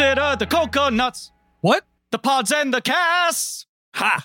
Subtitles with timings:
[0.00, 1.30] Consider the coconuts,
[1.60, 1.84] What?
[2.10, 3.66] the pods, and the casts.
[3.96, 4.24] Ha!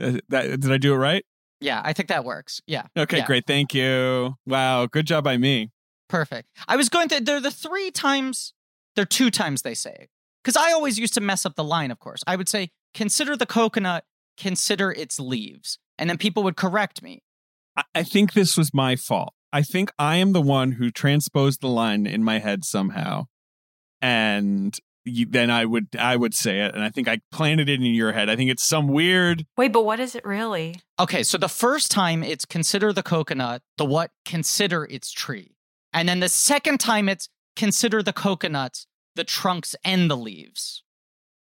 [0.00, 1.26] Uh, that, did I do it right?
[1.60, 2.60] Yeah, I think that works.
[2.68, 2.84] Yeah.
[2.96, 3.26] Okay, Yeah.
[3.26, 3.44] great.
[3.44, 4.36] Thank you.
[4.46, 5.72] Wow, good job by me.
[6.08, 6.50] Perfect.
[6.68, 8.54] I was going to, they're the three times,
[8.94, 10.08] they're two times they say it.
[10.44, 12.22] Because I always used to mess up the line, of course.
[12.28, 14.04] I would say, consider the coconut,
[14.36, 15.80] consider its leaves.
[15.98, 17.24] And then people would correct me.
[17.76, 19.34] I, I think this was my fault.
[19.52, 23.24] I think I am the one who transposed the line in my head somehow,
[24.00, 27.74] and you, then I would I would say it, and I think I planted it
[27.80, 28.28] in your head.
[28.30, 29.44] I think it's some weird.
[29.56, 30.76] Wait, but what is it really?
[30.98, 35.56] Okay, so the first time it's consider the coconut, the what, consider its tree.
[35.92, 40.82] And then the second time it's consider the coconuts, the trunks, and the leaves.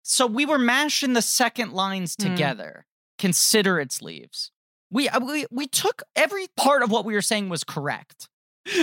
[0.04, 2.30] So we were mashing the second lines Hmm.
[2.30, 2.86] together.
[3.17, 4.52] Consider its leaves.
[4.92, 8.30] We, uh, we we took every part of what we were saying was correct.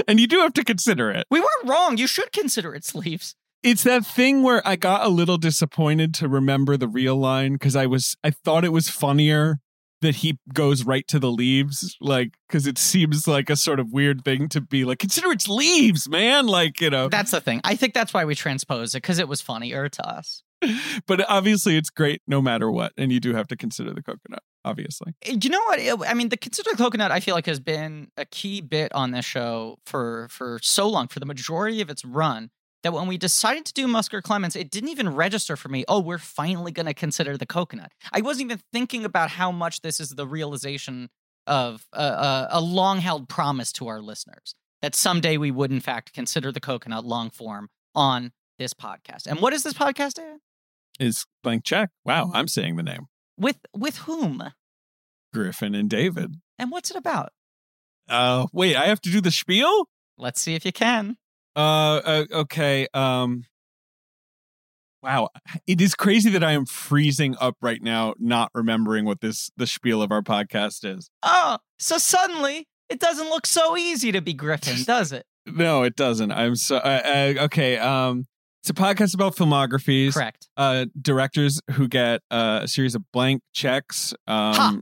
[0.08, 1.26] And you do have to consider it.
[1.30, 1.98] We weren't wrong.
[1.98, 3.34] You should consider its leaves.
[3.64, 7.74] It's that thing where I got a little disappointed to remember the real line because
[7.74, 9.58] I was I thought it was funnier
[10.02, 13.90] that he goes right to the leaves, like because it seems like a sort of
[13.90, 16.46] weird thing to be like consider its leaves, man.
[16.46, 17.62] Like you know, That's the thing.
[17.64, 20.42] I think that's why we transposed it because it was funnier to us.
[21.06, 24.42] but obviously it's great no matter what, and you do have to consider the coconut,
[24.62, 25.14] obviously.
[25.22, 28.08] Eh, you know what i mean the consider the coconut i feel like has been
[28.18, 32.04] a key bit on this show for for so long for the majority of its
[32.04, 32.50] run
[32.84, 35.98] that when we decided to do musker clements it didn't even register for me oh
[35.98, 39.98] we're finally going to consider the coconut i wasn't even thinking about how much this
[39.98, 41.08] is the realization
[41.46, 46.52] of a, long held promise to our listeners that someday we would in fact consider
[46.52, 50.38] the coconut long form on this podcast and what is this podcast Dan?
[51.00, 51.90] Is blank check.
[52.04, 53.06] Wow, I'm saying the name
[53.36, 54.52] with with whom
[55.32, 56.36] Griffin and David.
[56.58, 57.30] and what's it about
[58.08, 59.88] Uh, wait, I have to do the spiel.
[60.16, 61.16] let's see if you can
[61.56, 61.60] Uh,
[62.04, 62.86] uh okay.
[62.94, 63.44] Um
[65.02, 65.28] Wow,
[65.66, 69.66] it is crazy that I am freezing up right now, not remembering what this the
[69.66, 71.10] spiel of our podcast is.
[71.22, 75.26] Oh, so suddenly it doesn't look so easy to be Griffin, does it?
[75.44, 76.32] No, it doesn't.
[76.32, 77.76] I'm so uh, uh, okay.
[77.76, 78.24] Um,
[78.62, 80.48] it's a podcast about filmographies, Correct.
[80.56, 84.76] uh, directors who get uh, a series of blank checks um, Ha.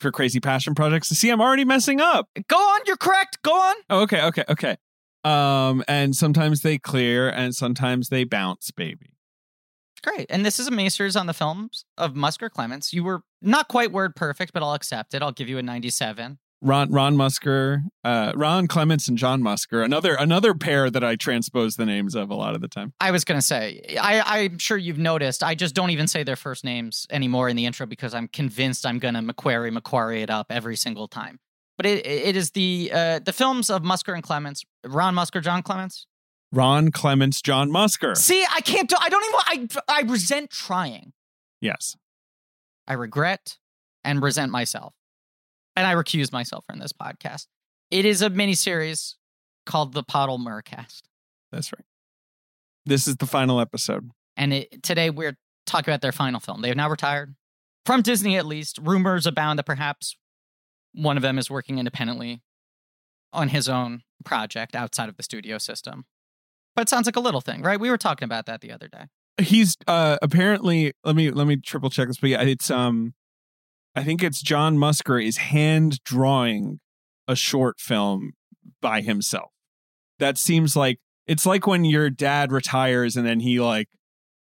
[0.00, 1.10] for crazy passion projects.
[1.10, 2.28] To see, I'm already messing up.
[2.48, 3.38] Go on, you're correct.
[3.44, 3.76] Go on.
[3.88, 4.76] Oh, okay, okay, okay.
[5.24, 9.10] Um, and sometimes they clear, and sometimes they bounce, baby.
[10.02, 10.26] Great.
[10.30, 12.92] And this is a Macers on the films of Musker Clements.
[12.92, 15.22] You were not quite word perfect, but I'll accept it.
[15.22, 16.38] I'll give you a 97.
[16.62, 19.82] Ron Ron Musker, uh, Ron Clements, and John Musker.
[19.82, 22.92] Another another pair that I transpose the names of a lot of the time.
[23.00, 26.22] I was going to say, I, I'm sure you've noticed, I just don't even say
[26.22, 30.22] their first names anymore in the intro because I'm convinced I'm going to Macquarie Macquarie
[30.22, 31.38] it up every single time.
[31.80, 35.62] But it, it is the uh, the films of Musker and Clements, Ron Musker, John
[35.62, 36.06] Clements.
[36.52, 38.14] Ron Clements, John Musker.
[38.18, 39.24] See, I can't do, I don't
[39.54, 41.14] even, I, I resent trying.
[41.62, 41.96] Yes.
[42.86, 43.56] I regret
[44.04, 44.92] and resent myself.
[45.74, 47.46] And I recuse myself from this podcast.
[47.90, 49.14] It is a miniseries
[49.64, 51.00] called The Pottle Murcast.
[51.50, 51.86] That's right.
[52.84, 54.10] This is the final episode.
[54.36, 56.60] And it, today we're talking about their final film.
[56.60, 57.36] They have now retired
[57.86, 58.78] from Disney, at least.
[58.82, 60.16] Rumors abound that perhaps
[60.92, 62.42] one of them is working independently
[63.32, 66.04] on his own project outside of the studio system.
[66.74, 67.80] But it sounds like a little thing, right?
[67.80, 69.04] We were talking about that the other day.
[69.40, 73.14] He's uh apparently let me let me triple check this, but yeah, it's um
[73.94, 76.80] I think it's John Musker is hand drawing
[77.26, 78.32] a short film
[78.80, 79.50] by himself.
[80.18, 83.88] That seems like it's like when your dad retires and then he like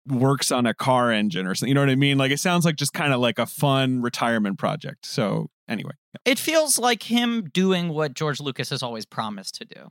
[0.07, 1.69] works on a car engine or something.
[1.69, 2.19] You know what I mean?
[2.19, 5.05] Like it sounds like just kind of like a fun retirement project.
[5.07, 5.93] So anyway,
[6.25, 9.91] It feels like him doing what George Lucas has always promised to do.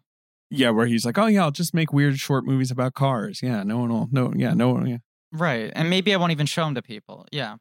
[0.50, 3.42] yeah, where he's like, oh yeah, I'll just make weird short movies about cars.
[3.44, 4.08] Yeah, no one will.
[4.12, 4.86] No, yeah, no one.
[4.88, 4.98] Yeah,
[5.32, 5.72] Right.
[5.76, 7.26] And maybe I won't even show them to people.
[7.32, 7.58] Yeah.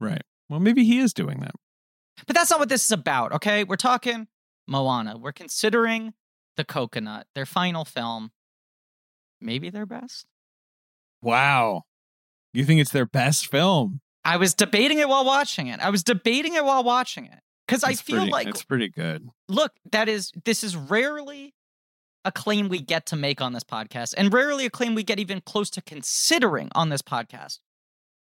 [0.00, 0.22] right.
[0.48, 1.52] Well, maybe he is doing that.
[2.26, 3.64] But that's not what this is about, okay?
[3.64, 4.28] We're talking
[4.68, 5.16] Moana.
[5.18, 6.14] We're considering
[6.56, 8.30] The Coconut, their final film.
[9.40, 10.26] Maybe their best.
[11.22, 11.82] Wow.
[12.52, 14.00] You think it's their best film?
[14.24, 15.80] I was debating it while watching it.
[15.80, 17.40] I was debating it while watching it.
[17.66, 19.28] Because I feel pretty- like, it's pretty good.
[19.48, 21.54] look, that is, this is rarely
[22.24, 25.18] a claim we get to make on this podcast, and rarely a claim we get
[25.18, 27.58] even close to considering on this podcast.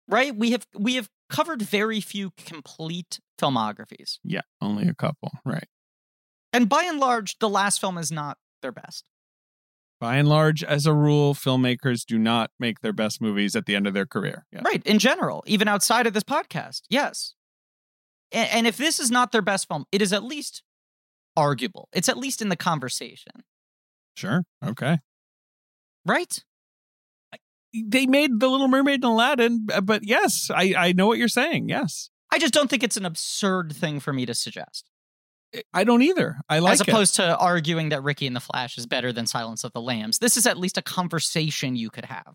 [0.08, 0.36] Right?
[0.36, 4.18] We have we have covered very few complete filmographies.
[4.24, 5.32] Yeah, only a couple.
[5.46, 5.68] Right.
[6.52, 9.06] And by and large, the last film is not their best.
[10.02, 13.76] By and large, as a rule, filmmakers do not make their best movies at the
[13.76, 14.46] end of their career.
[14.52, 14.62] Yeah.
[14.66, 14.86] Right.
[14.86, 16.82] In general, even outside of this podcast.
[16.90, 17.34] Yes.
[18.34, 20.64] And, and if this is not their best film, it is at least
[21.38, 21.88] arguable.
[21.94, 23.44] It's at least in the conversation.
[24.16, 24.44] Sure.
[24.66, 25.00] Okay.
[26.06, 26.44] Right?
[27.74, 31.70] they made the Little Mermaid and Aladdin, but yes, I I know what you're saying.
[31.70, 34.90] Yes, I just don't think it's an absurd thing for me to suggest.
[35.74, 36.38] I don't either.
[36.50, 37.24] I like as opposed it.
[37.24, 40.18] to arguing that Ricki and the Flash is better than Silence of the Lambs.
[40.18, 42.34] This is at least a conversation you could have.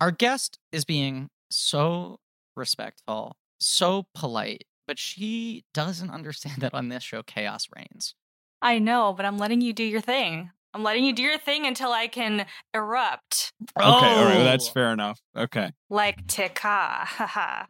[0.00, 2.20] Our guest is being so
[2.56, 8.14] respectful, so polite, but she doesn't understand that on this show chaos reigns.
[8.60, 10.50] I know, but I'm letting you do your thing.
[10.74, 13.52] I'm letting you do your thing until I can erupt.
[13.78, 13.92] Okay, oh.
[13.92, 14.72] all right, well, that's oh.
[14.72, 15.20] fair enough.
[15.36, 15.72] Okay.
[15.90, 17.04] Like Tika.
[17.04, 17.66] Haha.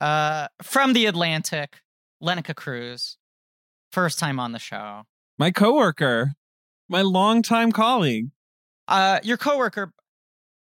[0.00, 1.80] uh from the Atlantic,
[2.22, 3.16] Lenika Cruz.
[3.92, 5.02] First time on the show.
[5.38, 6.32] My coworker,
[6.88, 8.30] my longtime colleague.
[8.88, 9.92] Uh your coworker,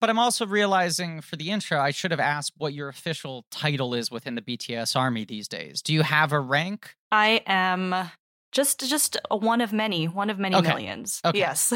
[0.01, 3.93] but I'm also realizing for the intro, I should have asked what your official title
[3.93, 5.81] is within the BTS army these days.
[5.81, 6.95] Do you have a rank?
[7.11, 8.11] I am
[8.51, 10.67] just just a one of many, one of many okay.
[10.67, 11.21] millions.
[11.25, 11.39] Okay.
[11.39, 11.73] Yes.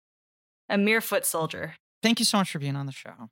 [0.68, 1.74] a mere foot soldier.
[2.02, 3.30] Thank you so much for being on the show.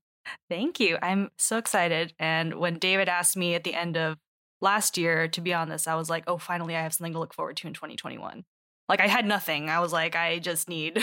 [0.49, 0.99] Thank you.
[1.03, 2.15] I'm so excited.
[2.19, 4.19] And when David asked me at the end of
[4.61, 7.19] last year to be on this, I was like, oh, finally, I have something to
[7.19, 8.45] look forward to in 2021.
[8.89, 9.71] Like I had nothing.
[9.71, 11.03] I was like, I just need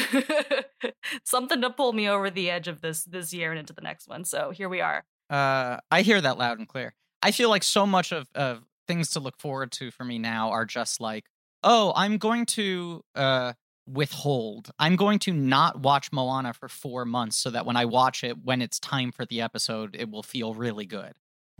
[1.23, 4.07] something to pull me over the edge of this this year and into the next
[4.07, 4.25] one.
[4.25, 5.05] So here we are.
[5.29, 6.93] Uh, I hear that loud and clear.
[7.21, 10.49] I feel like so much of, of things to look forward to for me now
[10.49, 11.25] are just like,
[11.63, 13.53] oh, I'm going to uh,
[13.87, 14.71] withhold.
[14.79, 18.43] I'm going to not watch Moana for four months so that when I watch it,
[18.43, 21.13] when it's time for the episode, it will feel really good.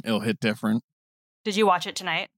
[0.04, 0.84] It'll hit different.
[1.44, 2.30] Did you watch it tonight?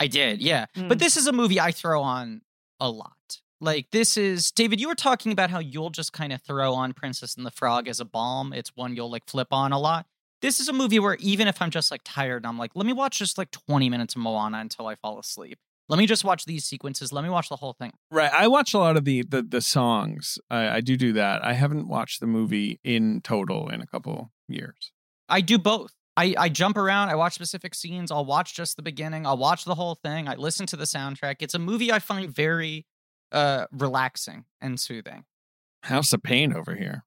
[0.00, 0.66] I did, yeah.
[0.76, 0.88] Mm.
[0.88, 2.42] But this is a movie I throw on
[2.80, 3.40] a lot.
[3.60, 6.92] Like this is David, you were talking about how you'll just kind of throw on
[6.92, 8.52] Princess and the Frog as a balm.
[8.52, 10.06] It's one you'll like flip on a lot.
[10.40, 12.86] This is a movie where even if I'm just like tired, and I'm like, let
[12.86, 15.58] me watch just like 20 minutes of Moana until I fall asleep.
[15.88, 17.12] Let me just watch these sequences.
[17.12, 17.92] Let me watch the whole thing.
[18.10, 18.30] Right.
[18.32, 20.38] I watch a lot of the the, the songs.
[20.48, 21.44] I, I do do that.
[21.44, 24.92] I haven't watched the movie in total in a couple years.
[25.28, 25.92] I do both.
[26.18, 27.10] I, I jump around.
[27.10, 28.10] I watch specific scenes.
[28.10, 29.24] I'll watch just the beginning.
[29.24, 30.26] I'll watch the whole thing.
[30.26, 31.36] I listen to the soundtrack.
[31.38, 32.86] It's a movie I find very
[33.30, 35.26] uh, relaxing and soothing.
[35.84, 37.04] House of Pain over here.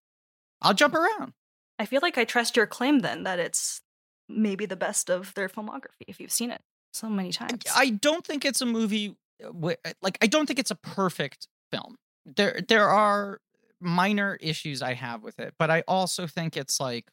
[0.62, 1.34] I'll jump around.
[1.78, 3.82] I feel like I trust your claim then that it's
[4.30, 6.62] maybe the best of their filmography if you've seen it
[6.94, 7.64] so many times.
[7.76, 11.48] I don't think it's a movie uh, uh, like I don't think it's a perfect
[11.70, 11.98] film.
[12.26, 13.42] There there are
[13.82, 17.08] minor issues I have with it, but I also think it's like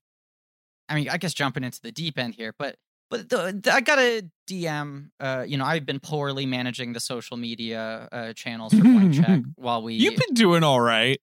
[0.89, 2.77] I mean, I guess jumping into the deep end here, but
[3.11, 5.11] but the, the, I got a DM.
[5.19, 9.41] Uh, you know, I've been poorly managing the social media uh, channels for Blank Check
[9.57, 9.95] while we.
[9.95, 11.21] You've been doing all right.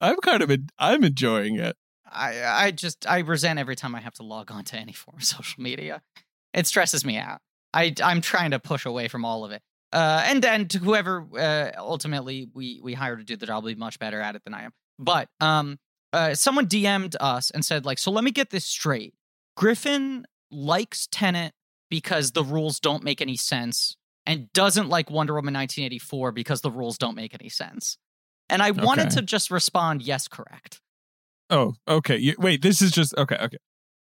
[0.00, 1.76] I'm kind of been, I'm enjoying it.
[2.10, 5.18] I I just I resent every time I have to log on to any form
[5.18, 6.02] of social media.
[6.52, 7.40] It stresses me out.
[7.72, 9.62] I I'm trying to push away from all of it.
[9.92, 13.72] Uh, and then to whoever uh, ultimately we we hire to do the job will
[13.72, 14.72] be much better at it than I am.
[14.98, 15.78] But um,
[16.12, 19.14] uh, someone DM'd us and said like, so let me get this straight.
[19.56, 21.52] Griffin likes Tenet
[21.88, 23.96] because the rules don't make any sense,
[24.26, 27.98] and doesn't like Wonder Woman 1984 because the rules don't make any sense.
[28.48, 28.82] And I okay.
[28.82, 30.80] wanted to just respond, yes, correct.
[31.50, 32.16] Oh, okay.
[32.16, 33.36] You, wait, this is just okay.
[33.36, 33.58] Okay.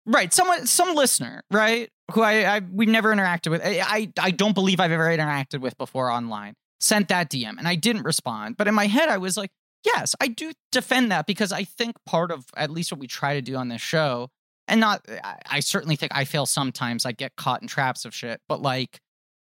[0.05, 3.61] Right, someone, some listener, right, who I, I we've never interacted with.
[3.61, 6.53] I, I, I don't believe I've ever interacted with before online.
[6.79, 8.55] Sent that DM, and I didn't respond.
[8.55, 9.49] But in my head, I was like,
[9.83, 13.33] yes, I do defend that because I think part of at least what we try
[13.33, 14.29] to do on this show,
[14.67, 17.05] and not, I, I certainly think I fail sometimes.
[17.05, 18.99] I get caught in traps of shit, but like,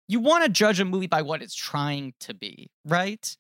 [0.09, 3.37] you want to judge a movie by what it's trying to be, right?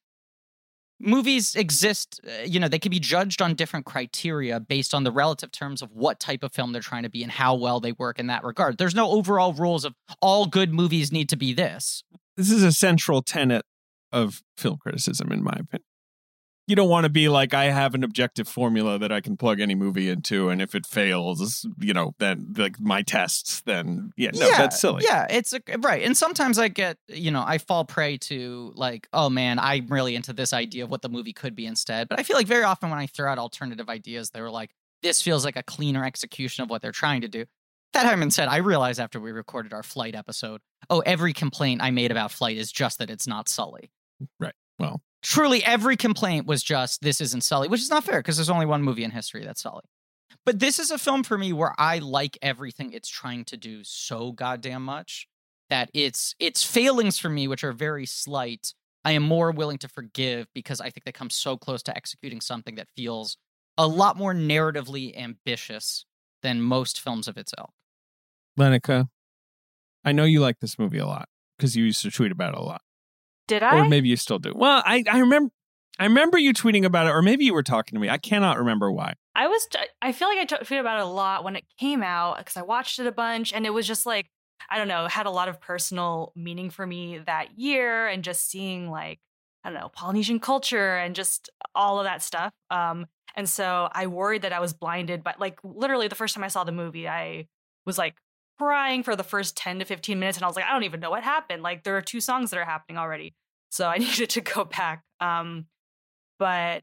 [0.98, 5.10] movies exist uh, you know they can be judged on different criteria based on the
[5.10, 7.92] relative terms of what type of film they're trying to be and how well they
[7.92, 11.52] work in that regard there's no overall rules of all good movies need to be
[11.52, 12.02] this
[12.36, 13.64] this is a central tenet
[14.10, 15.85] of film criticism in my opinion
[16.66, 19.60] you don't want to be like I have an objective formula that I can plug
[19.60, 24.30] any movie into, and if it fails, you know, then like my tests, then yeah,
[24.34, 25.04] no, yeah, that's silly.
[25.04, 26.02] Yeah, it's a, right.
[26.02, 30.16] And sometimes I get, you know, I fall prey to like, oh man, I'm really
[30.16, 32.08] into this idea of what the movie could be instead.
[32.08, 34.70] But I feel like very often when I throw out alternative ideas, they're like,
[35.02, 37.44] this feels like a cleaner execution of what they're trying to do.
[37.92, 41.80] That having been said, I realized after we recorded our flight episode, oh, every complaint
[41.80, 43.90] I made about flight is just that it's not Sully.
[44.40, 44.54] Right.
[44.78, 48.50] Well, truly every complaint was just this isn't Sully, which is not fair because there's
[48.50, 49.82] only one movie in history that's Sully.
[50.44, 53.82] But this is a film for me where I like everything it's trying to do
[53.82, 55.26] so goddamn much
[55.68, 58.72] that its its failings for me, which are very slight,
[59.04, 62.40] I am more willing to forgive because I think they come so close to executing
[62.40, 63.36] something that feels
[63.76, 66.06] a lot more narratively ambitious
[66.42, 67.72] than most films of its ilk.
[68.56, 69.08] Lenika,
[70.04, 71.28] I know you like this movie a lot
[71.58, 72.82] because you used to tweet about it a lot.
[73.48, 73.80] Did I?
[73.80, 74.52] Or maybe you still do.
[74.54, 75.50] Well, I, I remember
[75.98, 78.10] I remember you tweeting about it, or maybe you were talking to me.
[78.10, 79.14] I cannot remember why.
[79.34, 79.66] I was,
[80.02, 82.62] I feel like I tweeted about it a lot when it came out because I
[82.62, 84.30] watched it a bunch and it was just like,
[84.70, 88.50] I don't know, had a lot of personal meaning for me that year and just
[88.50, 89.20] seeing like,
[89.64, 92.52] I don't know, Polynesian culture and just all of that stuff.
[92.70, 96.44] Um, and so I worried that I was blinded but like literally the first time
[96.44, 97.46] I saw the movie, I
[97.84, 98.16] was like
[98.58, 101.00] crying for the first 10 to 15 minutes and I was like, I don't even
[101.00, 101.62] know what happened.
[101.62, 103.34] Like there are two songs that are happening already.
[103.70, 105.02] So I needed to go back.
[105.20, 105.66] Um,
[106.38, 106.82] but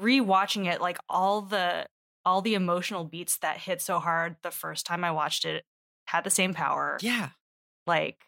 [0.00, 1.86] rewatching it, like all the
[2.24, 5.64] all the emotional beats that hit so hard the first time I watched it
[6.06, 6.98] had the same power.
[7.00, 7.30] Yeah.
[7.86, 8.24] Like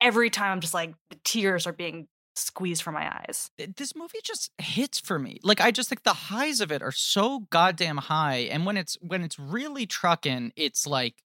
[0.00, 2.06] every time I'm just like the tears are being
[2.36, 3.50] squeezed from my eyes.
[3.76, 5.40] This movie just hits for me.
[5.42, 8.96] Like I just think the highs of it are so goddamn high and when it's
[9.00, 11.16] when it's really trucking, it's like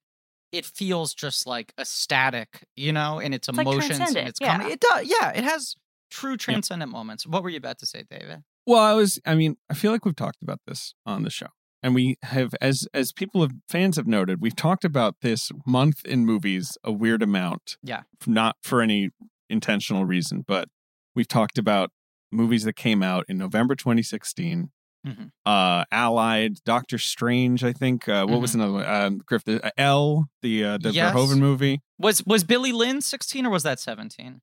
[0.51, 4.27] it feels just like a static, you know, and its It's like emotions and transcendent,
[4.29, 4.65] its comedy.
[4.69, 4.73] yeah.
[4.73, 5.75] It does, yeah, it has
[6.11, 7.25] true transcendent moments.
[7.27, 8.43] What were you about to say, David?
[8.65, 9.19] Well, I was.
[9.25, 11.47] I mean, I feel like we've talked about this on the show,
[11.83, 16.03] and we have, as as people have fans have noted, we've talked about this month
[16.05, 17.77] in movies a weird amount.
[17.83, 18.03] Yeah.
[18.25, 19.09] not for any
[19.49, 20.69] intentional reason, but
[21.15, 21.91] we've talked about
[22.31, 24.71] movies that came out in November 2016.
[25.05, 25.31] Mhm.
[25.45, 28.09] Uh, Allied, Doctor Strange, I think.
[28.09, 28.85] Uh, what was another one?
[28.85, 31.13] Um, Griff, the, uh, L, the uh, the Yes.
[31.13, 31.81] Verhoeven movie.
[31.99, 34.41] Was was Billy Lynn 16 or was that 17?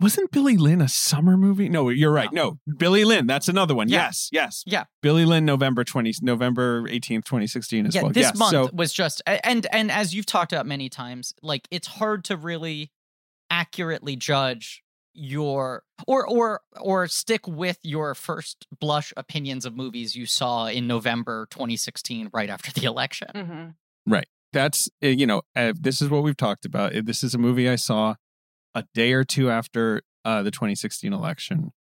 [0.00, 1.68] Wasn't Billy Lynn a summer movie?
[1.68, 2.32] No, you're right.
[2.32, 3.26] No, Billy Lynn.
[3.26, 3.88] That's another one.
[3.88, 4.04] Yeah.
[4.06, 4.62] Yes, yes.
[4.64, 4.84] Yeah.
[5.02, 8.12] Billy Lynn, November twenty, November eighteenth, twenty sixteen as yeah, well.
[8.12, 8.36] this yes.
[8.38, 12.24] month So was just and and as you've talked about many times, like it's hard
[12.26, 12.92] to really
[13.50, 14.84] accurately judge
[15.18, 20.86] your or or or stick with your first blush opinions of movies you saw in
[20.86, 23.28] November 2016 right after the election.
[23.34, 24.14] Mm-hmm.
[24.52, 26.94] that's uh, you know uh, this is what we've talked about.
[26.96, 28.14] Uh, This is a movie I saw
[28.74, 31.72] a day or two after uh, the 2016 election,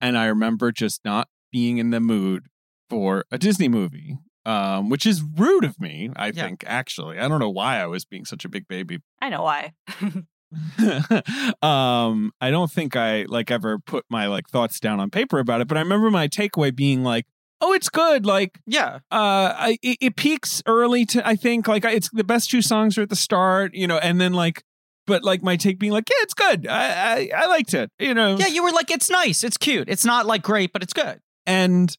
[0.00, 2.46] and I remember just not being in the mood
[2.90, 4.18] for a Disney movie.
[4.46, 6.46] Um, which is rude of me, I Yeah.
[6.46, 6.64] think.
[6.66, 9.74] Actually, I don't know why I was being such a big baby I know why.
[11.62, 15.60] um i don't think i like ever put my like thoughts down on paper about
[15.60, 17.26] it but i remember my takeaway being like
[17.60, 18.96] oh it's good like Yeah.
[19.10, 22.96] uh I, it, it peaks early to i think like it's the best two songs
[22.98, 24.62] are at the start you know and then like
[25.06, 28.14] but like my take being like yeah it's good i i, I liked it you
[28.14, 29.88] know Yeah, you were like it's nice, it's cute.
[29.88, 31.20] It's not like great, but it's good.
[31.46, 31.96] and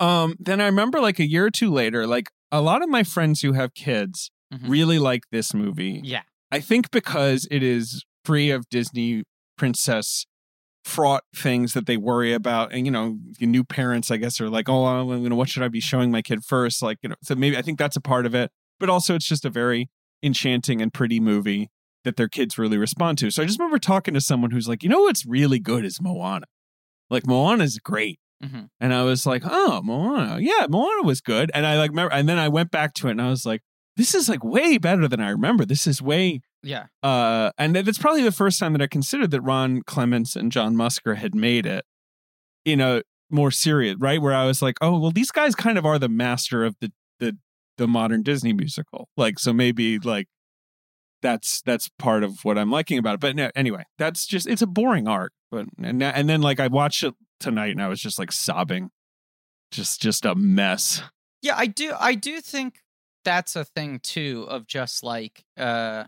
[0.00, 3.02] um then i remember like a year or two later like a lot of my
[3.02, 4.68] friends who have kids Mhm.
[4.68, 6.20] really like this movie Yeah.
[6.52, 9.24] I think because it is free of Disney
[9.58, 10.26] princess
[10.84, 14.50] fraught things that they worry about, and you know, the new parents, I guess, are
[14.50, 16.82] like, oh, you know, what should I be showing my kid first?
[16.82, 19.26] Like, you know, so maybe I think that's a part of it, but also it's
[19.26, 19.88] just a very
[20.22, 21.70] enchanting and pretty movie
[22.04, 23.30] that their kids really respond to.
[23.30, 26.00] So I just remember talking to someone who's like, you know, what's really good is
[26.00, 26.46] Moana.
[27.10, 28.18] Like Moana is great.
[28.42, 28.68] Mhm.
[28.80, 30.38] And I was like, oh, Moana.
[30.40, 31.50] Yeah, Moana was good.
[31.54, 33.60] And I like remember, and then I went back to it and I was like,
[33.96, 35.64] this is like way better than I remember.
[35.64, 36.86] This is way Yeah.
[37.02, 40.74] uh, and that's probably the first time that I considered that Ron Clements and John
[40.74, 41.84] Musker had made it
[42.64, 44.20] in a more serious, right?
[44.20, 46.92] Where I was like, oh, well, these guys kind of are the master of the
[47.18, 47.36] the
[47.78, 49.08] the modern Disney musical.
[49.16, 50.28] Like, so maybe like
[51.22, 53.20] that's that's part of what I'm liking about it.
[53.20, 55.32] But no, anyway, that's just it's a boring arc.
[55.50, 58.90] But and and then like I watched it tonight and I was just like sobbing,
[59.70, 61.02] just just a mess.
[61.42, 61.94] Yeah, I do.
[61.98, 62.81] I do think
[63.24, 66.04] that's a thing too of just like uh,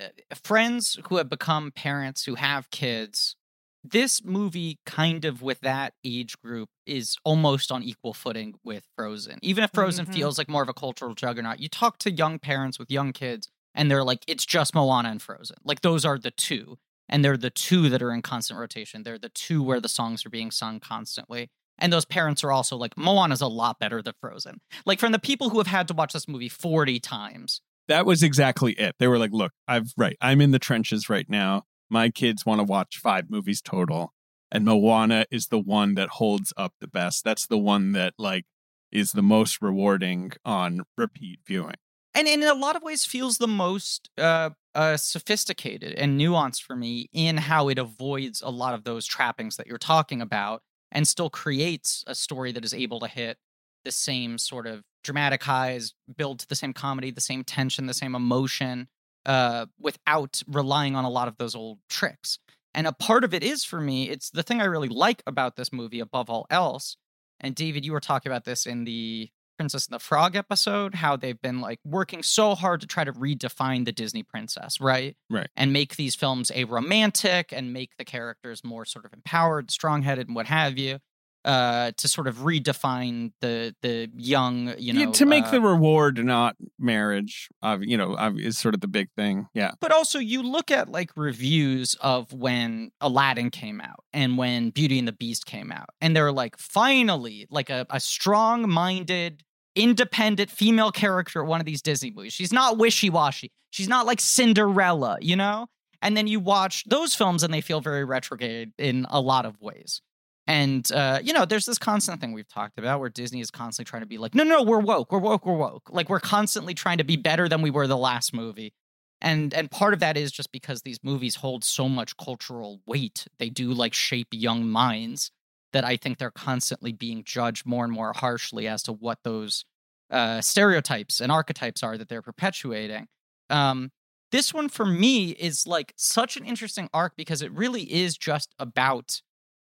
[0.00, 0.08] uh,
[0.44, 3.36] friends who have become parents who have kids.
[3.84, 9.40] This movie, kind of with that age group, is almost on equal footing with Frozen.
[9.42, 10.06] Even if Frozen Mhm.
[10.06, 13.48] feels like more of a cultural juggernaut, you talk to young parents with young kids,
[13.74, 17.36] and they're like, "It's just Moana and Frozen." Like those are the two, and they're
[17.36, 19.02] the two that are in constant rotation.
[19.02, 21.50] They're the two where the songs are being sung constantly.
[21.78, 24.60] And those parents are also like, Moana's a lot better than Frozen.
[24.86, 27.60] Like from the people who have had to watch this movie 40 times.
[27.88, 28.94] that was exactly it.
[28.98, 30.16] They were like, "Look, I've right.
[30.20, 31.64] I'm in the trenches right now.
[31.90, 34.14] My kids want to watch five movies total,
[34.50, 37.24] and Moana is the one that holds up the best.
[37.24, 38.46] That's the one that like
[38.90, 41.74] is the most rewarding on repeat viewing."
[42.14, 46.76] And in a lot of ways feels the most uh, uh, sophisticated and nuanced for
[46.76, 50.62] me in how it avoids a lot of those trappings that you're talking about
[50.94, 53.36] and still creates a story that is able to hit
[53.84, 57.92] the same sort of dramatic highs, build to the same comedy, the same tension, the
[57.92, 58.88] same emotion,
[59.26, 62.38] uh, without relying on a lot of those old tricks.
[62.72, 65.56] And a part of it is for me, it's the thing I really like about
[65.56, 66.96] this movie above all else.
[67.40, 71.16] And David, you were talking about this in the Princess and the Frog episode, how
[71.16, 75.16] they've been like working so hard to try to redefine the Disney princess, right?
[75.30, 75.48] Right.
[75.56, 80.02] And make these films a romantic and make the characters more sort of empowered, strong
[80.02, 80.98] headed, and what have you.
[81.44, 85.60] Uh, to sort of redefine the the young, you know, yeah, to make uh, the
[85.60, 89.46] reward not marriage, uh, you know, is sort of the big thing.
[89.54, 89.72] Yeah.
[89.80, 94.98] But also, you look at like reviews of when Aladdin came out and when Beauty
[94.98, 99.42] and the Beast came out, and they're like, finally, like a, a strong minded,
[99.74, 102.32] independent female character at one of these Disney movies.
[102.32, 103.52] She's not wishy washy.
[103.70, 105.66] She's not like Cinderella, you know?
[106.00, 109.60] And then you watch those films and they feel very retrograde in a lot of
[109.60, 110.02] ways.
[110.46, 113.88] And uh, you know, there's this constant thing we've talked about where Disney is constantly
[113.88, 115.88] trying to be like, no, no, we're woke, we're woke, we're woke.
[115.90, 118.74] Like we're constantly trying to be better than we were the last movie.
[119.20, 123.26] And and part of that is just because these movies hold so much cultural weight.
[123.38, 125.30] They do like shape young minds
[125.72, 129.64] that I think they're constantly being judged more and more harshly as to what those
[130.10, 133.08] uh, stereotypes and archetypes are that they're perpetuating.
[133.50, 133.90] Um,
[134.30, 138.54] this one for me is like such an interesting arc because it really is just
[138.58, 139.20] about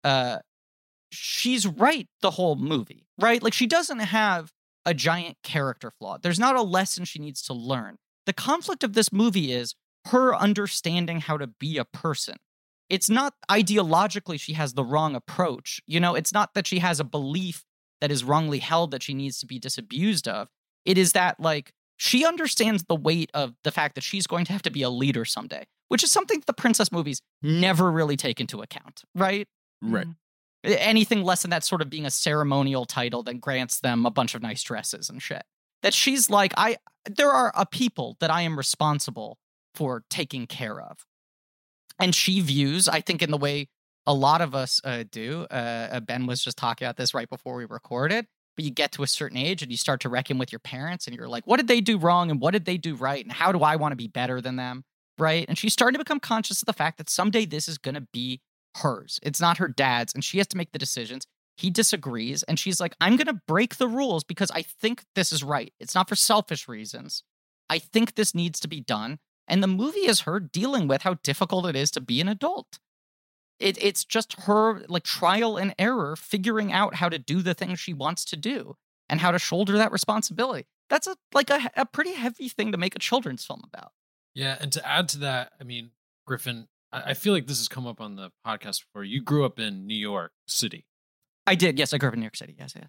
[0.03, 0.39] uh,
[1.15, 3.43] she's right the whole movie, right?
[3.43, 4.53] Like she doesn't have
[4.85, 6.19] a giant character flaw.
[6.19, 7.97] There's not a lesson she needs to learn.
[8.27, 9.75] The conflict of this movie is
[10.07, 12.37] her understanding how to be a person.
[12.91, 15.81] It's not ideologically she has the wrong approach.
[15.87, 17.65] You know, it's not that she has a belief
[18.01, 20.49] that is wrongly held that she needs to be disabused of.
[20.85, 24.53] It is that, like, she understands the weight of the fact that she's going to
[24.53, 28.17] have to be a leader someday, which is something that the princess movies never really
[28.17, 29.49] take into account, right?
[29.81, 30.05] Right.
[30.05, 30.13] Mm-hmm.
[30.65, 34.35] Anything less than that sort of being a ceremonial title that grants them a bunch
[34.35, 35.43] of nice dresses and shit.
[35.83, 39.39] That she's like, I there are a people that I am responsible
[39.75, 41.05] for taking care of.
[42.01, 43.69] And she views, I think, in the way
[44.07, 45.47] a lot of us uh, do.
[45.51, 48.27] Uh, uh, ben was just talking about this right before we recorded.
[48.57, 51.07] But you get to a certain age and you start to reckon with your parents,
[51.07, 53.25] and you're like, what did they do wrong and what did they do right?
[53.25, 54.85] And how do I want to be better than them?
[55.19, 55.45] Right.
[55.49, 58.07] And she's starting to become conscious of the fact that someday this is going to
[58.13, 58.41] be
[58.77, 59.21] hers.
[59.23, 61.27] It's not her dad's, and she has to make the decisions.
[61.57, 65.33] He disagrees, and she's like, I'm going to break the rules because I think this
[65.33, 65.73] is right.
[65.79, 67.23] It's not for selfish reasons.
[67.71, 69.19] I think this needs to be done.
[69.47, 72.79] And the movie is her dealing with how difficult it is to be an adult.
[73.61, 77.79] It, it's just her like trial and error figuring out how to do the things
[77.79, 78.77] she wants to do
[79.09, 80.67] and how to shoulder that responsibility.
[80.91, 83.93] That's a like a, a pretty heavy thing to make a children's film about.
[84.35, 85.91] Yeah, and to add to that, I mean,
[86.27, 86.67] Griffin,
[87.07, 89.05] I, feel like this has come up on the podcast before.
[89.05, 90.87] You grew up in New York City.
[91.47, 92.87] I did, yes, I grew up in New York City, yes, yeah.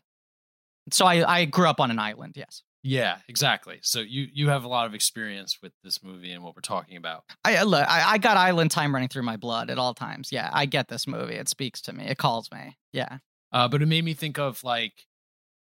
[0.92, 2.64] So I, I grew up on an island, yes.
[2.88, 3.80] Yeah, exactly.
[3.82, 6.98] So you you have a lot of experience with this movie and what we're talking
[6.98, 7.24] about.
[7.44, 10.32] I look, I, I got island time running through my blood at all times.
[10.32, 11.34] Yeah, I get this movie.
[11.34, 12.06] It speaks to me.
[12.06, 12.78] It calls me.
[12.94, 13.18] Yeah.
[13.52, 14.94] Uh, but it made me think of like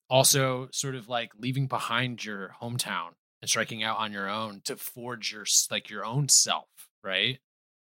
[0.09, 4.75] also sort of like leaving behind your hometown and striking out on your own to
[4.75, 6.67] forge your like your own self,
[7.05, 7.39] right?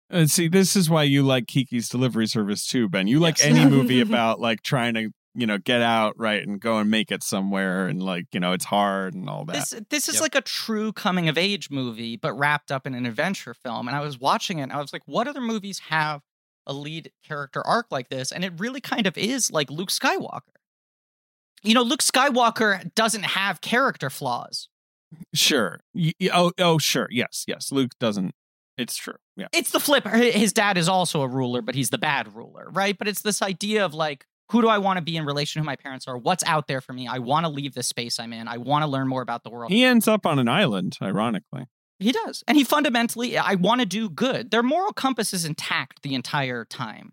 [0.09, 3.07] And see, this is why you like Kiki's Delivery Service too, Ben.
[3.07, 3.47] You like Yes.
[3.47, 7.11] any movie about like trying to, you know, get out right and go and make
[7.11, 9.53] it somewhere, and like you know, it's hard and all that.
[9.53, 10.21] This this is Yep.
[10.23, 13.87] like a true coming of age movie, but wrapped up in an adventure film.
[13.87, 16.21] And I was watching it and I was like, what other movies have
[16.65, 18.31] a lead character arc like this?
[18.31, 20.41] And it really kind of is like Luke Skywalker.
[21.61, 24.69] You know, Luke Skywalker doesn't have character flaws.
[25.33, 25.81] Sure.
[25.93, 27.07] Y- oh, oh, sure.
[27.11, 27.71] Yes, yes.
[27.71, 28.33] Luke doesn't.
[28.79, 29.15] It's true.
[29.35, 29.47] Yeah.
[29.51, 30.07] It's the flip.
[30.07, 32.97] His dad is also a ruler, but he's the bad ruler, right?
[32.97, 35.63] But it's this idea of like, who do I want to be in relation to
[35.63, 36.17] who my parents are?
[36.17, 37.07] What's out there for me?
[37.07, 38.47] I want to leave the space I'm in.
[38.47, 39.71] I want to learn more about the world.
[39.71, 41.65] He ends up on an island, ironically.
[41.99, 42.43] He does.
[42.47, 44.51] And he fundamentally, I want to do good.
[44.51, 47.11] Their moral compass is intact the entire time.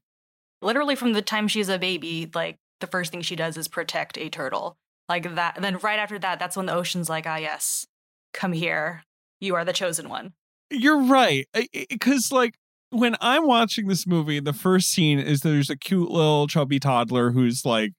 [0.63, 4.17] Literally from the time she's a baby, like the first thing she does is protect
[4.17, 4.79] a turtle.
[5.09, 5.57] Like that.
[5.57, 7.87] And then right after that, that's when the ocean's like, ah, yes,
[8.33, 9.03] come here.
[9.41, 10.33] You are the chosen one.
[10.71, 11.47] You're right.
[11.89, 12.55] Because, like,
[12.91, 17.31] when I'm watching this movie, the first scene is there's a cute little chubby toddler
[17.31, 17.93] who's like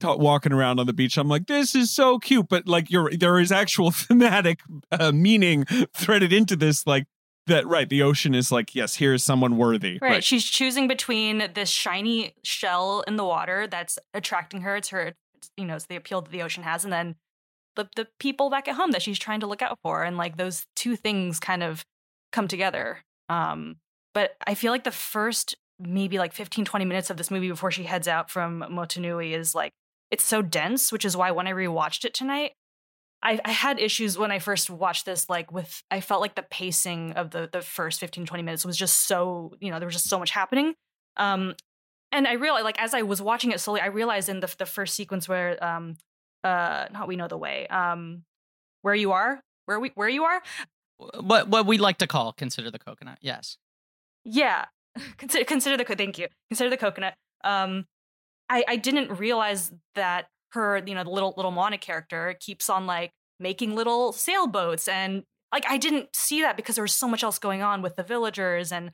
[0.00, 1.16] ta- walking around on the beach.
[1.16, 2.48] I'm like, this is so cute.
[2.48, 4.60] But, like, you're, there is actual thematic
[4.92, 5.64] uh, meaning
[5.94, 7.06] threaded into this, like,
[7.46, 9.98] that, right, the ocean is like, yes, here's someone worthy.
[10.00, 10.24] Right.
[10.24, 14.76] She's choosing between this shiny shell in the water that's attracting her.
[14.76, 16.84] It's her, it's, you know, it's the appeal that the ocean has.
[16.84, 17.16] And then
[17.76, 20.04] the, the people back at home that she's trying to look out for.
[20.04, 21.84] And like those two things kind of
[22.34, 22.98] come together.
[23.28, 23.76] Um,
[24.12, 27.70] but I feel like the first maybe like 15, 20 minutes of this movie before
[27.70, 29.72] she heads out from Motunui is like,
[30.10, 32.52] it's so dense, which is why when I rewatched it tonight,
[33.22, 36.42] I, I had issues when I first watched this, like with I felt like the
[36.42, 39.94] pacing of the the first 15, 20 minutes was just so, you know, there was
[39.94, 40.74] just so much happening.
[41.16, 41.54] Um
[42.12, 44.66] and I realized like as I was watching it slowly, I realized in the the
[44.66, 45.96] first sequence where um
[46.44, 48.24] uh not we know the way, um
[48.82, 50.42] where you are, where we where you are,
[50.96, 53.18] What what we like to call consider the coconut.
[53.20, 53.58] Yes.
[54.24, 54.66] Yeah.
[55.18, 56.28] Consider consider the thank you.
[56.50, 57.14] Consider the coconut.
[57.42, 57.86] Um
[58.48, 62.86] I, I didn't realize that her, you know, the little little Moana character keeps on
[62.86, 67.22] like making little sailboats and like I didn't see that because there was so much
[67.22, 68.90] else going on with the villagers and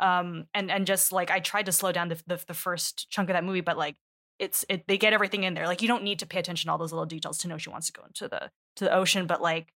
[0.00, 3.30] um and and just like I tried to slow down the the, the first chunk
[3.30, 3.96] of that movie, but like
[4.38, 5.66] it's it they get everything in there.
[5.66, 7.70] Like you don't need to pay attention to all those little details to know she
[7.70, 9.72] wants to go into the to the ocean, but like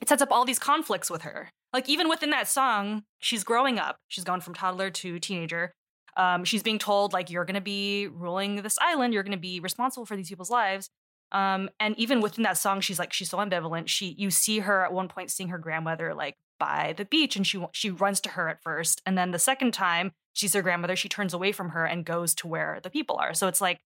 [0.00, 1.50] it sets up all these conflicts with her.
[1.72, 3.98] Like even within that song, she's growing up.
[4.08, 5.74] She's gone from toddler to teenager.
[6.16, 9.14] Um, she's being told like you're going to be ruling this island.
[9.14, 10.90] You're going to be responsible for these people's lives.
[11.30, 13.88] Um, and even within that song, she's like she's so ambivalent.
[13.88, 17.46] She you see her at one point seeing her grandmother like by the beach, and
[17.46, 20.96] she she runs to her at first, and then the second time she's her grandmother,
[20.96, 23.34] she turns away from her and goes to where the people are.
[23.34, 23.78] So it's like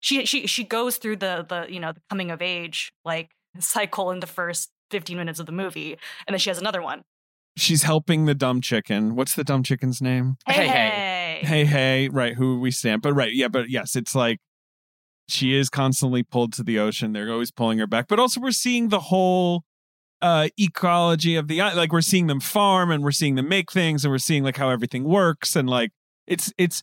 [0.00, 4.10] she she she goes through the the you know the coming of age like cycle
[4.10, 5.92] in the first 15 minutes of the movie,
[6.26, 7.02] and then she has another one.
[7.56, 9.14] She's helping the dumb chicken.
[9.16, 10.36] What's the dumb chicken's name?
[10.46, 10.68] Hey, hey.
[10.68, 11.40] hey.
[11.42, 13.02] Hey, hey, right, who we stand.
[13.02, 14.38] But right, yeah, but yes, it's like
[15.28, 17.12] she is constantly pulled to the ocean.
[17.12, 18.06] They're always pulling her back.
[18.08, 19.62] But also we're seeing the whole
[20.22, 21.78] uh ecology of the island.
[21.78, 24.56] Like we're seeing them farm and we're seeing them make things and we're seeing like
[24.56, 25.90] how everything works and like
[26.26, 26.82] it's it's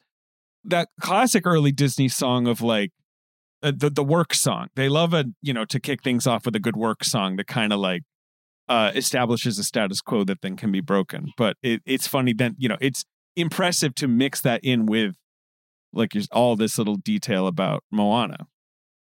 [0.66, 2.92] that classic early Disney song of like
[3.64, 4.68] uh, the the work song.
[4.76, 7.48] They love a you know to kick things off with a good work song that
[7.48, 8.04] kind of like
[8.70, 11.32] uh establishes a status quo that then can be broken.
[11.38, 15.16] But it, it's funny then you know it's impressive to mix that in with
[15.94, 18.48] like all this little detail about Moana.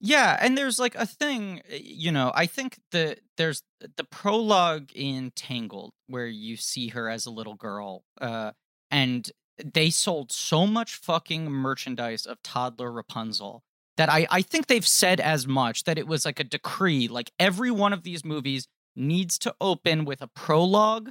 [0.05, 4.89] Yeah, and there's like a thing, uh, you know, I think the there's the prologue
[4.93, 8.51] in Tangled where you see her as a little girl uh
[8.91, 9.31] and
[9.63, 13.63] they sold so much fucking merchandise of toddler Rapunzel
[13.97, 17.31] that I I think they've said as much that it was like a decree like
[17.39, 21.09] every one of these movies needs to open with a prologue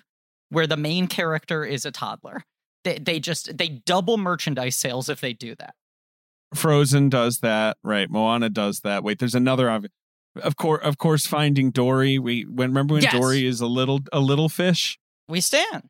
[0.50, 2.44] where the main character is a toddler.
[2.84, 5.74] They they just they double merchandise sales if they do that.
[6.54, 8.10] Frozen does that, right?
[8.10, 9.02] Moana does that.
[9.02, 9.86] Wait, there's another of
[10.42, 12.18] of course of course Finding Dory.
[12.18, 13.12] We when remember when Yes.
[13.12, 14.98] Dory is a little a little fish?
[15.28, 15.84] We stand.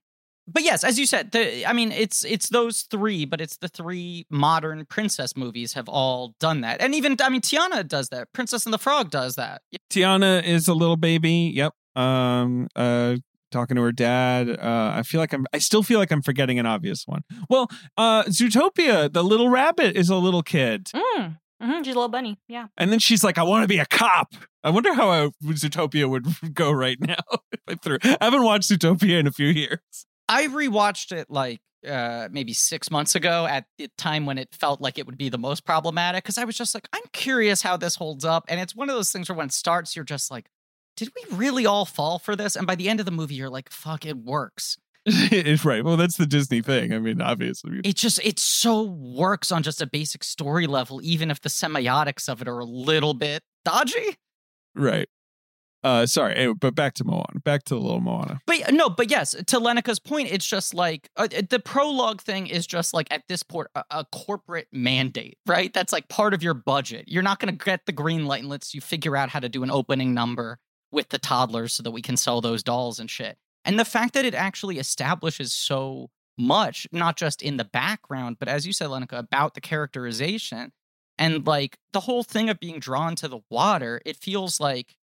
[0.52, 3.68] But yes, as you said, the, I mean, it's it's those three, but it's the
[3.68, 8.32] three modern princess movies have all done that, and even I mean, Tiana does that.
[8.32, 9.62] Princess and the Frog does that.
[9.90, 11.52] Tiana is a little baby.
[11.54, 11.72] Yep.
[11.96, 13.16] Um uh
[13.50, 14.48] talking to her dad.
[14.50, 17.22] Uh I feel like I'm I still feel like I'm forgetting an obvious one.
[17.48, 20.86] Well, uh Zootopia, the little rabbit is a little kid.
[20.94, 21.38] Mm.
[21.60, 22.38] hmm She's a little bunny.
[22.48, 22.66] Yeah.
[22.76, 24.34] And then she's like, I want to be a cop.
[24.64, 27.16] I wonder how uh, Zootopia would go right now
[27.52, 27.98] if I threw.
[28.02, 29.80] I haven't watched Zootopia in a few years.
[30.28, 34.80] I rewatched it like uh, maybe six months ago at the time when it felt
[34.80, 37.76] like it would be the most problematic because I was just like, I'm curious how
[37.76, 40.30] this holds up, and it's one of those things where when it starts, you're just
[40.30, 40.46] like,
[40.96, 42.54] did we really all fall for this?
[42.54, 44.76] And by the end of the movie, you're like, fuck, it works.
[45.06, 45.85] it's right.
[45.85, 46.92] Well, that's the Disney thing.
[46.92, 47.80] I mean, obviously.
[47.82, 52.28] it just it so works on just a basic story level even if the semiotics
[52.28, 54.16] of it are a little bit dodgy
[54.74, 55.08] Right.
[55.84, 57.40] Uh, sorry, but back to Moana.
[57.44, 58.40] Back to the little Moana.
[58.46, 62.66] but no but yes to lenika's point it's just like uh, the prologue thing is
[62.66, 66.54] just like at this point a, a corporate mandate right that's like part of your
[66.54, 69.48] budget you're not going to get the green light unless you figure out how to
[69.48, 70.58] do an opening number
[70.92, 74.14] with the toddlers so that we can sell those dolls and shit and the fact
[74.14, 78.88] that it actually establishes so much not just in the background but as you said
[78.88, 80.72] lenica about the characterization
[81.18, 84.96] and like the whole thing of being drawn to the water it feels like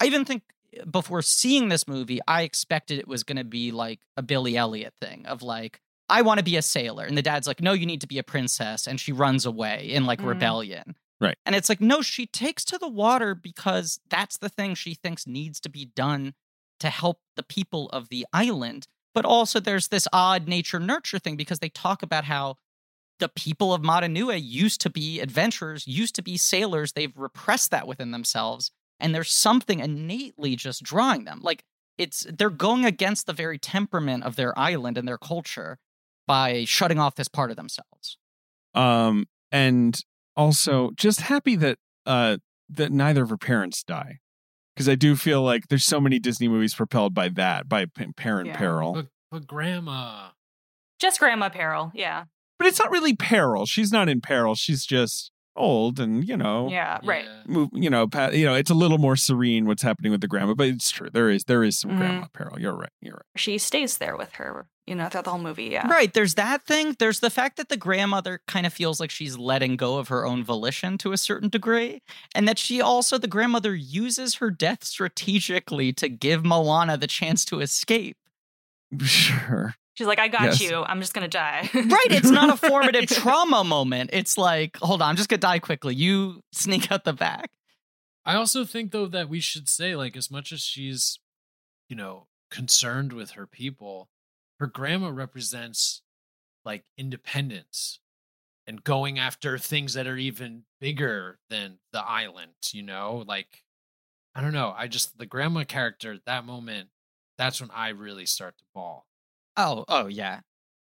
[0.00, 0.42] i even think
[0.90, 4.92] before seeing this movie i expected it was going to be like a billy elliot
[5.00, 7.86] thing of like i want to be a sailor and the dad's like no you
[7.86, 10.26] need to be a princess and she runs away in like Mhm.
[10.26, 11.36] rebellion Right.
[11.44, 15.26] and it's like no she takes to the water because that's the thing she thinks
[15.26, 16.34] needs to be done
[16.80, 21.36] to help the people of the island but also there's this odd nature nurture thing
[21.36, 22.56] because they talk about how
[23.18, 26.92] the people of Motunui used to be adventurers, used to be sailors.
[26.92, 31.40] They've repressed that within themselves, and there's something innately just drawing them.
[31.42, 31.64] Like
[31.96, 35.78] it's they're going against the very temperament of their island and their culture
[36.26, 38.18] by shutting off this part of themselves.
[38.74, 39.98] Um, and
[40.36, 44.18] also just happy that uh that neither of her parents die,
[44.74, 48.12] because I do feel like there's so many Disney movies propelled by that, by p-
[48.16, 48.56] parent Yeah.
[48.58, 48.92] peril.
[48.94, 50.28] But, but grandma.
[51.00, 51.92] Just Grandma Peril.
[51.94, 52.24] Yeah.
[52.58, 53.66] But it's not really peril.
[53.66, 54.54] She's not in peril.
[54.56, 56.98] She's just old, and you know, Yeah.
[57.04, 57.26] Right.
[57.46, 60.28] Move, you know, pa- you know, it's a little more serene what's happening with the
[60.28, 60.54] grandma.
[60.54, 61.10] But it's true.
[61.12, 61.98] There is there is some Mhm.
[61.98, 62.58] grandma peril.
[62.60, 62.92] You're right.
[63.02, 63.22] You're right.
[63.36, 65.64] She stays there with her, you know, throughout the whole movie.
[65.66, 65.86] Yeah.
[65.88, 66.12] Right.
[66.14, 66.96] There's that thing.
[66.98, 70.24] There's the fact that the grandmother kind of feels like she's letting go of her
[70.24, 72.00] own volition to a certain degree.
[72.34, 77.44] And that she also, the grandmother, uses her death strategically to give Moana the chance
[77.46, 78.16] to escape.
[79.04, 79.74] Sure.
[79.98, 80.60] She's like, I got Yes.
[80.60, 80.84] you.
[80.84, 81.68] I'm just gonna die.
[81.74, 82.06] Right.
[82.10, 84.10] It's not a formative trauma moment.
[84.12, 85.92] It's like, hold on, I'm just gonna die quickly.
[85.96, 87.50] You sneak out the back.
[88.24, 91.18] I also think though that we should say like as much as she's
[91.88, 94.08] you know concerned with her people,
[94.60, 96.02] her grandma represents
[96.64, 97.98] like independence
[98.68, 103.24] and going after things that are even bigger than the island, you know?
[103.26, 103.64] Like
[104.36, 106.90] I don't know, I just the grandma character that moment
[107.36, 109.07] that's when I really start to bawl.
[109.58, 110.40] Oh, oh yeah.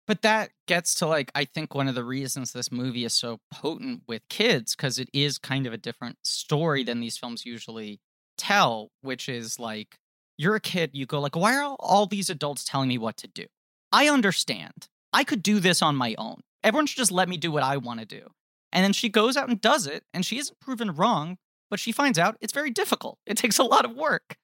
[0.08, 3.40] But that gets to like I think one of the reasons this movie is so
[3.52, 8.02] potent with kids cuz it is kind of a different story than these films usually
[8.38, 10.00] tell, which is like
[10.38, 13.28] you're a kid, you go like why are all these adults telling me what to
[13.28, 13.48] do?
[13.94, 14.90] I understand.
[15.14, 16.42] I could do this on my own.
[16.64, 18.30] Everyone should just let me do what I want to do.
[18.74, 21.38] And then she goes out and does it and she isn't proven wrong,
[21.70, 23.20] but she finds out it's very difficult.
[23.28, 24.38] It takes a lot of work.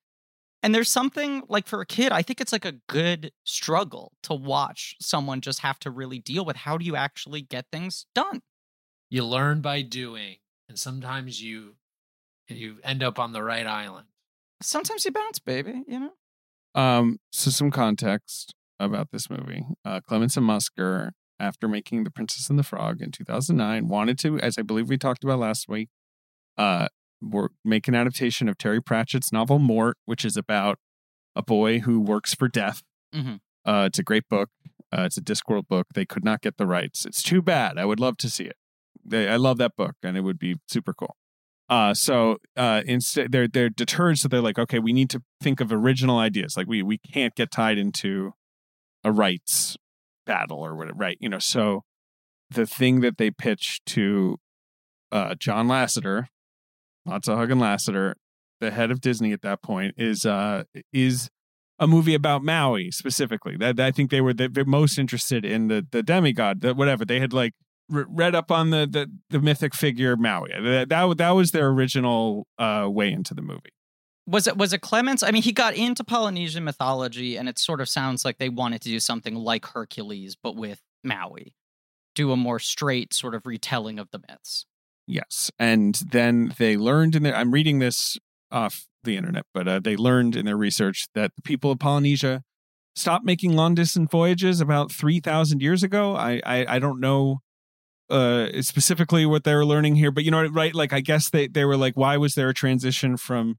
[0.63, 4.33] And there's something like for a kid, I think it's like a good struggle to
[4.33, 8.41] watch someone just have to really deal with how do you actually get things done.
[9.09, 10.37] You learn by doing
[10.69, 11.75] and sometimes you
[12.47, 14.07] you end up on the right island.
[14.61, 16.11] Sometimes you bounce, baby, you know?
[16.75, 19.65] Um, so some context about this movie.
[19.83, 24.39] Uh, Clements and Musker, after making The Princess and the Frog in 2009, wanted to,
[24.39, 25.89] as I believe we talked about last week,
[26.57, 26.87] uh,
[27.21, 30.77] wor- make an adaptation of Terry Pratchett's novel Mort, which is about
[31.35, 32.81] a boy who works for death.
[33.13, 33.39] Mhm.
[33.65, 34.49] Uh, it's a great book.
[34.91, 35.87] Uh, it's a Discworld book.
[35.93, 37.05] They could not get the rights.
[37.05, 37.77] It's too bad.
[37.77, 38.55] I would love to see it.
[39.05, 41.15] They, I love that book, and it would be super cool.
[41.69, 44.19] Uh, so uh, instead, they're they're deterred.
[44.19, 46.57] So they're like, okay, we need to think of original ideas.
[46.57, 48.33] Like we we can't get tied into
[49.03, 49.77] a rights
[50.25, 51.17] battle or whatever, right?
[51.21, 51.39] You know.
[51.39, 51.83] So
[52.49, 54.37] the thing that they pitched to
[55.13, 56.25] uh, John Lasseter,
[57.05, 58.13] lots of hugging Lasseter,
[58.59, 61.29] the head of Disney at that point, is uh is
[61.79, 63.57] a movie about Maui specifically.
[63.57, 67.19] That I think they were the, most interested in the the demigod, the whatever they
[67.19, 67.53] had like
[67.89, 70.51] re- read up on the the, the mythic figure Maui.
[70.51, 73.73] That, that that was their original uh, way into the movie.
[74.27, 75.23] Was it was it Clements?
[75.23, 78.81] I mean, he got into Polynesian mythology, and it sort of sounds like they wanted
[78.81, 81.53] to do something like Hercules, but with Maui.
[82.13, 84.65] Do a more straight sort of retelling of the myths.
[85.07, 87.35] Yes, and then they learned in their.
[87.35, 88.17] I'm reading this
[88.51, 92.43] off the internet, but uh, they learned in their research that the people of Polynesia
[92.95, 96.15] stopped making long distance voyages about three thousand years ago.
[96.15, 97.39] I, I I don't know
[98.09, 100.75] uh specifically what they were learning here, but you know right?
[100.75, 103.57] Like I guess they they were like, why was there a transition from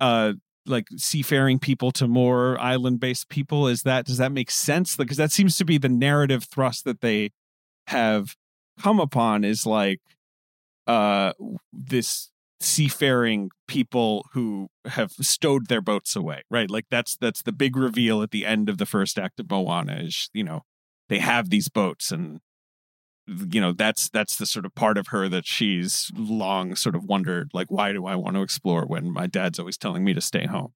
[0.00, 0.34] uh
[0.66, 3.68] like seafaring people to more island based people?
[3.68, 4.96] Is that does that make sense?
[4.96, 7.30] Because that seems to be the narrative thrust that they
[7.88, 8.34] have
[8.80, 10.00] come upon is like
[10.86, 11.32] uh
[11.72, 16.70] this seafaring people who have stowed their boats away right?
[16.70, 20.00] Like that's that's the big reveal at the end of the first act of moana
[20.02, 20.62] is you know
[21.08, 22.40] they have these boats and
[23.26, 27.04] you know that's that's the sort of part of her that she's long sort of
[27.04, 30.20] wondered like why do i want to explore when my dad's always telling me to
[30.20, 30.72] stay home?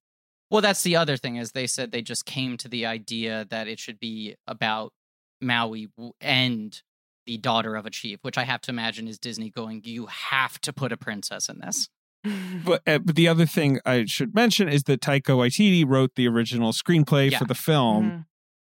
[0.49, 3.67] Well, that's the other thing is they said they just came to the idea that
[3.67, 4.93] it should be about
[5.41, 5.89] Maui
[6.21, 6.81] and
[7.27, 10.59] the daughter of a chief, which I have to imagine is Disney going, you have
[10.61, 11.87] to put a princess in this.
[12.65, 16.27] but uh, but the other thing i should mention is that taika waititi wrote the
[16.27, 17.37] original screenplay Yeah.
[17.37, 18.25] for the film Mhm.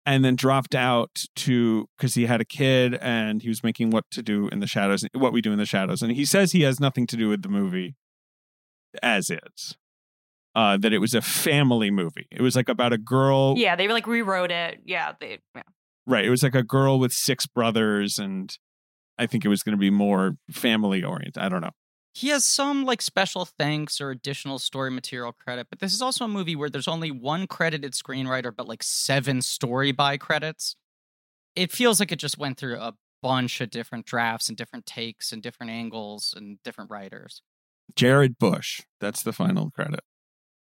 [0.04, 4.04] and then dropped out to because he had a kid and he was making what
[4.10, 6.62] to do in the shadows what we do in the shadows and he says he
[6.62, 7.94] has nothing to do with the movie
[9.00, 9.76] as is
[10.56, 13.86] uh that it was a family movie it was like about a girl Yeah, they
[13.88, 14.80] like rewrote it.
[14.84, 15.38] Yeah, they.
[15.54, 15.62] Yeah.
[16.06, 18.58] Right it was like a girl with six brothers and
[19.18, 21.72] i think it was going to be more family oriented i don't know
[22.14, 26.24] He has some like special thanks or additional story material credit, but this is also
[26.24, 30.76] a movie where there's only one credited screenwriter, but like seven story by credits.
[31.54, 35.30] It feels like it just went through a bunch of different drafts and different takes
[35.30, 37.42] and different angles and different writers.
[37.94, 40.00] jared bush that's the final credit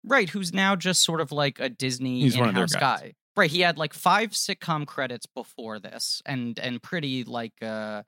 [0.03, 3.13] Right, who's now just sort of like a Disney He's one of their in-house guy.
[3.35, 8.03] Right, he had like five sitcom credits before this, and and pretty like uh,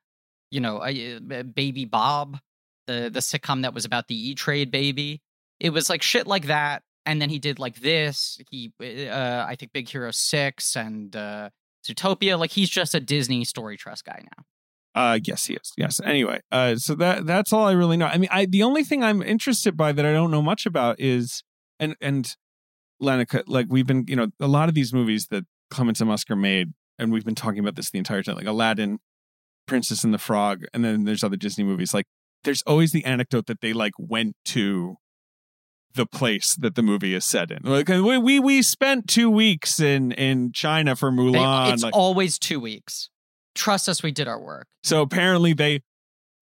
[0.52, 2.40] you know, a Baby Bob,
[2.88, 5.22] the the sitcom that was about the E Trade baby.
[5.60, 8.38] It was like shit like that, and then he did like this.
[8.52, 11.50] He, uh, I think Big Hero Six and uh,
[11.88, 12.38] Zootopia.
[12.38, 14.44] Like he's just a Disney story trust guy now.
[14.96, 15.74] Uh yes, he is.
[15.76, 16.00] Yes.
[16.04, 18.06] Anyway, uh so that that's all I really know.
[18.06, 21.00] I mean, I the only thing I'm interested by that I don't know much about
[21.00, 21.44] is
[21.80, 22.36] and and
[23.04, 26.38] Lenika, like we've been, you know, a lot of these movies that Clements and Musker
[26.38, 29.00] made, and we've been talking about this the entire time, like Aladdin,
[29.68, 31.94] Princess and the Frog, and then there's other Disney movies.
[31.94, 32.06] Like
[32.44, 34.96] there's always the anecdote that they like went to
[35.96, 37.60] the place that the movie is set in.
[37.64, 41.74] Like we we, we spent two weeks in in China for They- Mulan.
[41.74, 43.10] it's like, always two weeks.
[43.56, 44.66] Trust us, we did our work.
[44.84, 45.82] so apparently they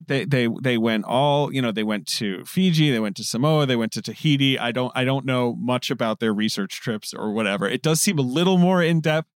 [0.08, 3.66] they they they went all you know they went to Fiji, they went to Samoa,
[3.66, 4.58] they went to Tahiti.
[4.58, 7.68] I don't I don't know much about their research trips or whatever.
[7.68, 9.30] It does seem a little more in depth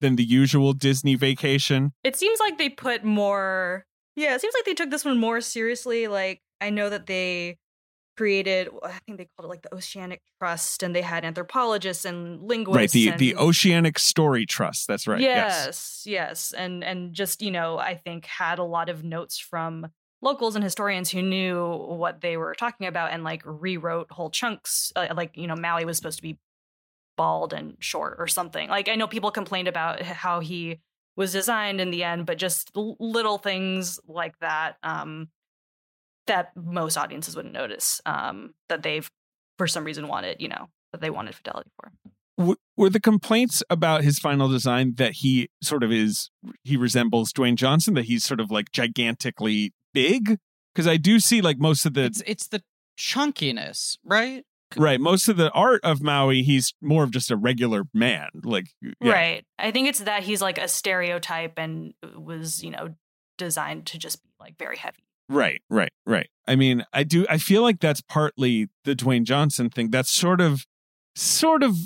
[0.00, 1.92] than the usual Disney vacation.
[2.04, 3.86] It seems like they put more.
[4.16, 6.08] Yeah, it seems like they took this one more seriously.
[6.08, 7.58] Like I know that they
[8.16, 8.68] created.
[8.82, 12.76] I think they called it like the Oceanic Trust, and they had anthropologists and linguists.
[12.76, 14.88] right, the and, the Oceanic Story Trust.
[14.88, 15.20] That's right.
[15.20, 15.66] Yes.
[15.66, 19.86] Yes, yes, and and just you know, I think had a lot of notes from
[20.22, 24.92] locals and historians who knew what they were talking about, and like rewrote whole chunks.
[24.96, 26.38] Uh, like you know, Maui was supposed to be
[27.16, 28.68] bald and short or something.
[28.68, 30.80] Like I know people complained about how he
[31.16, 35.28] was designed in the end, but just little things like that um,
[36.26, 39.10] that most audiences wouldn't notice um, that they've
[39.58, 42.56] for some reason wanted, you know, that they wanted fidelity for.
[42.74, 46.30] Were the complaints about his final design that he sort of is
[46.62, 50.38] he resembles Dwayne Johnson that he's sort of like gigantically big
[50.74, 52.62] because I do see like most of the It's it's the
[52.98, 54.44] chunkiness, right?
[54.76, 58.66] right most of the art of Maui he's more of just a regular man like
[58.80, 59.10] yeah.
[59.12, 59.44] Right.
[59.58, 62.94] I think it's that he's like a stereotype and was, you know,
[63.36, 65.02] designed to just be like very heavy.
[65.28, 66.28] Right, right, right.
[66.48, 67.24] I mean, I do.
[67.28, 69.90] I feel like that's partly the Dwayne Johnson thing.
[69.90, 70.66] That's sort of,
[71.14, 71.76] sort of,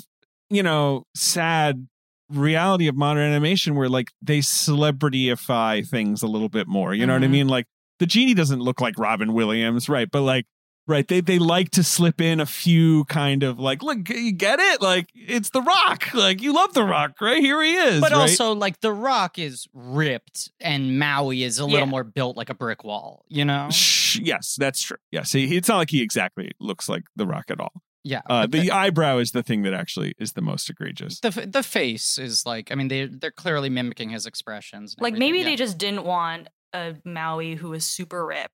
[0.49, 1.87] you know, sad
[2.29, 6.93] reality of modern animation where like they celebrityify things a little bit more.
[6.93, 7.31] You know what I Mhm.
[7.31, 7.47] mean?
[7.47, 7.65] Like
[7.99, 10.09] the genie doesn't look like Robin Williams, right?
[10.09, 10.45] But like,
[10.87, 11.07] right?
[11.07, 14.81] They they like to slip in a few kind of like, look, you get it?
[14.81, 16.13] Like it's The Rock.
[16.13, 17.39] Like you love The Rock, right?
[17.39, 18.01] Here he is.
[18.01, 18.21] But right?
[18.21, 22.55] also, like The Rock is ripped, and Maui is a little more built like a
[22.55, 23.25] brick wall.
[23.27, 23.69] You know?
[23.71, 24.97] Shh, yes, that's true.
[25.11, 27.73] Yes, he, it's not like he exactly looks like The Rock at all.
[28.05, 28.21] Yeah.
[28.29, 31.19] Uh, but the eyebrow is the thing that actually is the most egregious.
[31.21, 34.95] the the face is like I mean they they're clearly mimicking his expressions.
[34.99, 35.45] Like everything, maybe yeah.
[35.45, 38.51] they just didn't want a Maui who was super ripped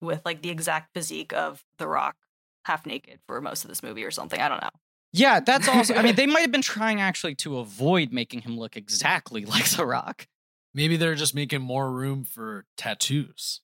[0.00, 2.16] with like the exact physique of The Rock
[2.64, 4.40] half naked for most of this movie or something.
[4.40, 4.70] I don't know.
[5.12, 5.94] Yeah, that's also.
[5.94, 9.66] I mean, they might have been trying actually to avoid making him look exactly like
[9.66, 10.26] The Rock.
[10.74, 13.60] Maybe they're just making more room for tattoos.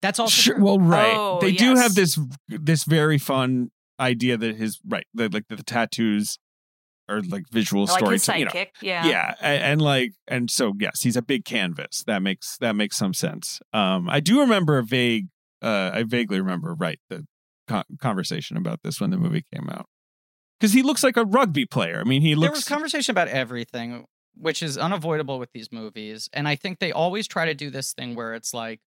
[0.00, 0.64] That's also Sure, true.
[0.64, 1.14] well, right.
[1.16, 5.62] Oh, they do have this this very fun idea that his right, the, like the,
[5.62, 6.38] tattoos
[7.10, 8.40] are like visual Like storytelling.
[8.40, 9.06] You know, yeah.
[9.06, 12.04] yeah, and, and like and so yes, he's a big canvas.
[12.06, 13.60] That makes that makes some sense.
[13.72, 15.28] Um, I do remember a vague.
[15.62, 17.26] Uh, I vaguely remember right the
[17.68, 19.86] con- conversation about this when the movie came out
[20.58, 22.00] because he looks like a rugby player.
[22.00, 22.42] I mean, he looks.
[22.42, 24.04] there looks was conversation about everything,
[24.36, 26.28] which is unavoidable with these movies.
[26.32, 28.80] And I think they always try to do this thing where it's like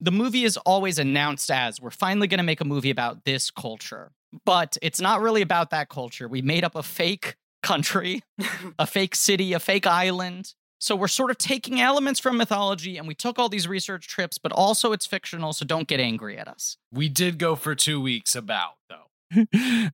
[0.00, 3.50] the movie is always announced as we're finally going to make a movie about this
[3.50, 4.12] culture,
[4.44, 6.28] but it's not really about that culture.
[6.28, 8.22] We made up a fake country,
[8.78, 10.54] a fake city, a fake island.
[10.80, 14.38] So we're sort of taking elements from mythology and we took all these research trips,
[14.38, 16.76] but also it's fictional, so don't get angry at us.
[16.92, 18.96] We did go for two weeks about though.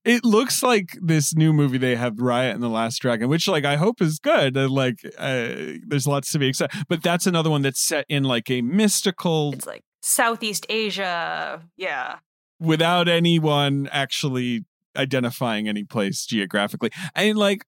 [0.04, 3.64] it looks like this new movie they have Raya and the last dragon which like
[3.64, 5.48] i hope is good and like uh,
[5.84, 9.52] there's lots to be excited but that's another one that's set in like a mystical
[9.52, 11.62] It's like Southeast Asia.
[11.78, 12.16] Yeah.
[12.60, 14.64] Without anyone actually
[14.96, 17.64] identifying any place geographically and like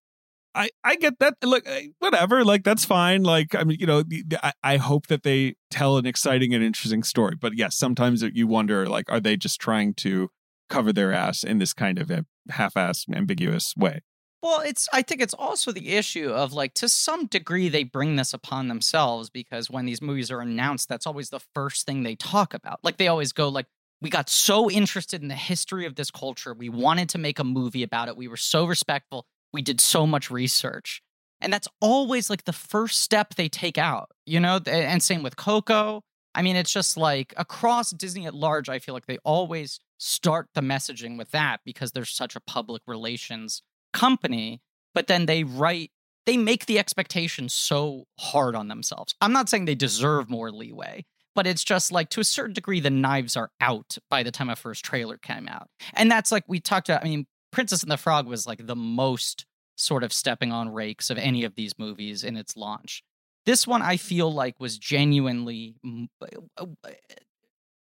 [0.54, 4.04] I, I get that look eh, whatever like that's fine like i mean you know
[4.42, 8.46] I, I hope that they tell an exciting and interesting story but yes sometimes you
[8.46, 10.30] wonder like are they just trying to
[10.68, 14.02] cover their ass in this kind of a half-ass ambiguous way
[14.42, 18.16] Well, it's I think it's also the issue of like to some degree they bring
[18.16, 22.14] this upon themselves because when these movies are announced, that's always the first thing they
[22.14, 22.80] talk about.
[22.82, 23.66] Like they always go like
[24.00, 27.44] we got so interested in the history of this culture, we wanted to make a
[27.44, 28.16] movie about it.
[28.16, 29.26] We were so respectful.
[29.52, 31.02] We did so much research.
[31.40, 34.60] And that's always like the first step they take out, you know?
[34.66, 36.02] And same with Coco.
[36.34, 40.48] I mean, it's just like across Disney at large, I feel like they always start
[40.54, 43.62] the messaging with that because they're such a public relations
[43.94, 44.60] company,
[44.94, 45.90] but then they write,
[46.26, 49.14] they make the expectations so hard on themselves.
[49.22, 51.06] I'm not saying they deserve more leeway,
[51.36, 54.48] but it's just like to a certain degree, the knives are out by the time
[54.48, 55.68] a first trailer came out.
[55.92, 58.74] And that's like we talked about, I mean, Princess and the Frog was like the
[58.74, 59.44] most
[59.76, 63.04] sort of stepping on rakes of any of these movies in its launch.
[63.44, 65.76] This one I feel like was genuinely
[66.18, 66.26] uh,
[66.58, 66.66] uh,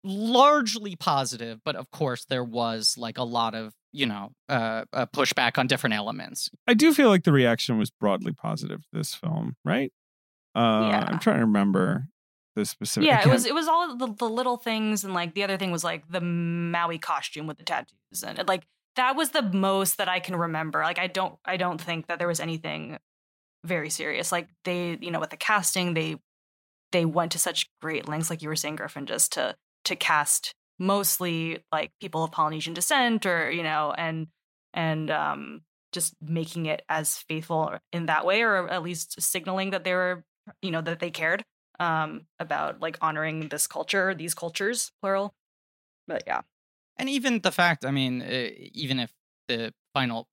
[0.02, 5.06] largely positive, but of course there was like a lot of, you know, uh, uh
[5.06, 6.50] pushback on different elements.
[6.66, 9.92] I do feel like the reaction was broadly positive to this film, right?
[10.54, 11.04] Uh, Yeah.
[11.08, 12.08] I'm trying to remember
[12.54, 13.08] the specific.
[13.08, 15.72] Yeah, it was it was all the, the little things and like the other thing
[15.72, 19.98] was like the Maui costume with the tattoos and it, like that was the most
[19.98, 20.80] that I can remember.
[20.82, 22.98] Like I don't I don't think that there was anything
[23.64, 24.30] very serious.
[24.30, 26.16] Like they, you know, with the casting, they
[26.92, 30.54] they went to such great lengths, like you were saying, Griffin, just to to cast
[30.78, 34.28] mostly like people of Polynesian descent or, you know, and
[34.72, 39.84] and um just making it as faithful in that way, or at least signaling that
[39.84, 40.24] they were,
[40.60, 41.44] you know, that they cared
[41.80, 45.34] um about like honoring this culture, these cultures, plural.
[46.06, 46.42] But yeah.
[46.96, 49.12] And even the fact, I mean, uh, even if
[49.48, 50.28] the final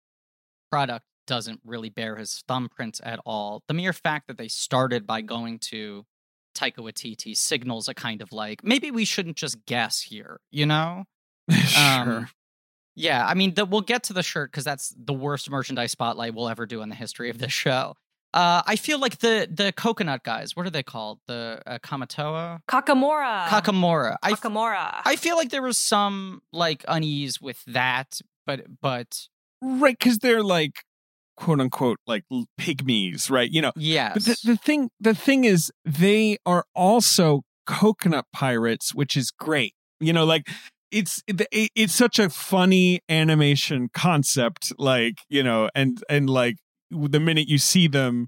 [0.71, 5.21] product doesn't really bear his thumbprints at all, the mere fact that they started by
[5.21, 6.05] going to
[6.55, 11.05] Taika Waititi signals a kind of like maybe we shouldn't just guess here, you know?
[11.49, 11.81] sure.
[11.81, 12.27] Um,
[12.95, 16.35] yeah, I mean, the, we'll get to the shirt because that's the worst merchandise spotlight
[16.35, 17.95] we'll ever do in the history of this show.
[18.33, 20.55] Uh, I feel like the the coconut guys.
[20.55, 21.19] What are they called?
[21.27, 23.47] The uh, Kamatoa, Kakamora.
[23.47, 24.15] Kakamora.
[24.23, 25.01] I, f- Kakamora.
[25.05, 29.27] I feel like there was some like unease with that, but but
[29.61, 30.83] right, because they're like
[31.35, 33.49] quote unquote like l- pygmies, right?
[33.51, 38.95] You know, yes, But the, the thing the thing is they are also coconut pirates,
[38.95, 39.73] which is great.
[39.99, 40.47] You know, like
[40.89, 41.41] it's it-
[41.75, 46.55] it's such a funny animation concept like, you know, and and like
[46.91, 48.27] the minute you see them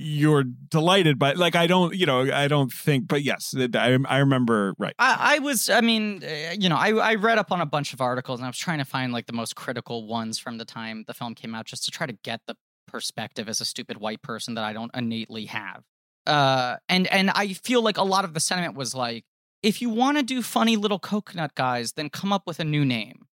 [0.00, 4.18] you're delighted by like I don't, you know, I don't think but yes, I I
[4.18, 4.94] remember right.
[4.98, 7.92] I, I was, I mean, uh, you know, I, I read up on a bunch
[7.92, 10.64] of articles and I was trying to find like the most critical ones from the
[10.64, 12.54] time the film came out just to try to get the
[12.86, 15.82] perspective as a stupid white person that I don't innately have.
[16.26, 19.24] Uh, and and I feel like a lot of the sentiment was like,
[19.62, 22.84] if you want to do funny little coconut guys, then come up with a new
[22.84, 23.26] name.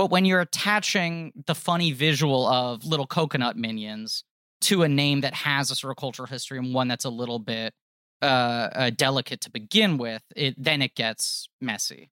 [0.00, 4.24] But when you're attaching the funny visual of little coconut minions
[4.62, 7.38] to a name that has a sort of cultural history and one that's a little
[7.38, 7.74] bit
[8.22, 12.08] uh, uh delicate to begin with, it then it gets messy.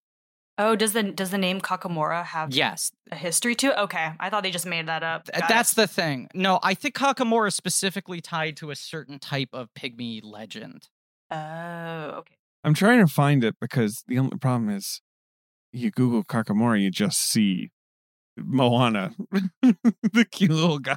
[0.58, 3.78] oh, does the does the name Kakamora have Yes, a history to it?
[3.78, 4.12] Okay.
[4.20, 5.24] I thought they just made that up.
[5.24, 5.54] th- Got it.
[5.54, 6.28] that's the thing.
[6.34, 10.88] No, I think Kakamora is specifically tied to a certain type of pygmy legend.
[11.30, 12.34] Oh, okay.
[12.64, 15.00] I'm trying to find it because the only problem is
[15.72, 17.70] you Google Kakamora, you just see
[18.44, 19.14] Moana,
[19.62, 20.96] the cute little guy.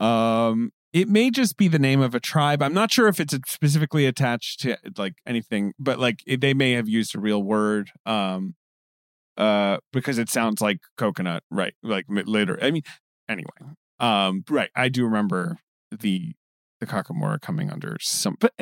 [0.00, 2.62] Um, it may just be the name of a tribe.
[2.62, 6.72] I'm not sure if it's specifically attached to like anything, but like it, they may
[6.72, 7.90] have used a real word.
[8.06, 8.54] Um,
[9.36, 11.74] uh, because it sounds like coconut, right?
[11.82, 12.58] Like later.
[12.62, 12.82] I mean,
[13.28, 13.50] anyway.
[13.98, 14.70] Um, right.
[14.76, 15.58] I do remember
[15.90, 16.32] the
[16.80, 18.52] the Kakamora coming under some, but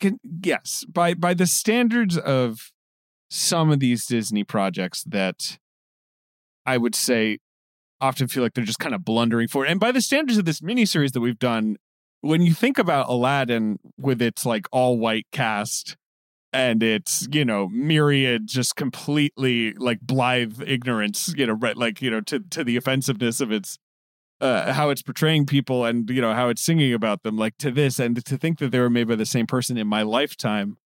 [0.00, 2.72] can yes by by the standards of
[3.30, 5.58] some of these Disney projects that
[6.66, 7.38] I would say
[8.00, 9.70] often feel like they're just kind of blundering for it.
[9.70, 11.76] And by the standards of this miniseries that we've done,
[12.20, 15.96] when you think about Aladdin with its like all white cast
[16.52, 22.10] and its you know myriad just completely like blithe ignorance you know right like you
[22.10, 23.78] know to to the offensiveness of its
[24.40, 27.70] uh, how it's portraying people and you know how it's singing about them like to
[27.70, 30.76] this and to think that they were made by the same person in my lifetime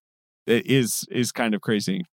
[0.47, 2.05] is is kind of crazy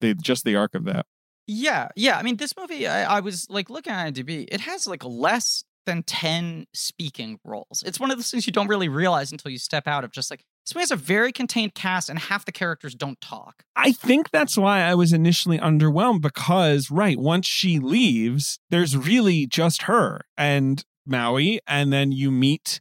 [0.00, 1.06] the just the arc of that
[1.46, 2.18] Yeah, yeah.
[2.18, 4.48] I mean, this movie, I, I was like looking at IMDb.
[4.50, 7.82] It has like less than ten speaking roles.
[7.86, 10.30] It's one of those things you don't really realize until you step out of just
[10.30, 13.62] like this movie has a very contained cast, and half the characters don't talk.
[13.76, 19.46] i think that's why i was initially underwhelmed because right once she leaves there's really
[19.46, 22.80] just her and maui and then you meet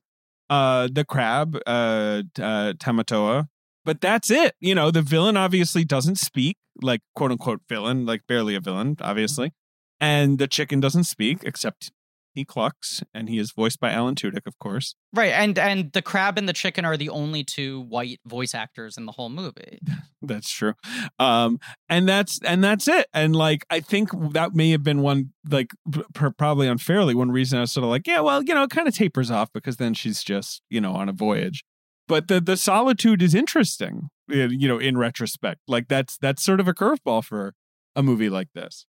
[0.50, 3.48] uh the crab uh, uh tamatoa
[3.86, 8.22] but that's it you know the villain obviously doesn't speak like quote unquote villain like
[8.28, 9.54] barely a villain obviously
[10.00, 11.92] and the chicken doesn't speak except
[12.36, 14.94] he clucks and he is voiced by alan tudyk of course.
[15.14, 18.98] Right, and and the crab and the chicken are the only two white voice actors
[18.98, 19.80] in the whole movie.
[20.22, 20.74] that's true.
[21.18, 25.32] Um and that's and that's it and like i think that may have been one
[25.50, 28.64] like p- probably unfairly one reason i was sort of like yeah well you know
[28.64, 31.64] it kind of tapers off because then she's just you know on a voyage
[32.08, 36.68] but the the solitude is interesting you know in retrospect like that's that's sort of
[36.68, 37.54] a curveball for
[37.96, 38.86] a movie like this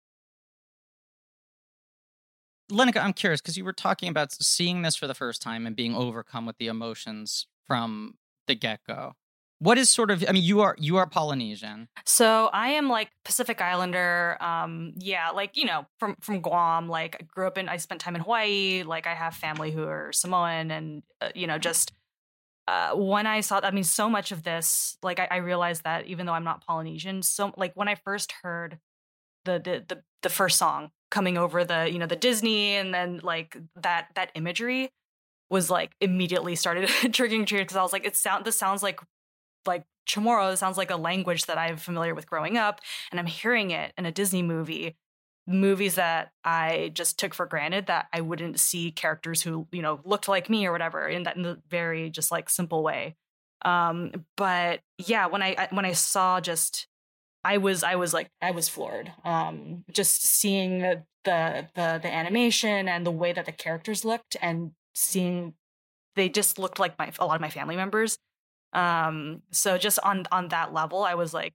[2.73, 5.77] Lenika, I'm curious because you were talking about seeing this for the first time and
[5.77, 8.15] being overcome with the emotions from
[8.47, 9.13] the get go.
[9.59, 10.25] What is sort of?
[10.29, 11.89] I mean, you are you are Polynesian.
[12.05, 14.37] So I am like Pacific Islander.
[14.43, 16.89] Um, yeah, like you know, from from Guam.
[16.89, 17.69] Like I grew up in.
[17.69, 18.83] I spent time in Hawaii.
[18.83, 21.93] Like I have family who are Samoan, and uh, you know, just
[22.67, 23.61] uh, when I saw.
[23.63, 24.97] I mean, so much of this.
[25.03, 28.33] Like I, I realized that even though I'm not Polynesian, so like when I first
[28.43, 28.79] heard
[29.45, 33.21] the the the, the first song coming over the you know the Disney, and then
[33.23, 34.91] like that that imagery
[35.51, 39.01] was like immediately started triggering tears because I was like, it sound this sounds like
[39.67, 43.71] like Chamorro sounds like a language that I'm familiar with growing up, and I'm hearing
[43.71, 44.97] it in a Disney movie.
[45.47, 50.01] Movies that I just took for granted that I wouldn't see characters who you know
[50.05, 53.17] looked like me or whatever in that in the very just like simple way.
[53.65, 56.87] Um, but yeah, when I when I saw just
[57.45, 59.13] I was I was like I was floored.
[59.25, 64.37] Um, just seeing the, the the the animation and the way that the characters looked
[64.41, 65.55] and seeing
[66.17, 68.19] they just looked like my a lot of my family members.
[68.73, 71.53] Um, so just on on that level, I was like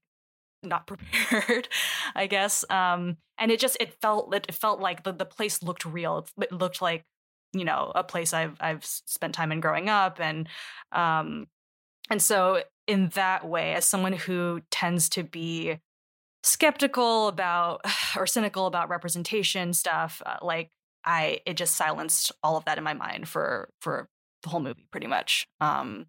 [0.64, 1.68] not prepared,
[2.16, 2.66] I guess.
[2.70, 6.28] Um, and it just it felt it felt like the the place looked real.
[6.42, 7.04] It looked like
[7.54, 10.48] you know a place I've I've spent time in growing up, and
[10.92, 11.48] um,
[12.10, 15.78] and so in that way, as someone who tends to be
[16.44, 17.82] skeptical about
[18.18, 20.70] or cynical about representation stuff, uh, like
[21.06, 24.10] I it just silenced all of that in my mind for for
[24.44, 25.48] the whole movie pretty much.
[25.62, 26.08] Um,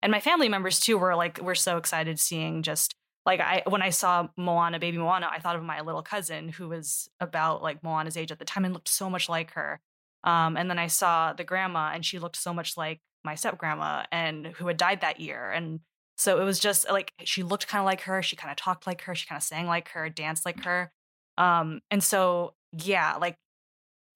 [0.00, 2.94] and my family members too were like were so excited seeing just
[3.28, 6.66] like I when I saw Moana, baby Moana, I thought of my little cousin who
[6.70, 9.80] was about like Moana's age at the time and looked so much like her.
[10.24, 13.58] Um, and then I saw the grandma, and she looked so much like my step
[13.58, 15.50] grandma, and who had died that year.
[15.50, 15.80] And
[16.16, 18.22] so it was just like she looked kind of like her.
[18.22, 19.14] She kind of talked like her.
[19.14, 20.90] She kind of sang like her, danced like her.
[21.36, 23.34] Um, and so yeah, like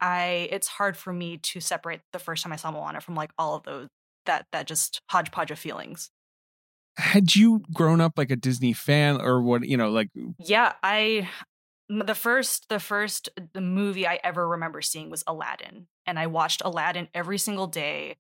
[0.01, 3.33] I, it's hard for me to separate the first time I saw Moana from like
[3.39, 3.89] all of those
[4.25, 6.11] that that just hodgepodge of feelings.
[6.97, 11.28] Had you grown up like a Disney fan or what, you know, like Yeah, I
[11.88, 16.62] the first the first the movie I ever remember seeing was Aladdin and I watched
[16.64, 18.16] Aladdin every single day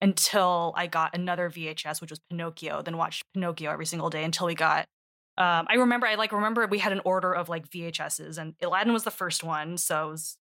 [0.00, 4.46] until I got another VHS which was Pinocchio, then watched Pinocchio every single day until
[4.46, 4.86] we got
[5.38, 8.92] um, I remember I like remember we had an order of like VHSs and Aladdin
[8.92, 10.38] was the first one, so it was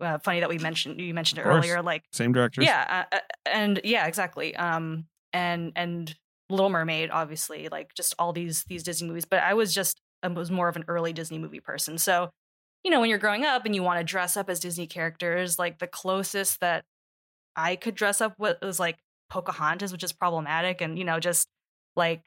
[0.00, 2.64] uh, funny that we mentioned you mentioned it earlier like same directors?
[2.64, 6.16] yeah uh, uh, and yeah exactly um and and
[6.50, 10.28] little mermaid obviously like just all these these disney movies but i was just i
[10.28, 12.30] was more of an early disney movie person so
[12.84, 15.58] you know when you're growing up and you want to dress up as disney characters
[15.58, 16.84] like the closest that
[17.56, 18.96] i could dress up was like
[19.28, 21.48] pocahontas which is problematic and you know just
[21.96, 22.22] like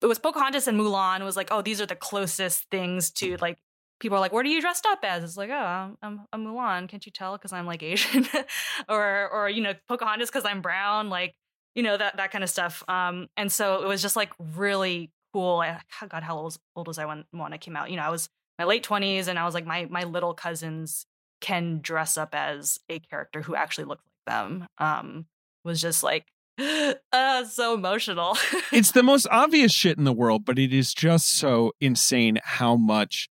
[0.00, 3.58] it was pocahontas and mulan was like oh these are the closest things to like
[4.02, 6.88] people are like, "What are you dressed up as?" It's like, "Oh, I'm I'm Mulan.
[6.88, 7.32] Can't you tell?
[7.38, 8.26] Because I'm like Asian,
[8.88, 11.34] or or you know Pocahontas because I'm brown, like
[11.74, 15.10] you know that that kind of stuff." Um, and so it was just like really
[15.32, 15.60] cool.
[15.60, 17.90] I, God, how old, old was I when Moana came out?
[17.90, 21.06] You know, I was my late twenties, and I was like, my my little cousins
[21.40, 24.66] can dress up as a character who actually looked like them.
[24.78, 25.26] Um,
[25.64, 26.26] was just like
[26.58, 28.36] uh, so emotional.
[28.72, 32.76] it's the most obvious shit in the world, but it is just so insane how
[32.76, 33.28] much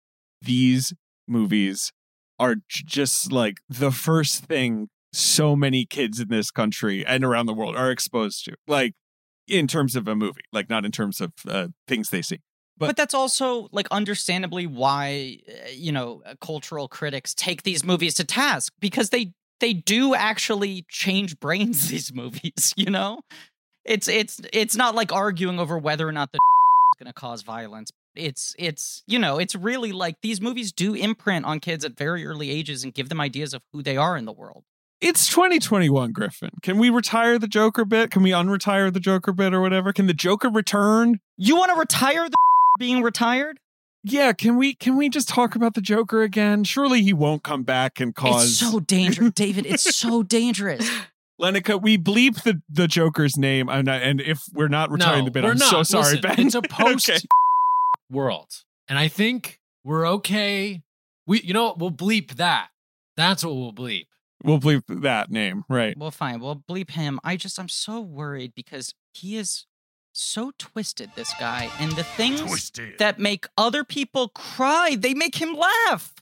[0.42, 0.92] these
[1.26, 1.92] movies
[2.38, 7.54] are just like the first thing so many kids in this country and around the
[7.54, 8.92] world are exposed to like
[9.48, 12.40] in terms of a movie like not in terms of uh, things they see.
[12.78, 17.82] But, but, that's also like understandably why uh, you know uh, cultural critics take these
[17.82, 23.20] movies to task because they they do actually change brains these movies you know?
[23.86, 26.38] It's it's it's not like arguing over whether or not the
[26.94, 27.90] is going to cause violence.
[28.14, 32.26] It's it's you know it's really like these movies do imprint on kids at very
[32.26, 34.64] early ages and give them ideas of who they are in the world
[35.00, 39.52] it's 2021 griffin can we retire the joker bit can we unretire the joker bit
[39.52, 42.36] or whatever can the joker return you want to retire the
[42.78, 43.58] being retired
[44.02, 47.62] yeah can we can we just talk about the joker again surely he won't come
[47.62, 50.88] back and cause it's so dangerous david it's so dangerous
[51.38, 55.30] Lenika, we bleep the, the Joker's name, and, and if we're not retiring no, the
[55.32, 55.68] bit, I'm not.
[55.68, 56.46] so sorry, Listen, Ben.
[56.46, 57.18] It's a post okay
[58.10, 58.64] world.
[58.88, 60.82] And I think we're okay.
[61.26, 62.68] We, you know, we'll bleep that.
[63.16, 64.06] That's what we'll bleep.
[64.44, 65.96] We'll bleep that name, right?
[65.96, 66.40] Well, fine.
[66.40, 67.18] We'll bleep him.
[67.24, 69.66] I just, I'm so worried because he is
[70.12, 71.70] so twisted, this guy.
[71.78, 72.98] And the things twisted.
[72.98, 76.14] that make other people cry, they make him laugh.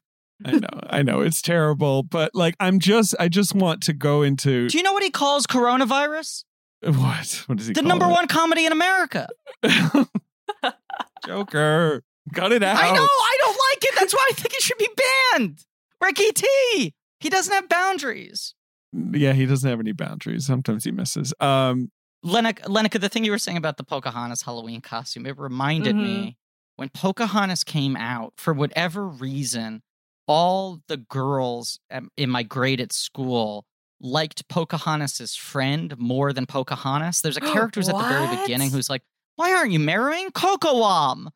[0.44, 4.22] I know, I know, it's terrible, but like, I'm just, I just want to go
[4.22, 4.68] into.
[4.68, 6.44] Do you know what he calls coronavirus?
[6.82, 7.44] What?
[7.46, 7.72] What does he?
[7.72, 8.10] The number it?
[8.10, 9.28] one comedy in America.
[11.26, 12.02] Joker.
[12.34, 12.76] Cut it out.
[12.76, 13.06] I know.
[13.06, 13.94] I don't like it.
[13.98, 14.88] That's why I think it should be
[15.32, 15.64] banned.
[16.00, 16.94] Ricky T.
[17.24, 18.54] He doesn't have boundaries.
[18.92, 20.44] Yeah, he doesn't have any boundaries.
[20.44, 21.32] Sometimes he misses.
[21.40, 21.90] Um,
[22.22, 26.04] Lenika, the thing you were saying about the Pocahontas Halloween costume, it reminded mm-hmm.
[26.04, 26.36] me
[26.76, 29.80] when Pocahontas came out, for whatever reason,
[30.28, 31.80] all the girls
[32.18, 33.64] in my grade at school
[34.02, 37.22] liked Pocahontas's friend more than Pocahontas.
[37.22, 39.02] There's a character who's at the very beginning who's like,
[39.36, 41.28] why aren't you marrying Kocoum?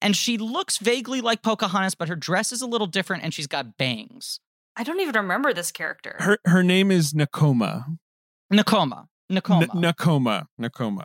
[0.00, 3.48] And she looks vaguely like Pocahontas, but her dress is a little different and she's
[3.48, 4.38] got bangs.
[4.76, 6.16] I don't even remember this character.
[6.18, 7.98] Her her name is Nakoma.
[8.52, 9.06] Nakoma.
[9.30, 9.62] Nakoma.
[9.62, 10.46] N- Nakoma.
[10.60, 11.04] Nakoma.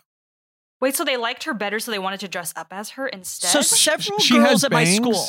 [0.80, 3.50] Wait, so they liked her better, so they wanted to dress up as her instead?
[3.50, 5.00] So several she girls at bangs?
[5.00, 5.26] my school.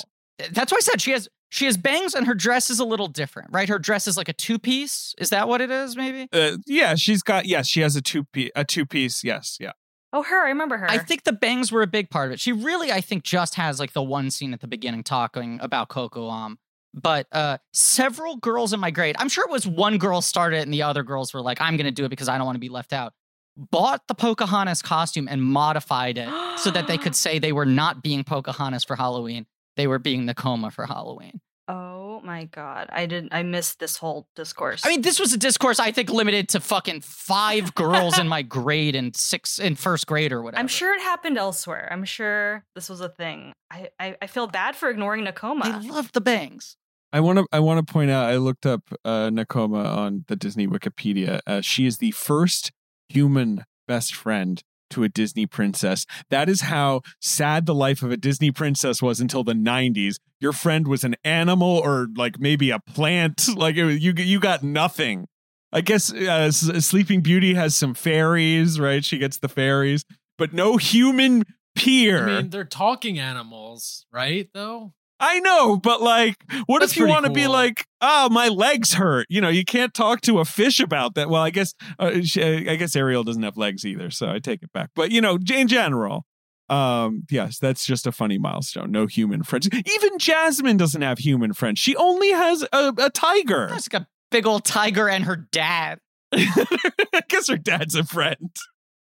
[0.53, 3.09] That's why I said she has She has bangs and her dress is a little
[3.09, 3.68] different, right?
[3.68, 5.14] Her dress is like a two piece.
[5.18, 5.97] Is that what it is?
[5.97, 6.28] Maybe.
[6.32, 9.24] Uh, yeah, she's got yes, she has a two piece a two piece.
[9.24, 9.72] Yes, yeah.
[10.12, 10.45] Oh, her.
[10.45, 10.91] I remember her.
[10.91, 12.41] I think the bangs were a big part of it.
[12.41, 15.89] She really, I think, just has like the one scene at the beginning talking about
[15.89, 16.59] Kocoum Um,
[16.95, 20.62] but uh, several girls in my grade, I'm sure it was one girl started it
[20.62, 22.57] and the other girls were like, I'm going to do it because I don't want
[22.57, 23.12] to be left out,
[23.57, 26.28] bought the Pocahontas costume and modified it
[26.59, 29.47] so that they could say they were not being Pocahontas for Halloween.
[29.76, 31.41] They were being Nakoma for Halloween.
[31.68, 33.34] Oh my god, I didn't.
[33.34, 34.86] I missed this whole discourse.
[34.86, 38.40] I mean, this was a discourse I think limited to fucking five girls in my
[38.40, 40.60] grade in six in first grade or whatever.
[40.60, 41.88] I'm sure it happened elsewhere.
[41.90, 43.52] I'm sure this was a thing.
[43.70, 45.64] I I, I feel bad for ignoring Nakoma.
[45.64, 46.76] I love the bangs.
[47.12, 50.36] I want to I want to point out I looked up uh, Nakoma on the
[50.36, 51.40] Disney Wikipedia.
[51.46, 52.72] Uh, she is the first
[53.08, 56.07] human best friend to a Disney princess.
[56.30, 60.16] That is how sad the life of a Disney princess was until the 90s.
[60.41, 63.47] Your friend was an animal or like maybe a plant.
[63.59, 65.26] Like was, you you got nothing.
[65.72, 69.05] I guess uh, Sleeping Beauty has some fairies, right?
[69.05, 70.05] She gets the fairies,
[70.39, 72.28] but no human peer.
[72.28, 74.49] I mean, they're talking animals, right?
[74.55, 78.48] Though I know, but like, what That's if you want to be like, oh, my
[78.48, 79.26] legs hurt?
[79.28, 81.28] You know, you can't talk to a fish about that.
[81.28, 84.62] Well, I guess, uh, she, I guess Ariel doesn't have legs either, so I take
[84.62, 84.90] it back.
[84.94, 86.24] But you know, in general,
[86.68, 88.92] um, yes, that's just a funny milestone.
[88.92, 89.68] No human friends.
[89.72, 91.78] Even Jasmine doesn't have human friends.
[91.78, 93.68] She only has a, a tiger.
[93.68, 95.98] There's like a big old tiger and her dad.
[96.32, 98.54] I guess her dad's a friend.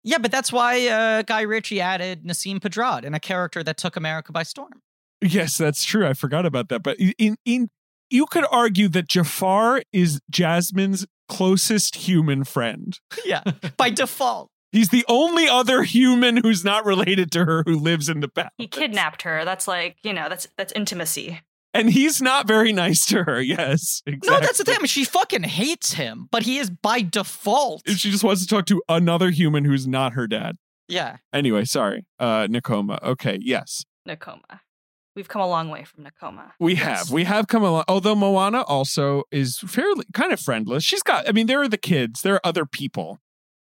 [0.03, 3.95] Yeah, but that's why uh, Guy Ritchie added Nasim Pedrad in a character that took
[3.95, 4.81] America by storm.
[5.21, 6.05] Yes, that's true.
[6.07, 6.81] I forgot about that.
[6.83, 7.69] But in in
[8.09, 12.99] you could argue that Jafar is Jasmine's closest human friend.
[13.25, 13.43] Yeah,
[13.77, 14.49] by default.
[14.71, 18.51] He's the only other human who's not related to her who lives in the palace.
[18.57, 19.43] he kidnapped her.
[19.45, 20.27] That's like you know.
[20.29, 21.41] That's that's intimacy.
[21.73, 23.39] And he's not very nice to her.
[23.41, 24.29] Yes, exactly.
[24.29, 24.75] No, that's the thing.
[24.75, 27.83] I mean, she fucking hates him, but he is by default.
[27.87, 30.57] She just wants to talk to another human who's not her dad.
[30.89, 31.17] Yeah.
[31.31, 32.05] Anyway, sorry.
[32.19, 33.01] Uh Nakoma.
[33.03, 33.85] Okay, yes.
[34.07, 34.59] Nakoma.
[35.15, 36.51] We've come a long way from Nakoma.
[36.59, 36.83] We Yes.
[36.99, 37.11] have.
[37.11, 40.83] We have come a long Although Moana also is fairly kind of friendless.
[40.83, 43.19] She's got I mean, there are the kids, there are other people.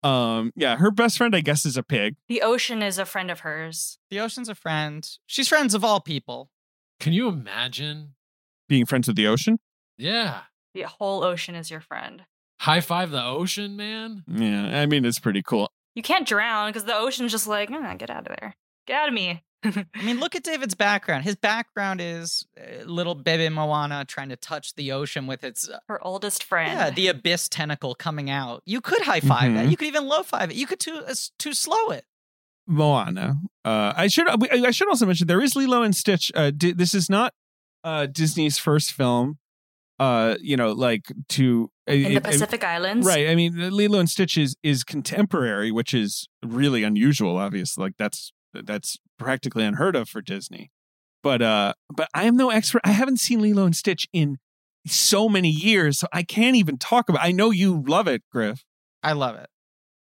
[0.04, 2.16] Um, yeah, her best friend, I guess, is a pig.
[2.28, 4.00] The ocean is a friend of hers.
[4.10, 5.08] The ocean's a friend.
[5.28, 6.50] She's friends of all people.
[7.00, 8.14] can you imagine?
[8.68, 9.60] Being friends with the ocean.
[9.98, 10.42] Yeah,
[10.74, 12.24] The whole ocean is your friend.
[12.62, 14.24] high five the ocean, man.
[14.28, 15.70] Yeah, I mean it's pretty cool.
[15.96, 18.56] You can't drown because the ocean's just like, "Nah, get out of there.
[18.88, 19.44] Get out of me.
[19.96, 21.24] I mean, look at David's background.
[21.24, 25.80] His background is uh, little baby Moana trying to touch the ocean with its uh,
[25.88, 26.72] Her oldest friend.
[26.74, 28.64] yeah the abyss tentacle coming out.
[28.66, 29.66] You could high 5 that.
[29.66, 29.72] Mhm.
[29.72, 30.56] You could even low five it.
[30.56, 32.06] You could too uh, too slow it.
[32.68, 33.36] Moana.
[33.66, 36.32] Uh, I should I should also mention there is Lilo and Stitch.
[36.36, 37.34] Uh, Di- this is not
[37.84, 39.38] uh, Disney's first film.
[40.00, 43.06] Uh, you know, like to in it- the it- Pacific Islands.
[43.06, 43.28] right?
[43.30, 47.38] I mean, Lilo and Stitch is is contemporary, which is really unusual.
[47.38, 50.72] Obviously, like that's that's practically unheard of for Disney.
[51.24, 52.82] But uh, but I am no expert.
[52.84, 54.38] I haven't seen Lilo and Stitch in
[54.88, 57.24] so many years, so I can't even talk about.
[57.24, 58.64] I know you love it, Griff.
[59.04, 59.48] I love it.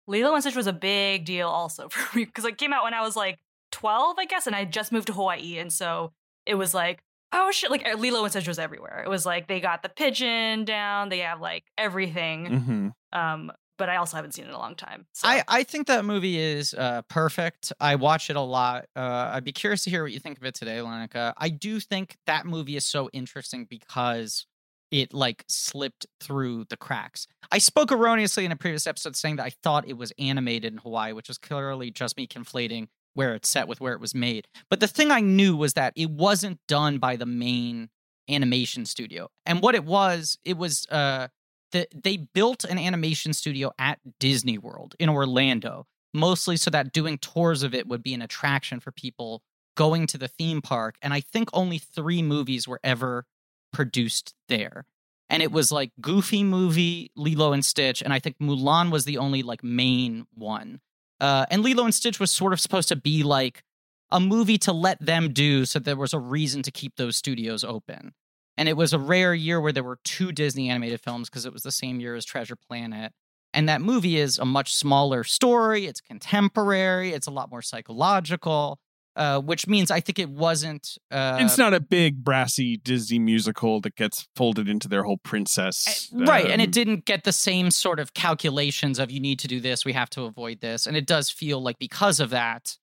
[0.07, 2.95] Lilo and Stitch was a big deal also for me because it came out when
[2.95, 3.39] I was like
[3.73, 5.59] 12, I guess, and I just moved to Hawaii.
[5.59, 6.13] And so
[6.47, 9.03] it was like, oh shit, like Lilo and Stitch was everywhere.
[9.05, 12.47] It was like they got the pidgin down, they have like everything.
[12.47, 13.19] Mm-hmm.
[13.19, 15.07] Um, but I also haven't seen it in a long time.
[15.15, 17.73] So I, I think that movie is uh, perfect.
[17.81, 18.87] I watch it a lot.
[18.95, 21.33] Uh, I'd be curious to hear what you think of it today, Lenika.
[21.39, 24.47] I do think that movie is so interesting because
[24.91, 27.27] it like slipped through the cracks.
[27.53, 30.79] I spoke erroneously in a previous episode saying that I thought it was animated in
[30.79, 34.47] Hawaii, which was clearly just me conflating where it's set with where it was made.
[34.71, 37.91] But the thing I knew was that it wasn't done by the main
[38.31, 39.29] animation studio.
[39.47, 41.29] And what it was, it was uh
[41.73, 47.19] the, they built an animation studio at Disney World in Orlando, mostly so that doing
[47.19, 49.43] tours of it would be an attraction for people
[49.77, 50.97] going to the theme park.
[51.03, 53.27] And I think only three movies were ever
[53.73, 54.87] produced there.
[55.31, 59.19] And it was like Goofy movie, Lilo and Stitch, and I think Mulan was the
[59.19, 60.81] only like main one.
[61.21, 63.63] Uh, and Lilo and Stitch was sort of supposed to be like
[64.11, 67.63] a movie to let them do so there was a reason to keep those studios
[67.63, 68.15] open.
[68.59, 71.53] And it was a rare year where there were two Disney animated films because it
[71.53, 73.13] was the same year as Treasure Planet.
[73.55, 75.87] And that movie is a much smaller story.
[75.87, 77.13] It's contemporary.
[77.13, 78.81] It's a lot more psychological,
[79.15, 80.99] uh, which means I think it wasn't.
[81.11, 86.11] Uh, it's not a big brassy Disney musical that gets folded into their whole princess.
[86.13, 89.39] Uh, right and um, it didn't get the same sort of calculations of you need
[89.39, 92.31] to do this we have to avoid this and it does feel like because of
[92.31, 92.77] that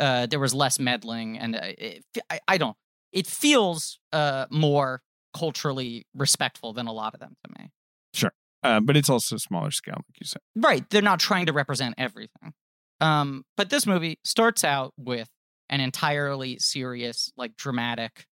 [0.00, 2.76] uh there was less meddling and uh, it, I, I don't
[3.12, 5.02] it feels uh more
[5.34, 7.70] culturally respectful than a lot of them to me.
[8.14, 8.32] Sure.
[8.62, 10.40] Uh, but it's also smaller scale, like you said.
[10.54, 10.88] Right.
[10.90, 12.52] They're not trying to represent everything.
[13.00, 15.28] Um, but this movie starts out with
[15.68, 18.26] an entirely serious, like dramatic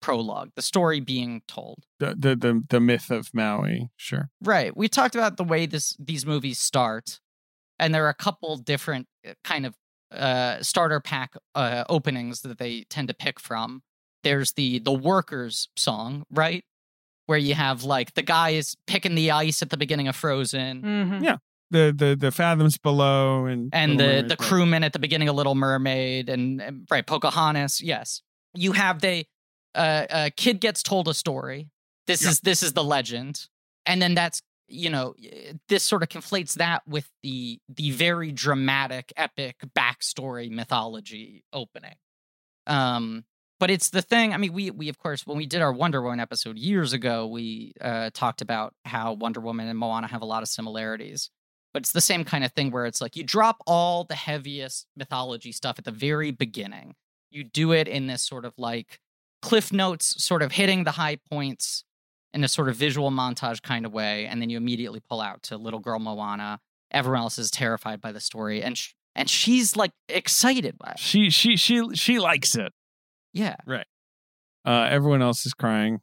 [0.00, 1.84] prologue, the story being told.
[1.98, 4.30] The the the, the myth of Maui, sure.
[4.42, 4.76] Right.
[4.76, 7.20] We talked about the way this these movies start,
[7.78, 9.74] and there are a couple different uh, kind of
[10.12, 13.82] uh, starter pack uh, openings that they tend to pick from.
[14.22, 16.64] There's the the workers song, right?
[17.26, 20.82] Where you have like the guy is picking the ice at the beginning of Frozen,
[20.82, 21.24] Mhm.
[21.24, 21.36] Yeah.
[21.70, 24.48] The the the fathoms below and and Little the Mermaid, the right.
[24.48, 27.80] crewman at the beginning of Little Mermaid, and, and right Pocahontas.
[27.80, 28.22] Yes,
[28.54, 29.24] you have the
[29.74, 31.70] uh, a kid gets told a story.
[32.06, 32.30] This Yeah.
[32.30, 33.48] is this is the legend,
[33.86, 35.14] and then that's you know
[35.68, 41.94] this sort of conflates that with the the very dramatic, epic backstory mythology opening.
[42.66, 43.24] Um,
[43.62, 44.34] but it's the thing.
[44.34, 47.28] I mean, we we of course when we did our Wonder Woman episode years ago,
[47.28, 51.30] we uh, talked about how Wonder Woman and Moana have a lot of similarities
[51.72, 54.86] but it's the same kind of thing where it's like you drop all the heaviest
[54.96, 56.94] mythology stuff at the very beginning.
[57.30, 59.00] You do it in this sort of like
[59.40, 61.84] cliff notes, sort of hitting the high points
[62.34, 65.42] in a sort of visual montage kind of way, and then you immediately pull out
[65.44, 66.60] to little girl Moana.
[66.90, 70.98] Everyone else is terrified by the story, and sh- and she's like excited by it.
[70.98, 72.72] She she she she likes it.
[73.32, 73.86] Yeah, Right.
[74.64, 76.00] Uh, everyone else is crying.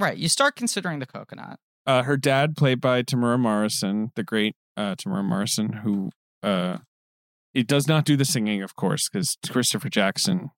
[0.00, 0.16] right.
[0.16, 1.58] You start considering the coconut.
[1.86, 6.10] Uh, her dad, played by Temuera Morrison, the great uh, Temuera Morrison, who
[6.42, 6.78] uh,
[7.54, 10.50] it does not do the singing, of course, because Christopher Jackson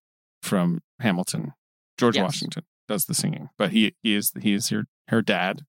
[0.43, 1.53] from Hamilton,
[1.99, 2.23] George Yes.
[2.23, 3.51] Washington, does the singing.
[3.59, 5.63] But he he is he is her her dad.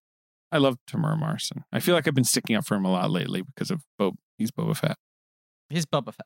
[0.52, 1.66] I love Temuera Morrison.
[1.74, 4.16] I feel like I've been sticking up for him a lot lately because of Bob.
[4.38, 4.98] He's Boba Fett.
[5.70, 6.26] He's Boba Fett.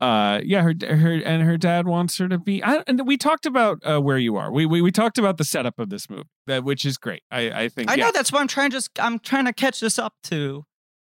[0.00, 3.46] Uh yeah her her and her dad wants her to be I, and we talked
[3.46, 6.28] about uh where you are we, we we talked about the setup of this movie
[6.46, 8.06] that which is great i i think I yeah.
[8.06, 10.64] know that's why I'm trying to just I'm trying to catch this up to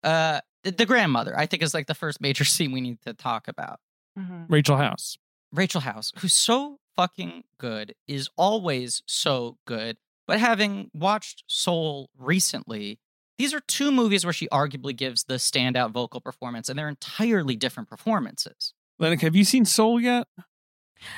[0.02, 1.38] uh the, the grandmother.
[1.38, 3.80] I think is like the first major scene we need to talk about.
[4.18, 4.46] Mhm.
[4.48, 5.16] rachel house
[5.52, 9.96] Rachel House, who's so fucking good, is always so good.
[10.26, 13.00] But having watched Soul recently,
[13.40, 17.56] these are two movies where she arguably gives the standout vocal performance, and they're entirely
[17.56, 18.74] different performances.
[19.00, 20.26] Lenika, have you seen soul yet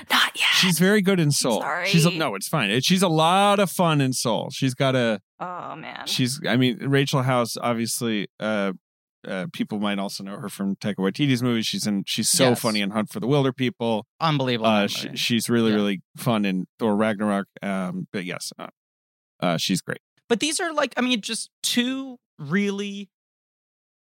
[0.09, 0.47] Not yet.
[0.53, 1.89] she's very good in soul Sorry.
[1.89, 4.95] she's a, no it's fine It- she's a lot of fun in soul she's got
[4.95, 6.07] a oh man.
[6.07, 8.73] she's i mean rachel house obviously uh
[9.27, 11.65] uh, people might also know her from Taika Waititi's movies.
[11.65, 12.03] She's in.
[12.09, 12.61] She's so Yes.
[12.61, 14.03] funny in Hunt for the Wilderpeople.
[14.21, 14.67] Unbelievable.
[14.69, 15.77] Uh, she, she's really, Yeah.
[15.77, 17.47] really fun in Thor Ragnarok.
[17.63, 18.67] Um, but yes, uh,
[19.39, 20.01] uh, she's great.
[20.29, 23.11] But these are like, I mean, just two really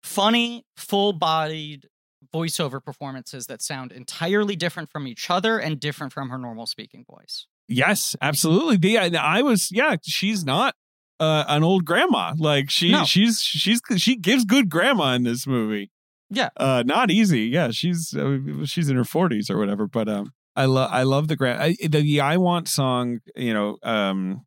[0.04, 1.88] funny, full bodied
[2.34, 7.04] voiceover performances that sound entirely different from each other and different from her normal speaking
[7.10, 7.48] voice.
[7.68, 8.78] Yes, absolutely.
[8.78, 9.96] The I, I was yeah.
[10.04, 10.76] She's not
[11.20, 12.34] uh, an old grandma.
[12.38, 13.04] Like she No.
[13.04, 15.92] she's she's she gives good grandma in this movie.
[16.32, 16.50] Yeah.
[16.58, 17.42] Uh, not easy.
[17.42, 19.88] Yeah, she's uh, she's in her forties or whatever.
[19.88, 23.20] But um, I love I love the grand I, the, the I want song.
[23.36, 24.46] You know um,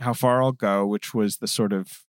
[0.00, 2.04] how far I'll go, which was the sort of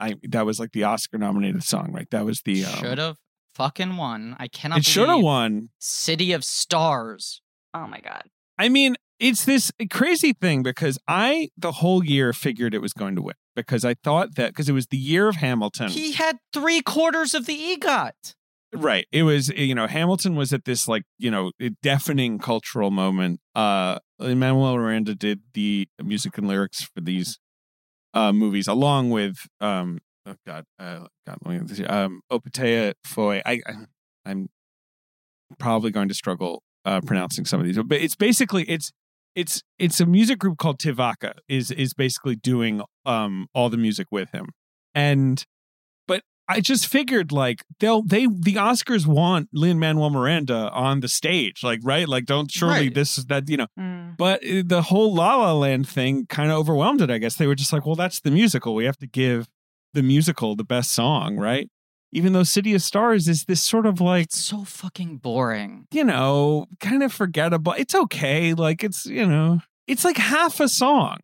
[0.00, 1.92] I that was like the Oscar nominated song.
[1.92, 2.08] Right.
[2.10, 3.16] That was the um, Should have
[3.54, 4.36] fucking won.
[4.38, 5.70] I cannot it should have won.
[5.78, 7.42] City of Stars.
[7.74, 8.24] oh my god.
[8.58, 13.16] I mean, it's this crazy thing because I the whole year figured it was going
[13.16, 15.88] to win because I thought that because it was the year of Hamilton.
[15.88, 18.34] He had three quarters of the EGOT.
[18.74, 19.06] Right.
[19.12, 21.52] It was you know Hamilton was at this like you know
[21.82, 23.40] deafening cultural moment.
[23.54, 27.38] Uh Emmanuel Miranda did the music and lyrics for these
[28.14, 33.40] uh movies along with um oh god uh god let me um Opetaia Foa'i.
[33.46, 33.72] I, I
[34.26, 34.48] I'm
[35.58, 38.92] probably going to struggle uh pronouncing some of these but it's basically it's
[39.34, 43.78] it's it's a music group called Te Vaka is is basically doing um all the
[43.78, 44.48] music with him
[44.94, 45.46] and
[46.48, 51.62] I just figured like they'll they the Oscars want Lin Manuel Miranda on the stage
[51.62, 52.94] like right like don't surely Right.
[52.94, 54.16] this that you know Mm.
[54.16, 57.46] but uh, the whole La La Land thing kind of overwhelmed it I guess they
[57.46, 59.46] were just like well that's the musical we have to give
[59.94, 61.68] the musical the best song right
[62.12, 65.86] even though City of Stars is this sort of like It's so fucking boring.
[65.92, 67.74] you know, kind of forgettable.
[67.76, 68.54] It's okay.
[68.54, 71.18] Like it's, you know, it's like half a song.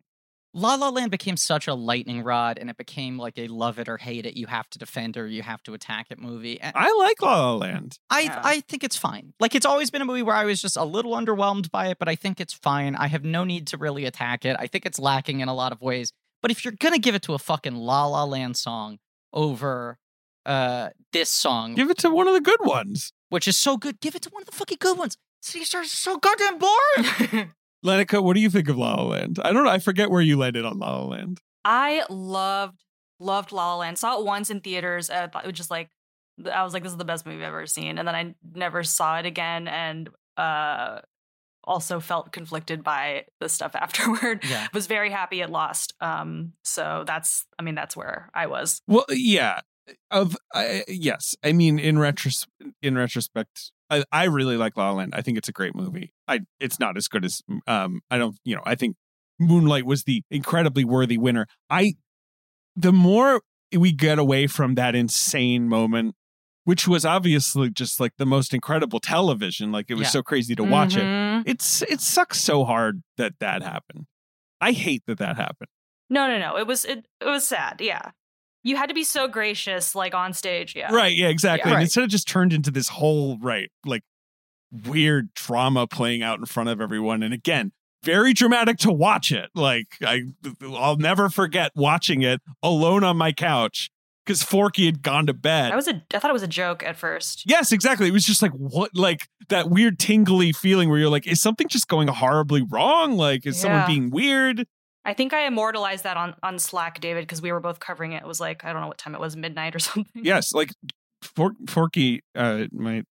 [0.57, 3.89] La La Land became such a lightning rod, and it became like a love it
[3.89, 4.37] or hate it.
[4.37, 6.61] You have to defend or you have to attack it movie.
[6.61, 7.99] And I like La La Land.
[8.09, 8.41] I Yeah.
[8.41, 9.33] I think it's fine.
[9.39, 11.99] Like it's always been a movie where I was just a little underwhelmed by it,
[11.99, 12.95] but I think it's fine.
[12.95, 14.55] I have no need to really attack it.
[14.57, 16.13] I think it's lacking in a lot of ways.
[16.41, 18.99] But if you're gonna give it to a fucking La La Land song
[19.33, 19.97] over
[20.45, 23.11] uh this song, Give it to one of the good ones.
[23.29, 25.17] which is so good, give it to one of the fucking good ones.
[25.41, 27.51] City Stars is so goddamn boring.
[27.85, 29.39] Lenika, what do you think of La La Land?
[29.43, 29.69] I don't know.
[29.69, 31.39] I forget where you landed on La La Land.
[31.63, 32.83] I loved
[33.19, 33.97] loved La La Land.
[33.97, 35.09] Saw it once in theaters.
[35.09, 35.89] I thought it was just like
[36.51, 38.83] I was like, this is the best movie I've ever seen, and then I never
[38.83, 40.99] saw it again, and uh,
[41.63, 44.43] also felt conflicted by the stuff afterward.
[44.43, 44.67] Yeah.
[44.73, 45.93] was very happy it lost.
[46.01, 48.81] Um, so that's, I mean, that's where I was.
[48.87, 49.61] Well, yeah.
[50.09, 52.47] Of I, yes, I mean in retros
[52.81, 55.13] in retrospect, I, I really like La La Land.
[55.15, 56.13] I think it's a great movie.
[56.27, 58.95] I it's not as good as um I don't you know I think
[59.39, 61.47] Moonlight was the incredibly worthy winner.
[61.69, 61.93] I
[62.75, 63.41] the more
[63.75, 66.15] we get away from that insane moment,
[66.63, 70.09] which was obviously just like the most incredible television, like it was Yeah.
[70.09, 71.03] so crazy to watch it.
[71.03, 71.43] Mhm.
[71.45, 74.05] It's it sucks so hard that that happened.
[74.61, 75.67] I hate that that happened.
[76.09, 76.57] No, no, no.
[76.57, 77.81] It was, it, it was sad.
[77.81, 78.11] Yeah.
[78.65, 80.75] You had to be so gracious, like on stage.
[80.75, 80.91] Yeah.
[80.93, 81.69] Right, yeah, exactly.
[81.69, 81.73] Yeah.
[81.73, 81.81] And Right.
[81.83, 84.01] instead of just turned into this whole right, like
[84.87, 87.23] weird drama playing out in front of everyone.
[87.23, 87.71] And again,
[88.03, 89.49] very dramatic to watch it.
[89.55, 90.23] Like I
[90.63, 93.89] I'll never forget watching it alone on my couch
[94.25, 95.71] because Forky had gone to bed.
[95.71, 97.43] I was a, I thought it was a joke at first.
[97.45, 98.07] Yes, exactly.
[98.07, 101.67] It was just like what like that weird tingly feeling where you're like, is something
[101.67, 103.15] just going horribly wrong?
[103.15, 104.65] Like, is someone being weird?
[105.05, 108.23] I think I immortalized that on, on Slack, David, because we were both covering it.
[108.23, 110.23] It was like, I don't know what time it was, midnight or something.
[110.25, 110.71] Yes, like
[111.21, 113.03] For- Forky, uh, my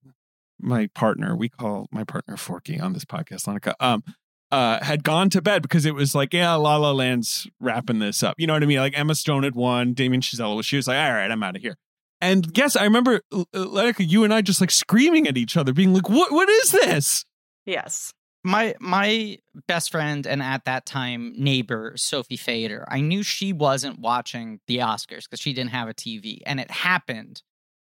[0.61, 4.03] my partner, we call my partner Forky on this podcast, Monica, um,
[4.51, 8.23] uh, had gone to bed because it was like, yeah, La La Land's wrapping this
[8.23, 8.35] up.
[8.39, 8.79] You know what I mean?
[8.79, 10.65] Like Emma Stone had won, Damien Chazelle was.
[10.65, 11.77] She was like, all right, I'm out of here.
[12.21, 15.73] And yes, I remember, uh, Lenika, you and I just like screaming at each other,
[15.73, 16.33] being like, "What?
[16.33, 17.25] What is this?"
[17.67, 18.13] Yes.
[18.45, 23.99] My my best friend and at that time neighbor Sophie Fader, I knew she wasn't
[23.99, 27.43] watching the Oscars because she didn't have a TV, and it happened.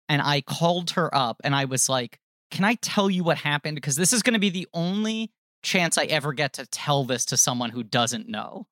[0.10, 2.20] And I called her up and I was like,
[2.52, 3.76] "Can I tell you what happened?
[3.76, 5.32] Because this is going to be the only
[5.64, 8.68] chance I ever get to tell this to someone who doesn't know."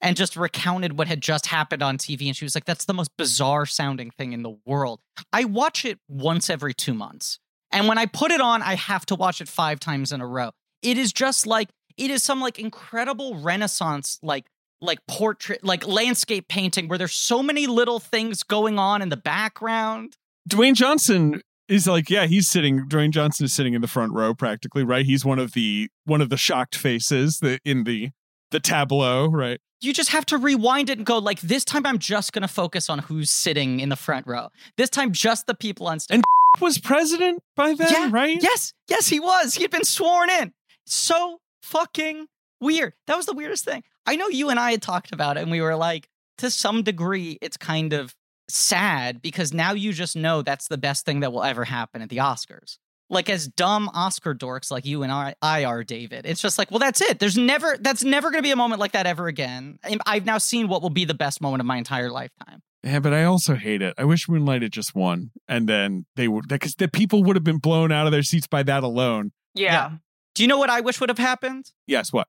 [0.00, 2.94] And just recounted what had just happened on TV, and she was like, "That's the
[2.94, 5.00] most bizarre sounding thing in the world."
[5.32, 7.40] I watch it once every two months.
[7.72, 10.26] And when I put it on, I have to watch it five times in a
[10.26, 10.52] row.
[10.82, 14.46] It is just like it is some like incredible renaissance like
[14.80, 19.16] like portrait like landscape painting where there's so many little things going on in the
[19.16, 20.16] background.
[20.48, 22.88] Dwayne Johnson is like, yeah, he's sitting.
[22.88, 25.04] Dwayne Johnson is sitting in the front row, practically, right?
[25.04, 28.10] He's one of the one of the shocked faces that in the
[28.50, 29.60] the tableau, right?
[29.80, 32.48] You just have to rewind it and go like this time I'm just going to
[32.48, 34.48] focus on who's sitting in the front row.
[34.76, 36.16] This time just the people on stage.
[36.16, 36.24] And
[36.60, 38.42] was president by then, Yeah, right?
[38.42, 39.54] Yes, yes, he was.
[39.54, 40.52] He had been sworn in.
[40.90, 42.26] So fucking
[42.60, 42.94] weird.
[43.06, 43.82] That was the weirdest thing.
[44.06, 46.08] I know you and I had talked about it, and we were like,
[46.38, 48.14] to some degree, it's kind of
[48.48, 52.08] sad because now you just know that's the best thing that will ever happen at
[52.08, 52.78] the Oscars.
[53.10, 56.26] Like as dumb Oscar dorks like you and I, I are, David.
[56.26, 57.18] It's just like, well, that's it.
[57.18, 59.78] There's never, that's never going to be a moment like that ever again.
[60.06, 62.60] I've now seen what will be the best moment of my entire lifetime.
[62.82, 63.94] Yeah, but I also hate it.
[63.98, 67.44] I wish Moonlight had just won, and then they would because the people would have
[67.44, 69.32] been blown out of their seats by that alone.
[69.54, 69.96] Yeah.
[70.38, 71.72] Do you know what I wish would have happened?
[71.88, 72.28] Yes, what?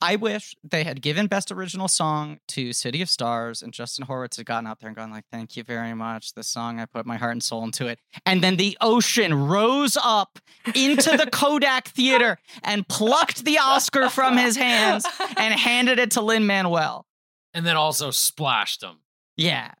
[0.00, 4.38] I wish they had given Best Original Song to City of Stars and Justin Hurwitz
[4.38, 6.32] had gotten out there and gone like, "Thank you very much.
[6.32, 9.98] This song I put my heart and soul into it." And then the ocean rose
[10.02, 10.38] up
[10.74, 15.04] into the Kodak Theater and plucked the Oscar from his hands
[15.36, 17.04] and handed it to Lin Manuel.
[17.52, 19.00] and then also splashed him.
[19.36, 19.72] Yeah.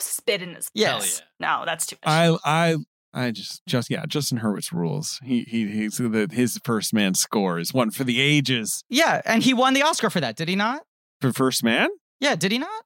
[0.00, 0.70] Spit in his.
[0.72, 1.20] Yes.
[1.38, 2.10] No, that's too much.
[2.10, 2.76] I I
[3.14, 5.18] I just just yeah, Justin Hurwitz rules.
[5.24, 8.84] He he he's the his first man score is one for the ages.
[8.88, 10.82] Yeah, and he won the Oscar for that, did he not?
[11.20, 11.88] For first man?
[12.20, 12.84] Yeah, did he not?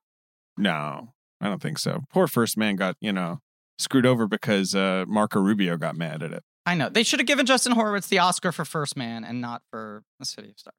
[0.56, 2.00] No, I don't think so.
[2.12, 3.40] Poor first man got you know
[3.78, 6.42] screwed over because uh, Marco Rubio got mad at it.
[6.64, 6.88] I know.
[6.88, 10.26] They should have given Justin Hurwitz the Oscar for First Man and not for The
[10.26, 10.76] City of Stars.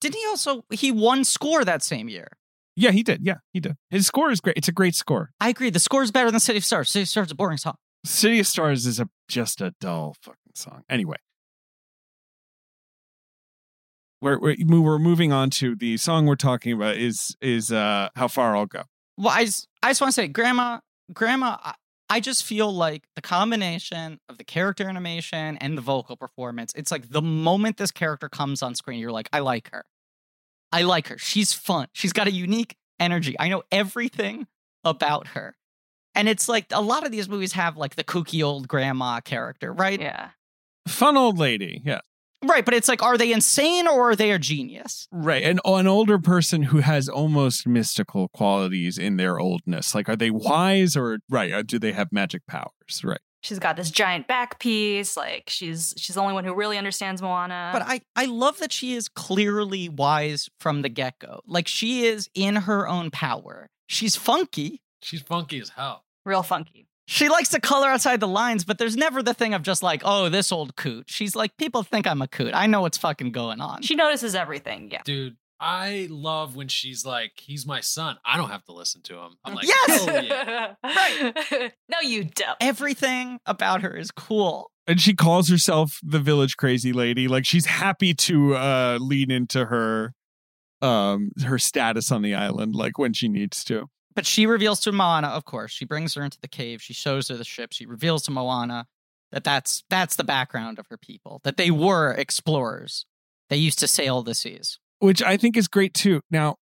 [0.00, 2.28] Didn't he also he won score that same year?
[2.76, 3.20] Yeah, he did.
[3.22, 3.76] Yeah, he did.
[3.90, 4.56] His score is great.
[4.56, 5.32] It's a great score.
[5.38, 5.68] I agree.
[5.68, 6.90] The score is better than City of Stars.
[6.90, 7.74] City of Stars is a boring song.
[8.04, 10.82] City of Stars is a just a dull fucking song.
[10.88, 11.18] Anyway,
[14.20, 18.56] we're we're, moving on to the song we're talking about is is uh how far
[18.56, 18.84] I'll go.
[19.16, 20.78] Well, I just, I just want to say, Grandma,
[21.12, 21.74] Grandma, I,
[22.08, 26.90] I just feel like the combination of the character animation and the vocal performance, it's
[26.90, 29.84] like the moment this character comes on screen, you're like, I like her.
[30.72, 31.18] I like her.
[31.18, 31.88] She's fun.
[31.92, 33.36] She's got a unique energy.
[33.38, 34.46] I know everything
[34.84, 35.54] about her.
[36.14, 39.72] And it's like a lot of these movies have like the kooky old grandma character,
[39.72, 40.00] right?
[40.00, 40.30] yeah.
[40.88, 41.82] Fun old lady.
[41.84, 42.00] Yeah.
[42.42, 42.64] Right.
[42.64, 45.06] But it's like, are they insane or are they a genius?
[45.12, 45.42] Right.
[45.42, 49.94] And an older person who has almost mystical qualities in their oldness.
[49.94, 51.52] Like, are they wise or, right?
[51.52, 53.04] Or do they have magic powers?
[53.04, 53.20] Right.
[53.42, 55.16] she's got this giant back piece.
[55.16, 57.70] Like she's she's the only one who really understands Moana.
[57.72, 61.40] But I, I love that she is clearly wise from the get go.
[61.46, 63.68] Like she is in her own power.
[63.86, 64.80] She's funky.
[65.02, 66.04] She's funky as hell.
[66.24, 66.86] real funky.
[67.06, 70.02] She likes to color outside the lines, but there's never the thing of just like,
[70.04, 71.06] oh, this old coot.
[71.08, 72.52] She's like, people think I'm a coot.
[72.54, 73.82] I know what's fucking going on.
[73.82, 74.90] She notices everything.
[74.92, 75.00] Yeah.
[75.04, 78.16] Dude, I love when she's like, he's my son.
[78.24, 79.32] I don't have to listen to him.
[79.44, 80.04] I'm like, Yes!
[80.04, 80.74] hell yeah.
[80.84, 81.72] right.
[81.88, 82.56] no, you don't.
[82.60, 84.70] Everything about her is cool.
[84.86, 89.64] and she calls herself the village crazy lady like she's happy to uh lean into
[89.66, 90.14] her
[90.82, 94.92] um her status on the island like when she needs to But she reveals to
[94.92, 95.70] Moana, of course.
[95.70, 96.82] She brings her into the cave.
[96.82, 97.72] She shows her the ship.
[97.72, 98.86] She reveals to Moana
[99.32, 101.40] that that's that's the background of her people.
[101.44, 103.06] That they were explorers.
[103.50, 104.78] They used to sail the seas.
[105.00, 106.56] which i think is great too now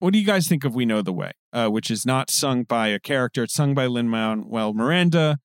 [0.00, 2.64] what do you guys think of we know the way uh which is not sung
[2.64, 5.38] by a character it's sung by lin manuel miranda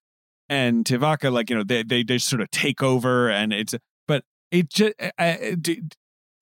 [0.49, 3.75] and Te Vaka like you know they they, they sort of take over and it's
[4.07, 5.57] but it just I, I,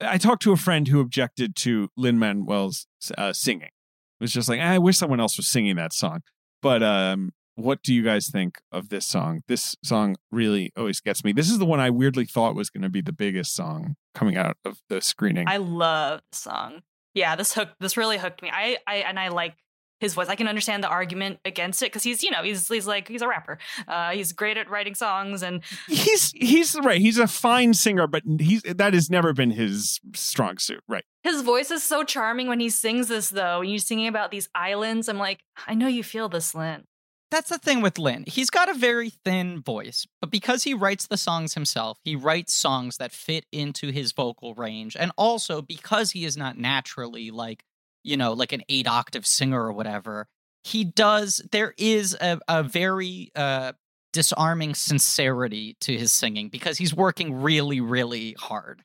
[0.02, 2.88] I talked to a friend who objected to lin manuel's
[3.18, 3.72] uh, singing
[4.20, 6.22] was just like i wish someone else was singing that song
[6.61, 11.24] but um what do you guys think of this song this song really always gets
[11.24, 13.95] me this is the one i weirdly thought was going to be the biggest song
[14.15, 16.82] coming out of the screening I love the song.
[17.13, 18.51] Yeah, this hook this really hooked me.
[18.53, 19.55] I I and I like
[20.00, 20.28] his voice.
[20.28, 23.22] I can understand the argument against it because he's you know he's he's like he's
[23.22, 23.58] a rapper.
[23.88, 28.24] Uh, he's great at writing songs and he's he's right he's a fine singer but
[28.39, 32.60] he's that has never been his strong suit right his voice is so charming when
[32.60, 33.60] he sings this though.
[33.60, 36.86] When you're singing about these islands, I'm like, I know you feel this, Lin.
[37.32, 38.24] That's the thing with Lin.
[38.26, 42.56] He's got a very thin voice, but because he writes the songs himself, he writes
[42.56, 44.95] songs that fit into his vocal range.
[44.95, 47.64] And also because he is not naturally like,
[48.10, 50.28] you know, like an eight octave singer or whatever,
[50.64, 53.72] he does, there is a, a very uh,
[54.14, 58.82] disarming sincerity to his singing because he's working really, really hard.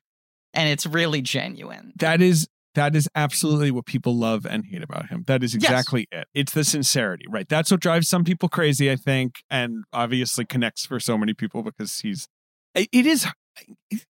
[0.53, 1.91] And it's really genuine.
[1.97, 5.63] that is that is absolutely what people love and hate about him that is Yes.
[5.63, 9.85] exactly it it's the sincerity right that's what drives some people crazy i think and
[9.93, 12.27] obviously connects for so many people because he's
[12.75, 13.25] it is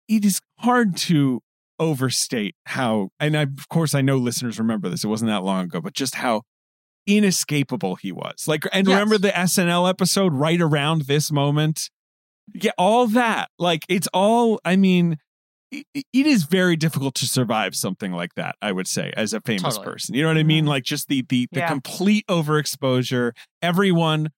[0.09, 1.41] it is hard to
[1.79, 5.65] overstate how and I, of course i know listeners remember this it wasn't that long
[5.65, 6.41] ago but just how
[7.07, 8.93] inescapable he was like and Yes.
[8.93, 11.89] remember the snl episode right around this moment
[12.53, 15.17] yeah all that like it's all i mean
[15.71, 19.41] it, it is very difficult to survive something like that i would say as a
[19.41, 19.85] famous Totally.
[19.85, 20.69] person you know what i mean mm-hmm.
[20.69, 21.67] like just the the, the Yeah.
[21.67, 24.29] complete overexposure everyone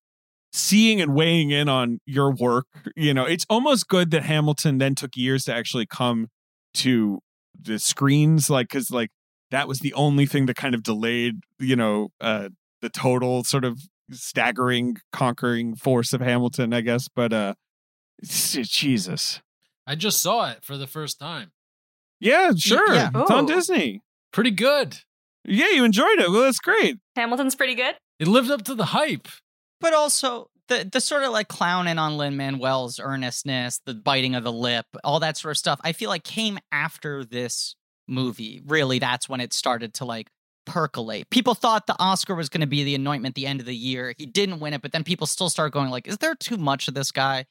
[0.52, 2.66] seeing and weighing in on your work
[2.96, 6.28] you know it's almost good that hamilton then took years to actually come
[6.74, 7.20] to
[7.62, 9.10] the screens like because like
[9.52, 12.50] that was the only thing that kind of delayed you know uh
[12.82, 13.80] the total sort of
[14.12, 17.54] staggering conquering force of hamilton i guess but uh
[18.24, 19.42] jesus
[19.90, 21.52] I just saw it for the first time.
[22.20, 23.10] yeah sure yeah.
[23.16, 23.48] it's on Oh.
[23.48, 24.02] disney
[24.34, 24.98] Pretty good.
[25.46, 27.96] yeah you enjoyed it well that's great Hamilton's pretty good.
[28.20, 29.28] It lived up to the hype.
[29.82, 34.44] But also the the sort of like clowning on Lin Manuel's earnestness, the biting of
[34.44, 35.80] the lip, all that sort of stuff.
[35.84, 37.76] I feel like came after this
[38.08, 38.62] movie.
[38.66, 40.30] Really, that's when it started to like
[40.66, 41.30] percolate.
[41.30, 44.14] People thought the Oscar was going to be the anointment the end of the year.
[44.18, 46.88] He didn't win it, but then people still start going like, "Is there too much
[46.88, 47.46] of this guy?"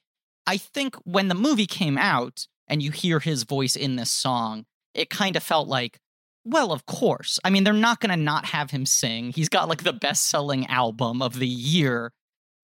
[0.45, 4.65] I think when the movie came out and you hear his voice in this song,
[4.93, 5.99] it kind of felt like,
[6.45, 7.39] well, of course.
[7.43, 9.31] I mean, they're not going to not have him sing.
[9.33, 12.13] He's got like the best selling album of the year.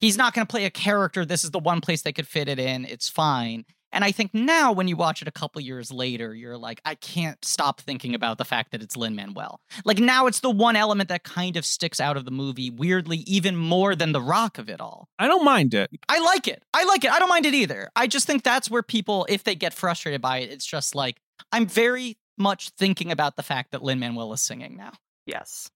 [0.04, 1.24] He's not going to play a character.
[1.24, 2.84] This is the one place they could fit it in.
[2.84, 3.64] It's fine.
[3.93, 6.95] And I think now, when you watch it a couple years later, you're like, I
[6.95, 9.62] can't stop thinking about the fact that it's Lin Manuel.
[9.86, 13.20] Like now, it's the one element that kind of sticks out of the movie, weirdly,
[13.20, 15.08] even more than the rock of it all.
[15.20, 16.64] i don't mind it I like it.
[16.74, 17.12] I like it.
[17.12, 17.89] I don't mind it either.
[17.95, 21.16] I just think that's where people, if they get frustrated by it, it's just like,
[21.54, 24.91] I'm very much thinking about the fact that Lin Manuel is singing now.
[25.26, 25.70] Yes.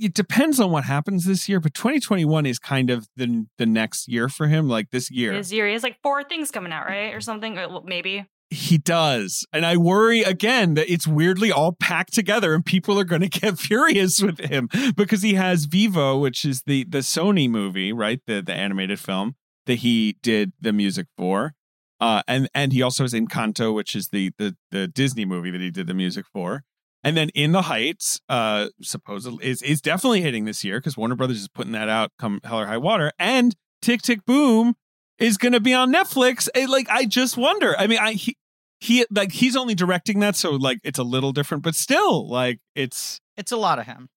[0.00, 4.08] It depends on what happens this year, but 2021 is kind of the the next
[4.08, 4.68] year for him.
[4.68, 7.58] Like this year, His year, he has like four things coming out, right, or something.
[7.58, 8.26] Or, maybe.
[8.48, 13.04] he does, and I worry again that it's weirdly all packed together, and people are
[13.04, 17.48] going to get furious with him because he has Vivo, which is the the Sony
[17.48, 19.36] movie, right, the the animated film
[19.66, 21.54] that he did the music for.
[22.00, 25.60] Uh, and and he also has Encanto, which is the the the Disney movie that
[25.60, 26.64] he did the music for.
[27.02, 31.14] And then In the Heights, uh, supposedly is is definitely hitting this year because Warner
[31.16, 33.10] Brothers is putting that out come hell or high water.
[33.18, 34.74] And Tick Tick Boom
[35.18, 36.48] is going to be on Netflix.
[36.54, 37.74] It, like I just wonder.
[37.78, 38.36] I mean, I he,
[38.80, 42.58] he like he's only directing that, so like it's a little different, but still, like
[42.74, 44.08] it's It's a lot of him.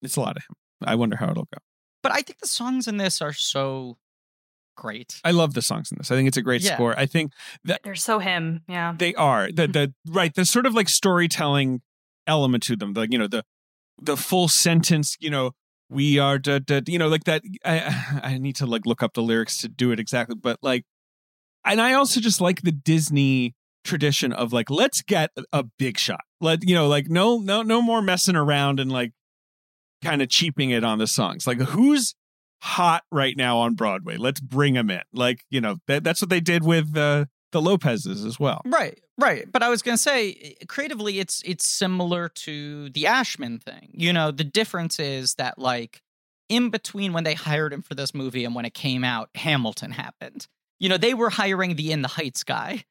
[0.00, 0.56] it's a lot of him.
[0.86, 1.58] I wonder how it'll go.
[2.02, 3.96] But I think the songs in this are so
[4.76, 5.20] great.
[5.24, 6.10] I love the songs in this.
[6.10, 6.74] I think it's a great Yeah.
[6.74, 6.98] score.
[6.98, 7.32] I think
[7.64, 8.62] that They're so him.
[8.68, 8.94] Yeah.
[8.98, 11.80] they are the the right the sort of like storytelling
[12.26, 12.94] element to them.
[12.94, 13.44] The you know the
[14.00, 15.16] the full sentence.
[15.20, 15.52] You know
[15.90, 17.42] we are da, da, you know like that.
[17.64, 20.84] I I need to like look up the lyrics to do it exactly, but like,
[21.64, 23.54] and I also just like the Disney
[23.84, 26.22] tradition of like let's get a- a big shot.
[26.40, 29.12] Let you know like no no no more messing around and like
[30.02, 31.46] kind of cheaping it on the songs.
[31.46, 32.14] Like who's
[32.62, 34.16] hot right now on Broadway?
[34.16, 35.02] Let's bring them in.
[35.12, 38.60] Like you know that, that's what they did with uh, the Lopez's as well.
[38.66, 39.50] Right, right.
[39.50, 43.90] But I was going to say, eh, creatively, it's it's similar to the Ashman thing.
[43.94, 46.02] You know, the difference is that like
[46.50, 49.92] in between when they hired him for this movie and when it came out, Hamilton
[49.92, 50.46] happened.
[50.78, 52.84] You know, they were hiring the In the Heights guy.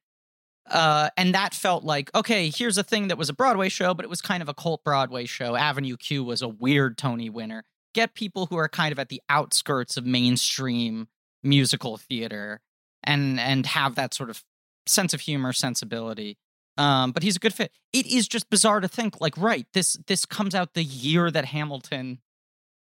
[0.68, 2.48] Uh, and that felt like okay.
[2.48, 4.82] Here's a thing that was a Broadway show, but it was kind of a cult
[4.82, 5.56] Broadway show.
[5.56, 7.64] Avenue Q was a weird Tony winner.
[7.92, 11.08] Get people who are kind of at the outskirts of mainstream
[11.42, 12.62] musical theater,
[13.02, 14.42] and and have that sort of
[14.86, 16.36] sense of humor, sensibility.
[16.76, 17.70] Um, but he's a good fit.
[17.92, 21.44] It is just bizarre to think, like, right, this this comes out the year that
[21.46, 22.18] Hamilton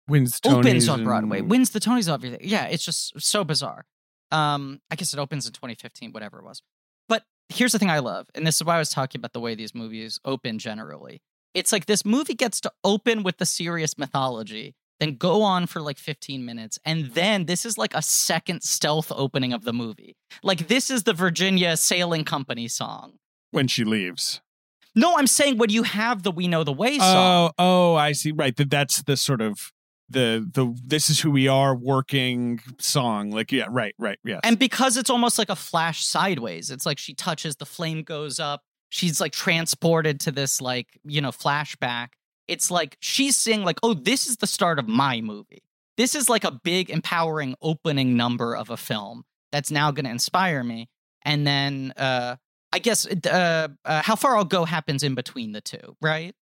[0.09, 2.41] Wins opens Tonys on Broadway, and- wins the Tonys, everything.
[2.43, 3.85] Yeah, it's just so bizarre.
[4.31, 6.63] Um, I guess it opens in 2015, whatever it was.
[7.09, 9.41] But here's the thing I love, and this is why I was talking about the
[9.41, 11.21] way these movies open generally.
[11.53, 15.81] It's like this movie gets to open with the serious mythology, then go on for
[15.81, 20.17] like 15 minutes, and then this is like a second stealth opening of the movie.
[20.43, 23.15] Like this is the Virginia Sailing Company song.
[23.51, 24.41] when she leaves.
[24.95, 27.53] No, I'm saying when you have the "We Know the Way" song.
[27.59, 28.33] Oh, oh, I see.
[28.33, 29.73] Right, that that's the sort of
[30.09, 33.31] the the this is who we are working song.
[33.31, 34.41] Like, yeah, right, right, yes.
[34.43, 38.41] And because it's almost like a flash sideways, it's like she touches, the flame goes
[38.41, 42.09] up, she's like transported to this like, you know, flashback.
[42.51, 45.63] It's like she's seeing like, oh, this is the start of my movie.
[45.97, 49.23] This is like a big, empowering opening number of a film
[49.53, 50.89] that's now gonna inspire me.
[51.23, 52.37] And then uh
[52.73, 56.35] I guess uh, uh how far I'll go happens in between the two, right?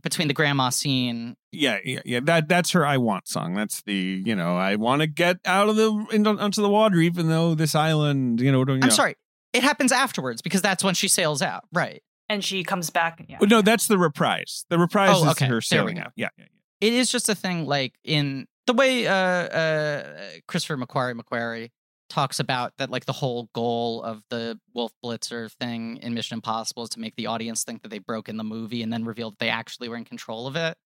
[0.00, 2.20] Between the grandma scene yeah, yeah, yeah.
[2.22, 3.54] That that's her "I Want" song.
[3.54, 6.98] That's the you know I want to get out of the in, onto the water,
[6.98, 8.40] even though this island.
[8.40, 8.88] You know, you I'm know.
[8.88, 9.16] sorry.
[9.52, 12.02] It happens afterwards because that's when she sails out, right?
[12.30, 13.22] And she comes back.
[13.28, 13.38] Yeah.
[13.40, 14.64] Well, no, that's the reprise.
[14.70, 15.46] The reprise Oh, is okay.
[15.46, 16.12] her sailing out.
[16.16, 16.44] Yeah, yeah,
[16.80, 16.88] yeah.
[16.88, 20.16] it is just a thing like in the way uh, uh,
[20.46, 21.70] Christopher McQuarrie McQuarrie
[22.08, 26.84] talks about that like the whole goal of the Wolf Blitzer thing in Mission Impossible
[26.84, 29.30] is to make the audience think that they broke in the movie and then reveal
[29.30, 30.76] that they actually were in control of it.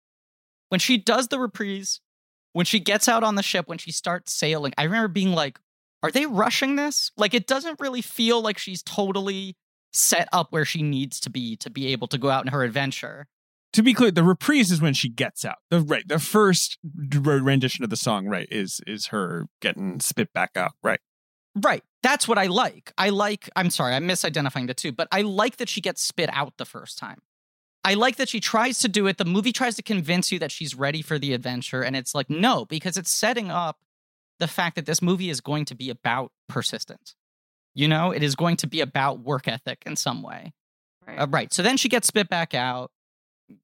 [0.71, 2.01] When she does the reprise,
[2.55, 5.59] when she gets out on the ship, when she starts sailing, I remember being like,
[6.03, 7.11] are they rushing this?
[7.19, 9.57] Like it doesn't really feel like she's totally
[9.95, 12.63] set up where she needs to be to be able to go out in her
[12.63, 13.27] adventure.
[13.73, 15.57] To be clear, the reprise is when she gets out.
[15.71, 16.79] The right, the first
[17.11, 20.73] rendition of the song, right, is is her getting spit back out.
[20.83, 21.01] Right.
[21.57, 21.83] Right.
[22.03, 22.93] That's what I like.
[22.99, 26.29] I like, I'm sorry, I'm misidentifying the two, but I like that she gets spit
[26.33, 27.23] out the first time.
[27.85, 29.19] I like that she tries to do it.
[29.19, 31.83] The movie tries to convince you that she's ready for the adventure.
[31.83, 33.79] And it's like, no, because it's setting up
[34.41, 37.15] the fact that this movie is going to be about persistence.
[37.75, 40.53] You know, it is going to be about work ethic in some way.
[41.07, 41.19] Right.
[41.19, 41.53] Uh, right.
[41.53, 42.91] So then she gets spit back out.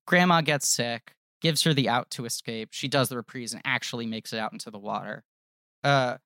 [0.07, 2.71] Grandma gets sick, gives her the out to escape.
[2.73, 5.25] She does the reprise and actually makes it out into the water.
[5.83, 6.19] Uh,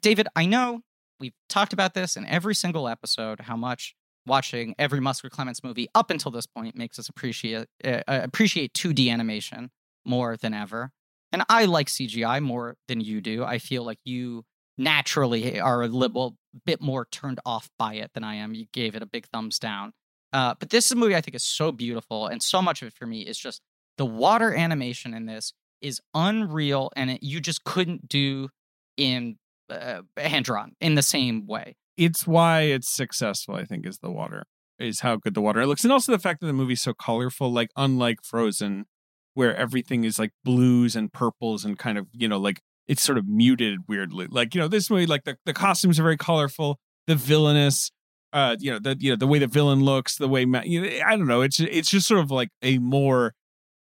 [0.00, 0.82] David, I know
[1.18, 3.94] we've talked about this in every single episode how much
[4.26, 8.72] watching every Musker Clements movie up until this point makes us appreciate uh, uh, appreciate
[8.74, 9.70] 2D animation
[10.04, 10.90] more than ever.
[11.32, 13.44] And I like CGI more than you do.
[13.44, 14.44] I feel like you
[14.80, 18.54] naturally are a little bit more turned off by it than I am.
[18.54, 19.92] You gave it a big thumbs down.
[20.32, 23.06] Uh, but this movie I think is so beautiful, and so much of it for
[23.06, 23.60] me is just
[23.98, 28.48] the water animation in this is unreal, and it, you just couldn't do
[28.96, 29.36] in
[29.68, 31.76] uh, hand drawn in the same way.
[31.96, 33.56] It's why it's successful.
[33.56, 34.44] I think is the water
[34.78, 37.52] is how good the water looks, and also the fact that the movie's so colorful.
[37.52, 38.86] Like unlike Frozen,
[39.34, 43.18] where everything is like blues and purples and kind of you know like it's sort
[43.18, 44.26] of muted weirdly.
[44.28, 46.80] Like you know this movie, like the the costumes are very colorful.
[47.06, 47.92] The villainous,
[48.32, 51.00] uh, you know the you know the way the villain looks, the way you know,
[51.06, 51.40] I don't know.
[51.40, 53.34] It's it's just sort of like a more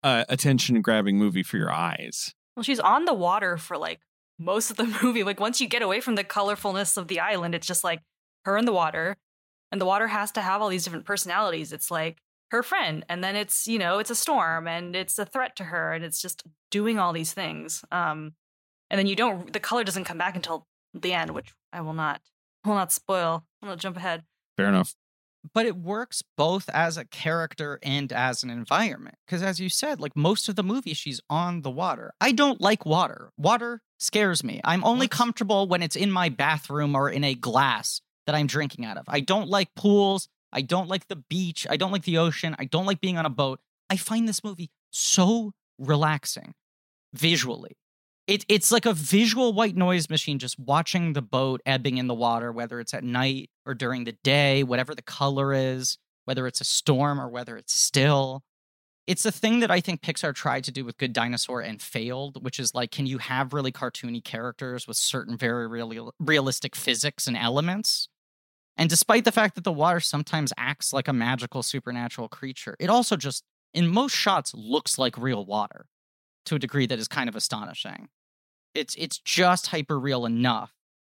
[0.03, 2.33] uh, attention grabbing movie for your eyes.
[2.57, 4.01] Well, she's on the water for like
[4.37, 5.23] most of the movie.
[5.23, 8.01] Like once you get away from the colorfulness of the island, it's just like
[8.43, 9.15] her in the water,
[9.71, 11.71] and the water has to have all these different personalities.
[11.71, 12.17] It's like
[12.51, 15.63] her friend, and then it's you know it's a storm, and it's a threat to
[15.63, 17.85] her, and it's just doing all these things.
[17.89, 18.33] Um,
[18.89, 21.93] and then you don't the color doesn't come back until the end, which I will
[21.93, 22.21] not
[22.65, 23.45] will not spoil.
[23.61, 24.23] I'll not jump ahead.
[24.55, 24.95] Fair enough.
[25.53, 29.15] but it works both as a character and as an environment.
[29.25, 32.11] Because as you said, like most of the movie, she's on the water.
[32.19, 33.31] I don't like water.
[33.37, 34.59] Water scares me.
[34.63, 38.47] I'm only What's- comfortable when it's in my bathroom or in a glass that I'm
[38.47, 39.05] drinking out of.
[39.07, 40.27] I don't like pools.
[40.51, 41.65] I don't like the beach.
[41.69, 42.55] I don't like the ocean.
[42.59, 43.59] I don't like being on a boat.
[43.89, 46.53] I find this movie so relaxing
[47.13, 47.77] visually.
[48.27, 52.13] It, it's like a visual white noise machine just watching the boat ebbing in the
[52.13, 56.59] water, whether it's at night or during the day, whatever the color is, whether it's
[56.59, 58.43] a storm or whether it's still.
[59.07, 62.43] It's a thing that I think Pixar tried to do with Good Dinosaur and failed,
[62.43, 67.27] which is like, can you have really cartoony characters with certain very real, realistic physics
[67.27, 68.09] and elements?
[68.75, 72.89] And despite the fact that the water sometimes acts like a magical supernatural creature, it
[72.89, 75.85] also just, in most shots, looks like real water
[76.45, 78.09] to a degree that is kind of astonishing.
[78.77, 80.71] It's it's just hyper real enough,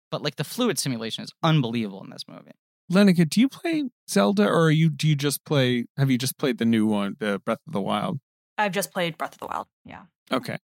[0.10, 2.54] but like the fluid simulation is unbelievable in this movie.
[2.92, 6.38] Lenika, do you play Zelda or are you do you just play have you just
[6.38, 8.20] played the new one, the Breath of the Wild?
[8.58, 9.68] I've just played Breath of the Wild.
[9.86, 10.04] Yeah.
[10.32, 10.58] Okay.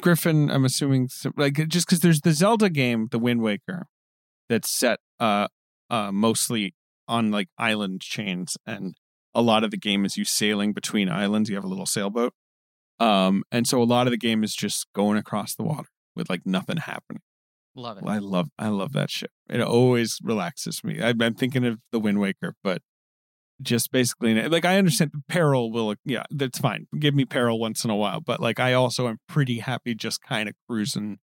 [0.00, 3.86] Griffin, I'm assuming like just cuz there's the Zelda game, the Wind Waker
[4.48, 5.48] that's set uh
[5.88, 6.74] uh mostly
[7.08, 8.94] on like island chains and
[9.34, 11.48] a lot of the game is you sailing between islands.
[11.48, 12.34] You have a little sailboat.
[12.98, 16.30] Um and so a lot of the game is just going across the water with
[16.30, 17.22] like nothing happening.
[17.74, 18.04] Love it.
[18.06, 19.30] I love I love that shit.
[19.48, 21.00] It always relaxes me.
[21.00, 22.82] I, I'm thinking of the Wind Waker, but
[23.62, 26.86] just basically like I understand peril will yeah that's fine.
[26.98, 30.20] Give me peril once in a while, but like I also am pretty happy just
[30.22, 31.18] kind of cruising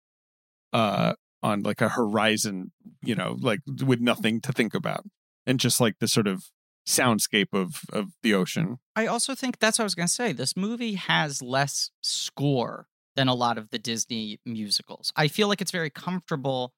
[0.71, 2.71] uh on like a horizon,
[3.03, 5.03] you know, like with nothing to think about
[5.45, 6.45] and just like the sort of
[6.87, 8.77] soundscape of of the ocean.
[8.95, 10.31] I also think that's what I was going to say.
[10.31, 12.87] This movie has less score
[13.17, 15.11] than a lot of the Disney musicals.
[15.15, 16.71] I feel like it's very comfortable,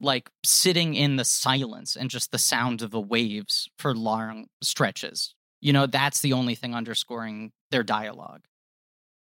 [0.00, 5.34] like sitting in the silence and just the sound of the waves for long stretches.
[5.60, 8.46] You know, that's the only thing underscoring their dialogue.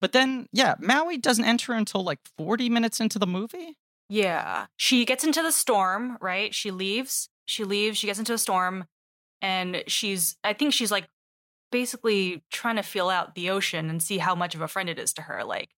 [0.01, 3.77] But then, yeah, Maui doesn't enter until like 40 minutes into the movie.
[4.09, 4.67] Yeah.
[4.77, 6.55] She gets into the storm, right?
[6.55, 7.29] She leaves.
[7.45, 7.99] She leaves.
[7.99, 8.87] She gets into a storm.
[9.43, 11.07] And she's, I think she's like
[11.71, 14.99] basically trying to feel out the ocean and see how much of a friend it
[14.99, 15.45] is to her.
[15.45, 15.71] Like,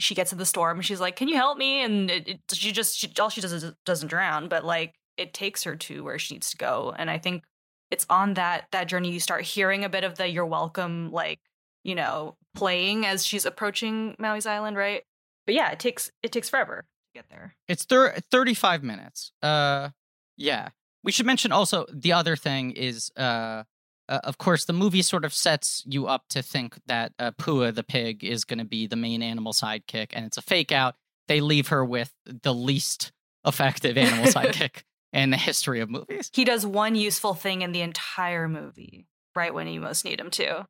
[0.00, 1.82] she gets in the storm and she's like, Can you help me?
[1.82, 5.34] And it, it, she just, she, all she does is doesn't drown, but like it
[5.34, 6.94] takes her to where she needs to go.
[6.96, 7.42] And I think
[7.90, 11.40] it's on that that journey you start hearing a bit of the you're welcome, like,
[11.84, 15.02] you know, playing as she's approaching Maui's island, right?
[15.46, 16.84] But yeah, it takes it takes forever
[17.14, 17.54] to get there.
[17.66, 19.32] It's thir- 35 minutes.
[19.42, 19.90] Uh
[20.36, 20.68] yeah.
[21.04, 23.64] We should mention also the other thing is uh,
[24.08, 27.74] uh of course the movie sort of sets you up to think that uh, Pua
[27.74, 30.94] the pig is going to be the main animal sidekick and it's a fake out.
[31.28, 33.12] They leave her with the least
[33.46, 34.82] effective animal sidekick
[35.12, 36.30] in the history of movies.
[36.34, 39.06] he does one useful thing in the entire movie
[39.36, 40.66] right when you most need him to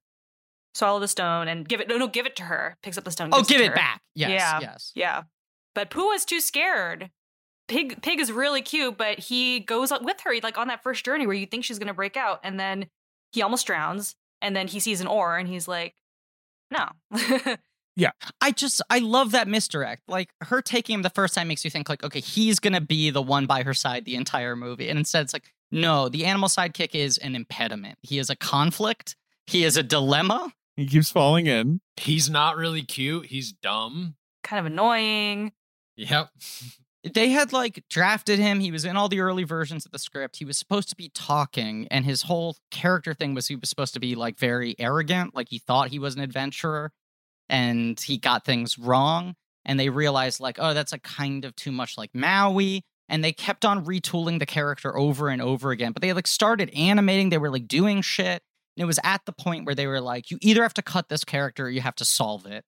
[0.74, 3.10] swallow the stone and give it no no give it to her picks up the
[3.10, 4.00] stone Oh, give to it back.
[4.14, 4.60] Yes, Yeah.
[4.60, 4.92] yes.
[4.94, 5.22] yeah
[5.74, 7.10] but Pua's too scared
[7.68, 11.04] pig pig is really cute but he goes up with her like on that first
[11.04, 12.86] journey where you think she's gonna break out and then
[13.32, 15.94] he almost drowns and then he sees an oar and he's like
[16.70, 16.88] no
[17.98, 18.12] Yeah.
[18.40, 20.02] I just I love that misdirect.
[20.06, 23.10] Like her taking him the first time makes you think like, okay, he's gonna be
[23.10, 26.48] the one by her side the entire movie, and instead it's like, no, the animal
[26.48, 27.98] sidekick is an impediment.
[28.02, 29.16] He is a conflict.
[29.48, 30.52] He is a dilemma.
[30.76, 31.80] He keeps falling in.
[31.96, 33.26] He's not really cute.
[33.26, 34.14] He's dumb.
[34.44, 35.50] kind of annoying
[35.96, 36.30] Yep.
[37.14, 38.60] They had like drafted him.
[38.60, 40.36] He was in all the early versions of the script.
[40.36, 43.94] He was supposed to be talking, and his whole character thing was he was supposed
[43.94, 46.92] to be like very arrogant, like he thought he was an adventurer,
[47.48, 49.34] and he got things wrong.
[49.64, 52.82] And they realized like, oh, that's a kind of too much like Maui.
[53.10, 55.92] And they kept on retooling the character over and over again.
[55.92, 57.28] But they like started animating.
[57.28, 58.42] They were like doing shit.
[58.76, 61.08] And it was at the point where they were like, you either have to cut
[61.08, 62.64] this character or you have to solve it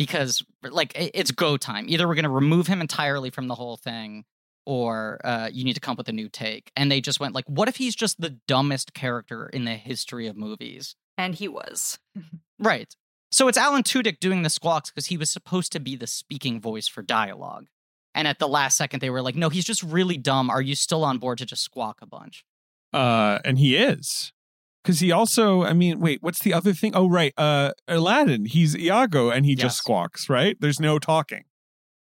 [0.00, 1.84] because like it's go time.
[1.88, 4.24] Either we're going to remove him entirely from the whole thing,
[4.64, 6.72] or uh, you need to come up with a new take.
[6.74, 10.26] And they just went like, what if he's just the dumbest character in the history
[10.26, 10.96] of movies?
[11.18, 11.98] and he was
[12.58, 12.94] Right.
[13.30, 16.60] So it's Alan Tudyk doing the squawks because he was supposed to be the speaking
[16.60, 17.68] voice for dialogue.
[18.14, 20.50] And at the last second, they were like, no, he's just really dumb.
[20.50, 22.44] Are you still on board to just squawk a bunch?
[22.92, 24.32] Uh, and he is.
[24.82, 26.94] Because he also, I mean, wait, what's the other thing?
[26.96, 27.34] Oh, right.
[27.36, 29.60] Uh, Aladdin, he's Iago and he Yes.
[29.60, 30.56] just squawks, right?
[30.58, 31.44] There's no talking.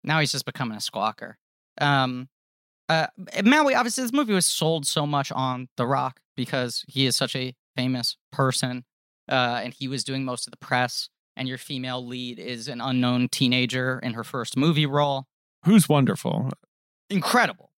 [0.04, 1.34] Now he's just becoming a squawker.
[1.82, 2.30] Um,
[2.88, 3.08] uh,
[3.44, 7.36] Maui, obviously, this movie was sold so much on The Rock because he is such
[7.36, 8.86] a famous person,
[9.30, 11.10] uh, and he was doing most of the press.
[11.36, 15.26] And your female lead is an unknown teenager in her first movie role.
[15.66, 16.50] Who's wonderful.
[17.10, 17.72] Incredible.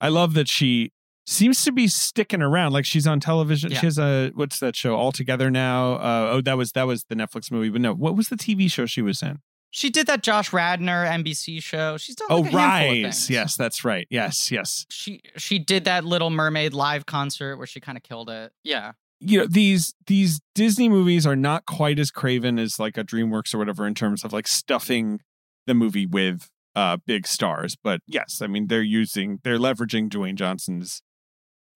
[0.00, 0.92] I love that she
[1.30, 2.72] seems to be sticking around.
[2.72, 3.70] Like she's on television.
[3.70, 3.78] Yeah.
[3.80, 4.96] She has a what's that show?
[4.96, 5.94] All Together Now.
[5.94, 7.68] Uh, oh, that was that was the Netflix movie.
[7.70, 9.38] But no, what was the TV show she was in?
[9.72, 11.96] She did that Josh Radnor NBC show.
[11.96, 13.30] She's done Oh, like of Rise.
[13.30, 14.06] Yes, that's right.
[14.10, 14.84] Yes, yes.
[14.90, 18.52] She she did that Little Mermaid live concert where she kind of killed it.
[18.64, 18.92] Yeah.
[19.20, 23.54] you know these these Disney movies are not quite as craven as like a DreamWorks
[23.54, 25.20] or whatever in terms of like stuffing
[25.68, 27.76] the movie with uh big stars.
[27.80, 31.00] But yes, I mean they're using they're leveraging Dwayne Johnson's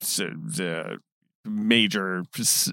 [0.06, 0.98] the
[1.44, 2.24] major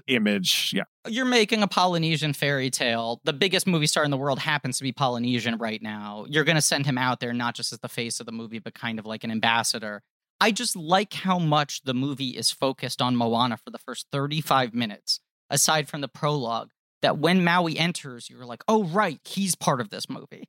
[0.06, 0.72] image.
[0.74, 3.20] Yeah, You're making a Polynesian fairy tale.
[3.24, 6.24] The biggest movie star in the world happens to be Polynesian right now.
[6.28, 8.58] You're going to send him out there not just as the face of the movie,
[8.58, 10.02] but kind of like an ambassador.
[10.40, 14.74] I just like how much the movie is focused on Moana for the first 35
[14.74, 16.70] minutes, aside from the prologue.
[17.02, 20.48] That when Maui enters, you're like, oh, right, he's part of this movie.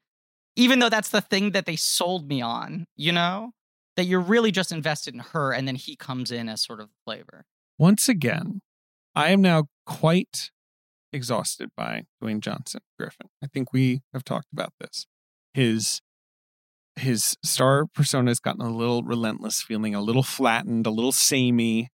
[0.56, 3.54] Even though that's the thing that they sold me on, you know?
[3.96, 6.90] That you're really just invested in her, and then he comes in as sort of
[7.06, 7.46] flavor.
[7.78, 8.62] once again,
[9.16, 10.50] I am now quite
[11.12, 13.28] exhausted by Dwayne Johnson Griffin.
[13.44, 15.06] I think we have talked about this.
[15.54, 16.02] His
[16.96, 21.90] his star persona has gotten a little relentless, feeling a little flattened, a little samey.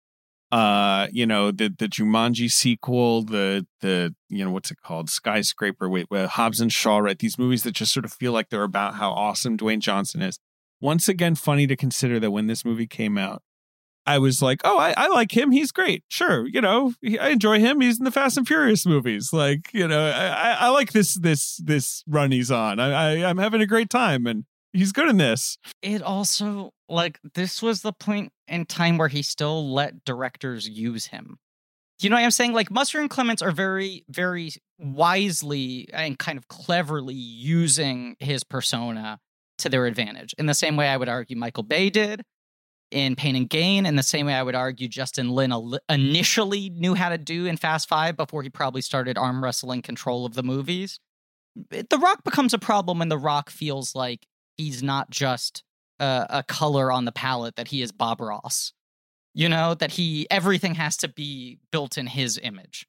[0.50, 5.88] Uh, you know, the the Jumanji sequel, the the you know what's it called, Skyscraper,
[5.88, 7.18] wait, Hobbs and Shaw, right?
[7.18, 10.38] These movies that just sort of feel like they're about how awesome Dwayne Johnson is.
[10.80, 13.42] Once again, funny to consider that when this movie came out,
[14.06, 15.50] I was like, oh, I, I like him.
[15.50, 16.02] He's great.
[16.08, 17.80] Sure, you know, I enjoy him.
[17.82, 19.32] He's in the Fast and Furious movies.
[19.34, 22.80] Like, you know, I, I, I like this this this run he's on.
[22.80, 25.58] I, I I'm having a great time, and he's good in this.
[25.82, 31.06] it also like this was the point in time where he still let directors use
[31.06, 31.36] him.
[32.00, 32.52] You know what I'm saying?
[32.52, 39.18] Like Musker and Clements are very, very wisely and kind of cleverly using his persona
[39.58, 40.34] to their advantage.
[40.38, 42.22] In the same way I would argue Michael Bay did
[42.90, 46.70] in Pain and Gain, in the same way I would argue Justin Lin al- initially
[46.70, 50.34] knew how to do in Fast Five before he probably started arm wrestling control of
[50.34, 50.98] the movies.
[51.70, 54.26] The Rock becomes a problem when The Rock feels like
[54.56, 55.64] he's not just
[55.98, 58.72] a, a color on the palette that he is Bob Ross.
[59.34, 62.86] You know that he everything has to be built in his image.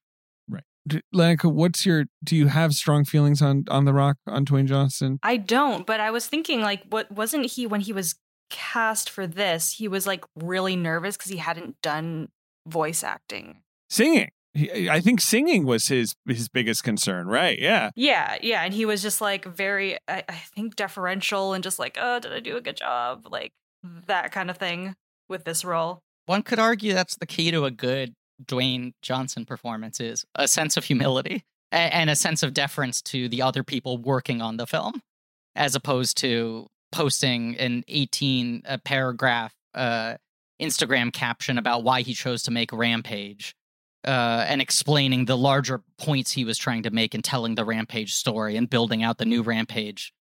[0.90, 2.06] D- Lenika, what's your?
[2.24, 5.20] Do you have strong feelings on on The Rock on Dwayne Johnson?
[5.24, 8.16] I don't, but I was thinking like what wasn't he when he was
[8.50, 12.30] cast for this, he was like really nervous cuz he hadn't done
[12.68, 13.62] voice acting.
[13.90, 14.30] Singing.
[14.54, 17.58] He, I think singing was his his biggest concern, right?
[17.60, 17.92] Yeah.
[17.96, 21.98] Yeah, yeah, and he was just like very I, I think deferential and just like,
[22.02, 23.54] "Oh, did I do a good job?" like
[24.08, 24.96] that kind of thing
[25.30, 26.02] with this role.
[26.26, 28.14] One could argue that's the key to a good
[28.44, 33.42] Dwayne Johnson performance is a sense of humility and a sense of deference to the
[33.42, 35.02] other people working on the film,
[35.56, 40.16] as opposed to posting an 18 uh, paragraph uh,
[40.60, 43.56] Instagram caption about why he chose to make Rampage
[44.06, 48.14] uh, and explaining the larger points he was trying to make and telling the Rampage
[48.14, 50.14] story and building out the new Rampage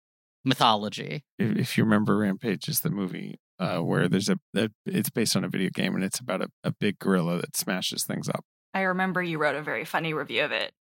[0.44, 1.24] mythology.
[1.40, 5.44] If you remember, Rampage is the movie uh, where there's a, a it's based on
[5.44, 8.46] a video game and it's about a, a big gorilla that smashes things up.
[8.74, 10.74] I remember you wrote a very funny review of it.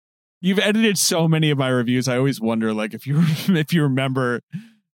[0.42, 2.08] You've edited so many of my reviews.
[2.08, 4.42] I always wonder, like, if you if you remember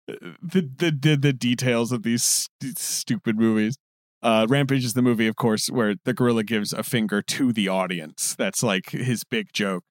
[0.09, 3.77] uh, the the the, the details of these st- stupid movies.
[4.21, 7.69] Uh, Rampage is the movie, of course, where the gorilla gives a finger to the
[7.69, 8.35] audience.
[8.37, 9.85] That's like his big joke.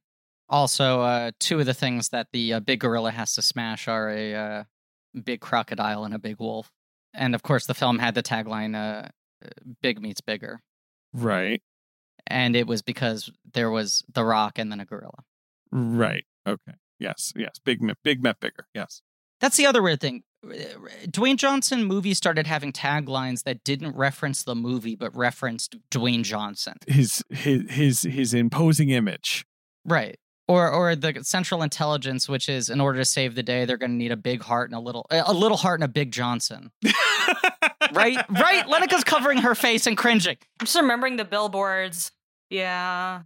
[0.51, 4.11] Also, uh, two of the things that the uh, big gorilla has to smash are
[4.11, 4.65] a uh,
[5.25, 6.71] big crocodile and a big wolf.
[7.15, 9.09] And of course, the film had the tagline uh,
[9.83, 10.61] "Big meets bigger,"
[11.13, 11.63] Right.
[12.27, 15.25] and it was because there was The Rock and then a gorilla.
[15.71, 16.25] Right.
[16.47, 16.73] Okay.
[16.99, 17.33] Yes.
[17.37, 17.59] Yes.
[17.65, 18.67] Big met, big met bigger.
[18.75, 19.03] Yes.
[19.41, 20.23] That's the other weird thing.
[20.45, 26.75] Dwayne Johnson movies started having taglines that didn't reference the movie but referenced Dwayne Johnson.
[26.87, 29.45] His his his his imposing image.
[29.85, 30.19] Right.
[30.49, 33.91] Or or the central intelligence, which is in order to save the day, they're going
[33.91, 36.71] to need a big heart and a little a little heart and a big Johnson.
[37.93, 38.67] right, right.
[38.67, 40.39] Lenika's covering her face and cringing.
[40.59, 42.13] I'm just remembering the billboards.
[42.49, 43.23] Yeah.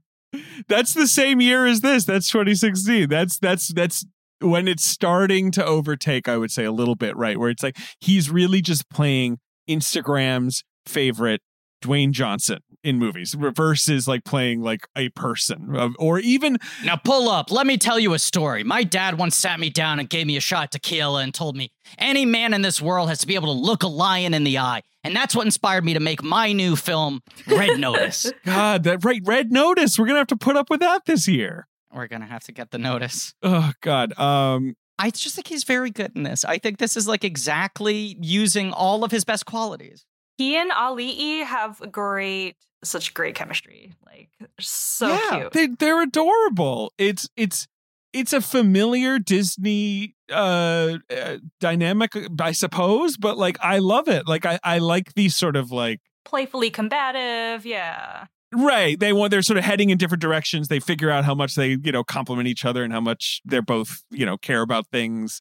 [0.69, 2.05] that's the same year as this.
[2.05, 3.09] That's 2016.
[3.09, 4.05] That's that's that's
[4.41, 6.29] when it's starting to overtake.
[6.29, 9.39] I would say a little bit right where it's like he's really just playing
[9.69, 11.41] Instagram's favorite
[11.83, 17.51] Dwayne Johnson in movies versus like playing like a person or even Now pull up.
[17.51, 18.65] Let me tell you a story.
[18.65, 21.57] My dad once sat me down and gave me a shot of tequila and told
[21.57, 24.45] me any man in this world has to be able to look a lion in
[24.45, 24.83] the eye.
[25.05, 28.33] And that's what inspired me to make my new film, Red Notice.
[28.45, 29.99] God that right Red Notice.
[29.99, 31.67] We're gonna have to put up with that this year.
[31.95, 33.35] We're going to have to get the notice.
[33.43, 34.19] Oh God.
[34.19, 34.77] Um.
[34.99, 36.45] I just think he's very good in this.
[36.45, 40.05] I think this is like exactly using all of his best qualities.
[40.39, 43.93] He and Auli'i have great, such great chemistry.
[44.07, 45.53] Like so yeah, cute.
[45.53, 46.93] They they're adorable.
[46.99, 47.67] It's it's
[48.13, 54.27] it's a familiar Disney uh, uh dynamic, I suppose, but like I love it.
[54.27, 58.27] Like I I like these sort of like Playfully combative, yeah.
[58.55, 58.99] Right.
[58.99, 60.69] They want they're sort of heading in different directions.
[60.69, 63.63] They figure out how much they, you know, complement each other and how much they're
[63.63, 65.41] both, you know, care about things.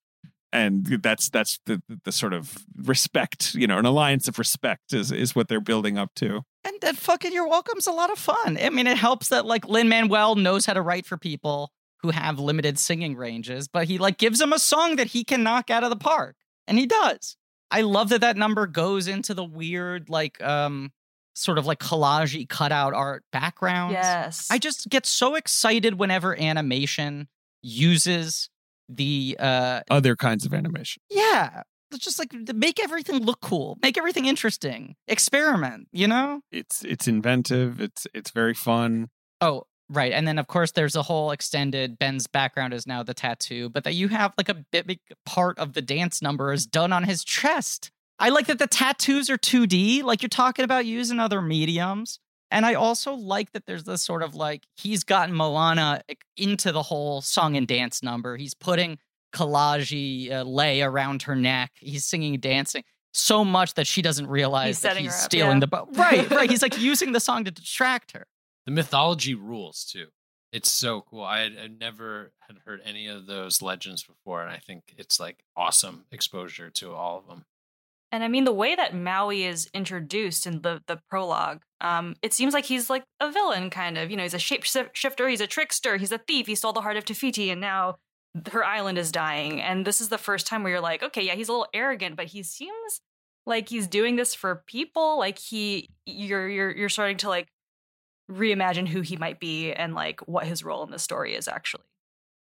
[0.54, 5.12] And that's that's the the sort of respect, you know, an alliance of respect is
[5.12, 6.42] is what they're building up to.
[6.64, 8.58] And that fucking You're Welcome's a lot of fun.
[8.62, 11.72] I mean, it helps that like Lin Manuel knows how to write for people
[12.02, 15.44] who have limited singing ranges, but he like gives them a song that he can
[15.44, 16.36] knock out of the park,
[16.68, 17.38] and he does.
[17.70, 20.92] I love that that number goes into the weird like um
[21.34, 23.94] sort of like collagey cutout art backgrounds.
[23.94, 24.48] Yes.
[24.52, 27.28] I just get so excited whenever animation
[27.62, 28.50] uses
[28.98, 31.02] the uh Other kinds of animation.
[31.10, 36.42] yeah, it's just like make everything look cool, make everything interesting, experiment, you know?
[36.52, 37.82] It's it's inventive.
[37.82, 39.10] It's it's very fun.
[39.42, 40.14] Oh, right.
[40.14, 43.84] And then of course there's a whole extended Ben's background is now the tattoo, but
[43.84, 47.04] that you have like a big, big part of the dance number is done on
[47.04, 47.92] his chest.
[48.20, 52.20] I like that the tattoos are 2D, like you're talking about using other mediums.
[52.52, 56.02] And I also like that there's this sort of like he's gotten Moana
[56.38, 58.38] into the whole song and dance number.
[58.38, 59.00] He's putting
[59.34, 61.72] collage uh, lei around her neck.
[61.80, 62.84] He's singing and dancing
[63.14, 65.60] so much that she doesn't realize He's that he's up, stealing yeah.
[65.62, 65.90] the boat.
[65.94, 66.50] Right, right.
[66.50, 68.28] He's like using the song to distract her.
[68.66, 70.08] The mythology rules too.
[70.52, 71.24] It's so cool.
[71.24, 75.20] I had I never had heard any of those legends before, and I think it's
[75.20, 77.46] like awesome exposure to all of them.
[78.12, 82.34] And I mean, the way that Maui is introduced in the the prologue, um, it
[82.34, 84.12] seems like he's like a villain, kind of.
[84.12, 86.98] You know, he's a shapeshifter, he's a trickster, he's a thief, he stole the heart
[86.98, 87.96] of Te Fiti, and now
[88.52, 89.62] her island is dying.
[89.62, 92.16] And this is the first time where you're like, okay, yeah, he's a little arrogant,
[92.16, 93.02] but he seems
[93.46, 95.18] like he's doing this for people.
[95.18, 97.48] Like he, you're you're you're starting to like
[98.30, 101.84] reimagine who he might be and like what his role in the story is actually.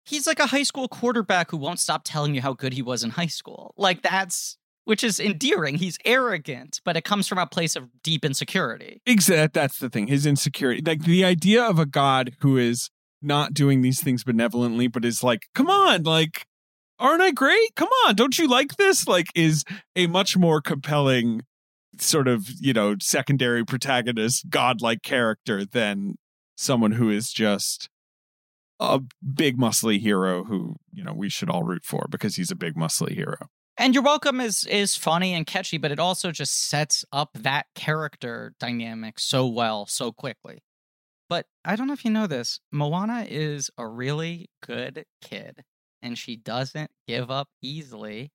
[0.06, 3.04] He's like a high school quarterback who won't stop telling you how good he was
[3.04, 3.74] in high school.
[3.78, 4.58] Like that's
[4.88, 5.76] which is endearing.
[5.76, 9.02] He's arrogant, but it comes from a place of deep insecurity.
[9.06, 9.50] Exactly.
[9.54, 10.08] That's the thing.
[10.08, 10.82] His insecurity.
[10.82, 12.90] Like the idea of a god who is
[13.22, 16.46] not doing these things benevolently, but is like, come on, like,
[17.00, 17.76] aren't I great?
[17.76, 19.10] Come on, don't you like this?
[19.10, 19.66] Like, is
[19.98, 21.42] a much more compelling
[22.00, 26.16] sort of, you know, secondary protagonist, godlike character than
[26.56, 27.90] someone who is just
[28.80, 29.02] a
[29.34, 32.76] big muscly hero who, you know, we should all root for because he's a big
[32.76, 33.50] muscly hero.
[33.80, 37.68] And You're Welcome is is funny and catchy, but it also just sets up that
[37.76, 40.64] character dynamic so well, so quickly.
[41.30, 45.64] But I don't know if you know this, Moana is a really good kid,
[46.02, 48.32] and she doesn't give up easily.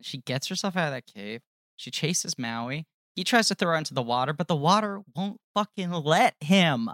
[0.00, 1.42] She gets herself out of that cave.
[1.76, 2.86] She chases Maui.
[3.14, 6.88] He tries to throw her into the water, but the water won't fucking let him.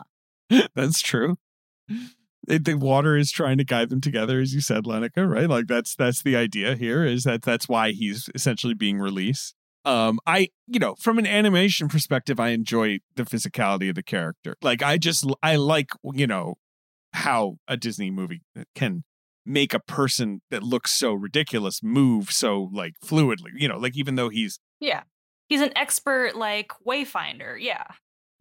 [0.74, 1.38] That's true.
[2.48, 5.28] It, the water is trying to guide them together, as you said, Lenika.
[5.28, 5.48] Right?
[5.48, 7.04] Like that's that's the idea here.
[7.04, 9.54] Is that that's why he's essentially being released.
[9.84, 14.56] Um, I you know from an animation perspective, I enjoy the physicality of the character.
[14.62, 16.54] Like I just I like you know
[17.12, 18.42] how a Disney movie
[18.74, 19.04] can
[19.44, 23.50] make a person that looks so ridiculous move so like fluidly.
[23.56, 25.02] You know, like even though he's Yeah.
[25.48, 27.56] He's an expert like wayfinder.
[27.60, 27.84] Yeah.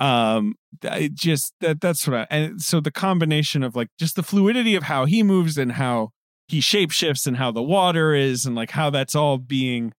[0.01, 4.23] Um i just that that's what i and so the combination of like just the
[4.23, 6.09] fluidity of how he moves and how
[6.47, 9.93] he shapeshifts and how the water is and like how that's all being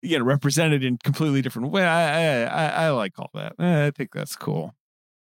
[0.00, 3.90] you know represented in completely different way i i i, like all that Eh, i
[3.90, 4.74] think that's cool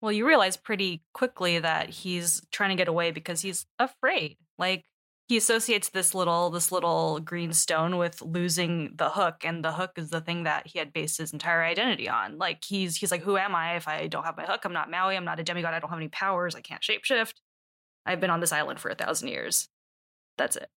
[0.00, 4.36] Well, you realize pretty quickly that he's trying to get away because he's afraid.
[4.56, 4.84] Like
[5.28, 9.92] he associates this little this little green stone with losing the hook, and the hook
[9.96, 12.38] is the thing that he had based his entire identity on.
[12.38, 14.64] Like he's he's like, who am I if I don't have my hook?
[14.64, 15.16] I'm not Maui.
[15.16, 15.74] I'm not a demigod.
[15.74, 16.54] I don't have any powers.
[16.54, 17.34] I can't shapeshift.
[18.06, 19.68] I've been on this island for a thousand years.
[20.38, 20.70] That's it.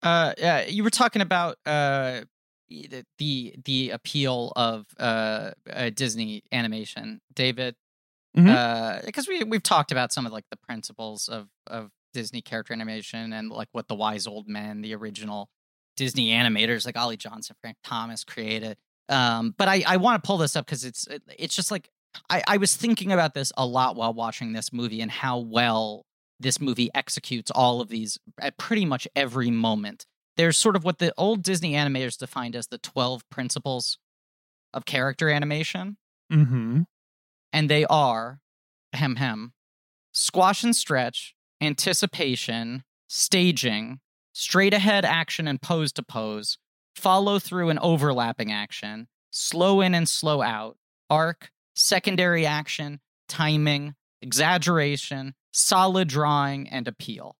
[0.00, 2.20] Uh, yeah, you were talking about uh
[2.68, 7.74] the the, appeal of uh, uh Disney animation, David.
[8.38, 8.48] Mhm.
[8.48, 12.72] Uh, because we we've talked about some of like the principles of of Disney character
[12.72, 15.48] animation and like what the wise old men, the original
[15.96, 18.78] Disney animators like Ollie Johnston, Frank Thomas created.
[19.08, 21.88] Um, but I I want to pull this up because it's it, it's just like
[22.30, 26.04] I I was thinking about this a lot while watching this movie and how well
[26.40, 30.06] this movie executes all of these at pretty much every moment.
[30.36, 33.98] There's sort of what the old Disney animators defined as the 12 principles
[34.72, 35.96] of character animation,
[36.32, 36.82] mm-hmm
[37.52, 38.40] and they are
[38.92, 39.52] hem hem,
[40.12, 44.00] squash and stretch, anticipation, staging,
[44.32, 46.58] straight ahead action and pose to pose,
[46.94, 50.76] follow through and overlapping action, slow in and slow out,
[51.10, 57.36] arc, secondary action, timing, exaggeration, solid drawing, and appeal.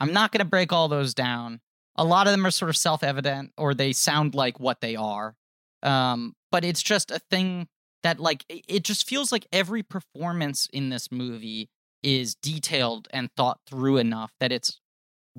[0.00, 1.60] I'm not going to break all those down.
[1.96, 4.94] A lot of them are sort of self evident or they sound like what they
[4.94, 5.34] are.
[5.82, 7.68] Um, but it's just a thing
[8.02, 11.68] that, like, it just feels like every performance in this movie
[12.02, 14.80] is detailed and thought through enough that it's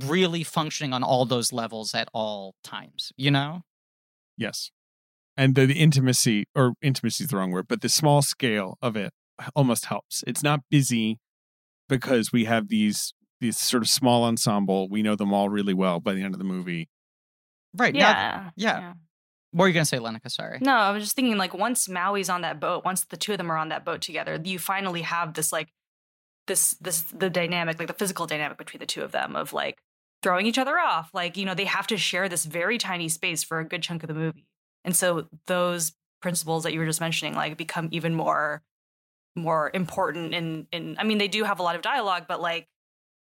[0.05, 3.61] really functioning on all those levels at all times, you know?
[4.37, 4.71] Yes.
[5.37, 8.95] And the, the intimacy, or intimacy is the wrong word, but the small scale of
[8.97, 9.11] it
[9.55, 10.23] almost helps.
[10.27, 11.17] It's not busy
[11.87, 14.89] because we have these these sort of small ensemble.
[14.89, 16.89] We know them all really well by the end of the movie.
[17.73, 17.93] Right.
[17.93, 18.79] now- Yeah.
[18.79, 18.93] yeah.
[19.51, 20.29] What were you going to say, Lenika?
[20.29, 20.59] Sorry.
[20.61, 23.37] No, I was just thinking like once Maui's on that boat, once the two of
[23.37, 25.69] them are on that boat together, you finally have this like
[26.47, 29.79] this this the dynamic, like the physical dynamic between the two of them of like
[30.21, 31.09] throwing each other off.
[31.13, 34.03] Like, you know, they have to share this very tiny space for a good chunk
[34.03, 34.45] of the movie.
[34.83, 38.61] And so those principles that you were just mentioning like become even more
[39.35, 42.67] more important in in I mean they do have a lot of dialogue, but like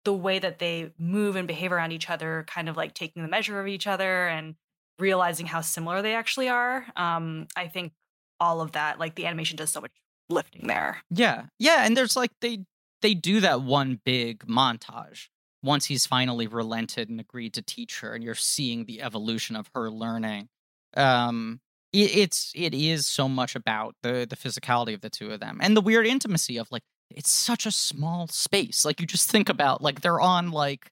[0.05, 3.29] the way that they move and behave around each other, kind of like taking the
[3.29, 4.57] measure of each other and
[4.99, 6.87] realizing how similar they actually are.
[6.97, 7.93] Um, I think
[8.41, 9.93] all of that, like the animation does so much
[10.29, 11.03] lifting there.
[11.11, 11.45] Yeah.
[11.59, 11.85] Yeah.
[11.85, 12.65] And there's like, they,
[13.03, 15.29] they do that one big montage
[15.63, 19.71] once he's finally relented and agreed to teach her and you're seeing the evolution of
[19.75, 20.49] her learning
[20.97, 21.61] um
[21.93, 25.59] it, it's it is so much about the the physicality of the two of them
[25.63, 29.49] and the weird intimacy of like it's such a small space like you just think
[29.49, 30.91] about like they're on like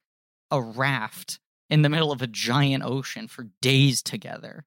[0.50, 1.38] a raft
[1.70, 4.64] in the middle of a giant ocean for days together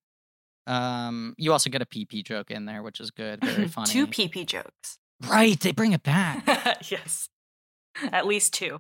[0.66, 4.08] um you also get a pp joke in there which is good very funny two
[4.08, 4.98] PP jokes.
[5.28, 6.46] right they bring it back
[6.90, 7.30] yes.
[8.12, 8.80] At least two.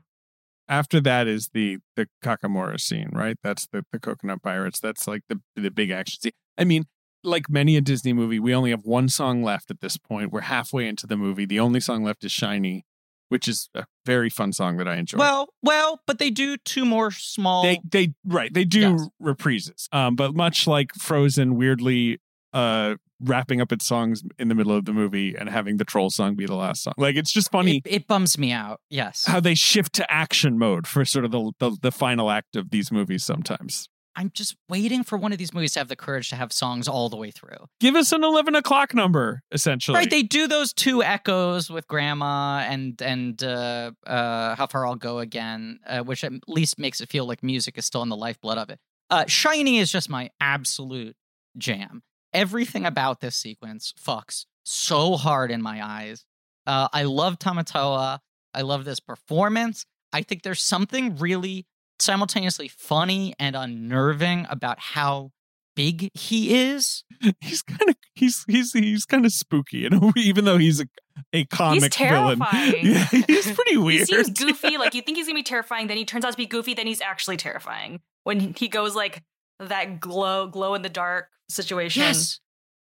[0.67, 3.37] After that is the the Kakamora scene, right?
[3.43, 4.79] That's the the coconut pirates.
[4.79, 6.31] That's like the the big action scene.
[6.57, 6.85] I mean,
[7.23, 10.31] like many a Disney movie, we only have one song left at this point.
[10.31, 11.45] We're halfway into the movie.
[11.45, 12.85] The only song left is "Shiny,"
[13.33, 15.17] which is a very fun song that I enjoy.
[15.17, 17.63] Well, well, but they do two more small.
[17.63, 19.09] they they right they do Yes.
[19.21, 22.19] reprises um but much like frozen weirdly
[22.53, 26.09] uh wrapping up its songs in the middle of the movie and having the troll
[26.09, 28.79] song be the last song like it's just funny It, it bums me out.
[28.89, 32.55] Yes, how they shift to action mode for sort of the, the the final act
[32.55, 35.95] of these movies sometimes I'm just waiting for one of these movies to have the
[35.95, 37.57] courage to have songs all the way through.
[37.79, 40.09] give us an 11 o'clock number essentially Right?
[40.09, 45.19] They do those two echoes with Grandma and and uh, uh, How Far I'll Go
[45.19, 48.57] Again, uh, which at least makes it feel like music is still in the lifeblood
[48.57, 48.79] of it.
[49.09, 51.15] Uh, Shiny is just my absolute
[51.57, 52.03] jam.
[52.33, 56.25] Everything about this sequence fucks so hard in my eyes.
[56.65, 58.19] Uh, I love Tamatoa.
[58.53, 59.85] I love this performance.
[60.11, 61.65] I think there's something really
[61.99, 65.31] simultaneously funny and unnerving about how
[65.75, 67.03] big he is.
[67.41, 70.85] he's kind of he's he's he's kind of spooky you know even though he's a,
[71.31, 72.85] a comic villain terrifying.
[72.85, 74.07] yeah he's pretty weird.
[74.07, 74.77] He seems goofy.
[74.77, 76.73] like you think he's gonna be terrifying, then he turns out to be goofy.
[76.73, 79.23] Then he's actually terrifying when he goes like
[79.59, 82.01] that glow, glow in the dark situation.
[82.01, 82.39] Yes.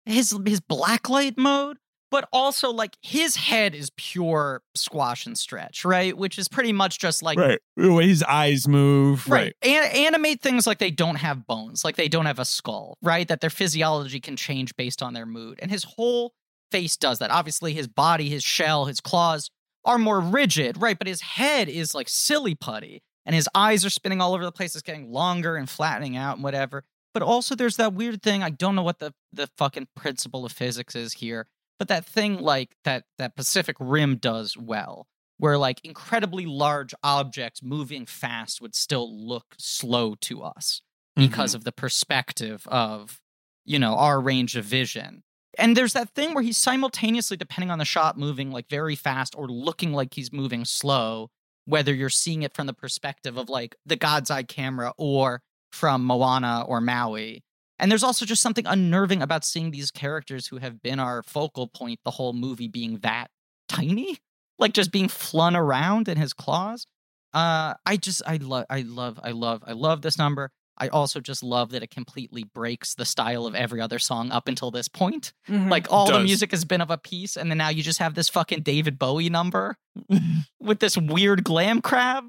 [0.06, 1.78] His his blacklight mode,
[2.14, 6.16] but also like his head is pure squash and stretch, right?
[6.16, 9.56] Which is pretty much just like right his eyes move right.
[9.64, 13.28] An- animate things like they don't have bones, like they don't have a skull, right?
[13.28, 15.58] That their physiology can change based on their mood.
[15.60, 16.36] And his whole
[16.70, 17.32] face does that.
[17.32, 19.50] Obviously, his body, his shell, his claws
[19.84, 21.00] are more rigid, right?
[21.00, 24.52] But his head is like silly putty, and his eyes are spinning all over the
[24.52, 24.76] place.
[24.76, 26.84] It's getting longer and flattening out and whatever.
[27.12, 28.44] But also, there's that weird thing.
[28.44, 31.48] I don't know what the the fucking principle of physics is here,
[31.80, 37.62] but that thing like that that Pacific Rim does well, where like incredibly large objects
[37.64, 40.82] moving fast would still look slow to us
[41.16, 41.28] Mm-hmm.
[41.30, 43.22] because of the perspective of
[43.66, 45.22] you know our range of vision
[45.60, 49.36] and there's that thing where he's simultaneously depending on the shot moving like very fast
[49.38, 51.30] or looking like he's moving slow
[51.66, 56.04] whether you're seeing it from the perspective of like the god's eye camera or from
[56.04, 57.44] moana or maui
[57.84, 61.68] and there's also just something unnerving about seeing these characters who have been our focal
[61.68, 63.30] point the whole movie being that
[63.68, 64.18] tiny
[64.58, 66.88] like just being flung around in his claws
[67.34, 71.20] uh i just i love i love i love i love this number I also
[71.20, 74.88] just love that it completely breaks the style of every other song up until this
[74.88, 75.32] point.
[75.48, 75.70] Mhm.
[75.70, 78.16] Like all the music has been of a piece, and then now you just have
[78.16, 79.78] this fucking David Bowie number
[80.60, 82.24] with this weird glam crab.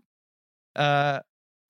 [0.76, 1.20] Uh,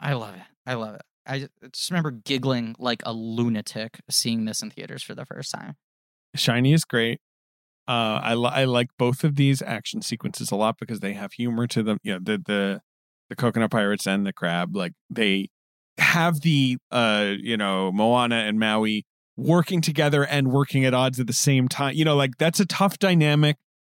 [0.01, 0.43] I love it.
[0.67, 1.03] I love it.
[1.27, 5.77] I just remember giggling like a lunatic seeing this in theaters for the first time.
[6.35, 7.21] Shiny is great.
[7.87, 11.33] Uh, I li- I like both of these action sequences a lot because they have
[11.33, 11.99] humor to them.
[12.03, 12.81] You know, the the
[13.29, 15.49] the coconut pirates and the crab, like they
[15.99, 19.05] have the uh you know Moana and Maui
[19.37, 21.95] working together and working at odds at the same time.
[21.95, 23.57] You know, like that's a tough dynamic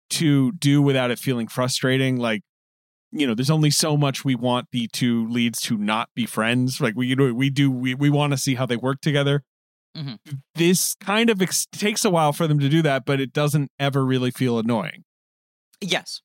[0.09, 2.17] to do without it feeling frustrating.
[2.17, 2.41] Like,
[3.11, 6.81] you know, there's only so much we want the two leads to not be friends.
[6.81, 9.43] Like we know we do we we want to see how they work together.
[9.95, 10.19] Mhm.
[10.55, 13.71] This kind of ex- takes a while for them to do that, but it doesn't
[13.79, 15.03] ever really feel annoying.
[15.81, 16.21] Yes.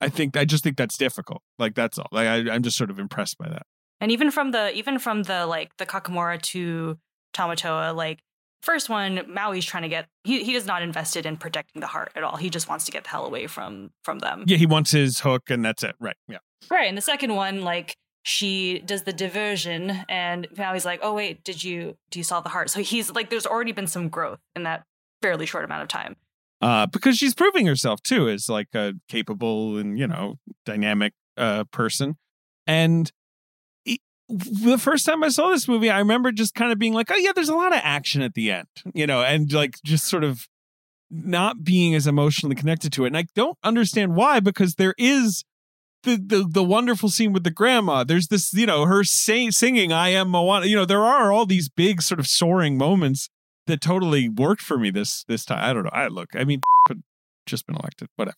[0.00, 1.42] I think I just think that's difficult.
[1.58, 2.08] Like that's all.
[2.12, 3.62] Like I, I'm just sort of impressed by that.
[4.00, 6.98] And even from the even from the like the Kakamora to
[7.34, 8.20] Tamatoa, like
[8.64, 12.12] first one, Maui's trying to get he he is not invested in protecting the heart
[12.16, 12.36] at all.
[12.36, 14.44] He just wants to get the hell away from from them.
[14.46, 15.94] Yeah, he wants his hook, and that's it.
[16.00, 16.16] Right?
[16.28, 16.38] Yeah.
[16.70, 16.88] Right.
[16.88, 21.62] And the second one, like she does the diversion and Maui's like, oh wait, did
[21.62, 22.70] you do you solve the heart?
[22.70, 24.84] So he's like there's already been some growth in that
[25.22, 26.16] fairly short amount of time.
[26.60, 31.64] Uh, because she's proving herself too as like a capable and you know dynamic uh
[31.64, 32.16] person,
[32.66, 33.12] and
[34.28, 37.16] the first time I saw this movie, I remember just kind of being like, oh
[37.16, 40.24] yeah, there's a lot of action at the end, you know, and like just sort
[40.24, 40.48] of
[41.10, 43.08] not being as emotionally connected to it.
[43.08, 45.44] And I don't understand why, because there is
[46.04, 48.04] the the, the wonderful scene with the grandma.
[48.04, 51.46] There's this, you know, her say, singing "I am Moana." You know, there are all
[51.46, 53.28] these big sort of soaring moments
[53.66, 55.58] that totally worked for me this this time.
[55.62, 55.90] I don't know.
[55.92, 56.30] I look.
[56.34, 56.62] I mean,
[57.46, 58.08] just been elected.
[58.16, 58.36] Whatever.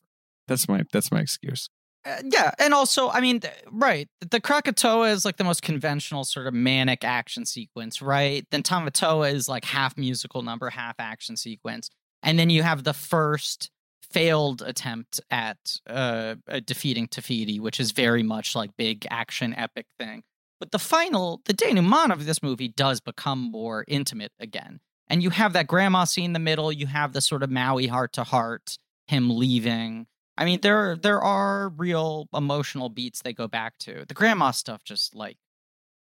[0.49, 1.69] That's my that's my excuse.
[2.07, 6.23] Uh, yeah, and also, I mean, th- right, the Kakamora is like the most conventional
[6.23, 8.47] sort of manic action sequence, right?
[8.53, 11.91] Then Tamatoa is like half musical number, half action sequence,
[12.23, 13.71] and then you have the first
[14.09, 15.57] failed attempt at
[15.89, 20.23] uh, uh, defeating Te Fiti, which is very much like big action epic thing.
[20.61, 24.79] But the final, the denouement of this movie does become more intimate again,
[25.09, 26.71] and you have that grandma scene in the middle.
[26.71, 28.79] You have the sort of Maui heart to heart,
[29.09, 30.07] him leaving.
[30.39, 34.05] I mean, there there are real emotional beats they go back to.
[34.07, 35.39] The grandma stuff just like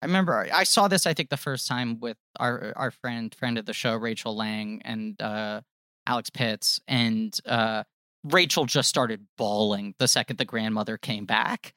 [0.01, 3.57] I remember I saw this I think the first time with our our friend friend
[3.57, 5.61] of the show Rachel Lang and uh
[6.07, 7.83] Alex Pitts and uh
[8.23, 11.73] Rachel just started bawling the second the grandmother came back.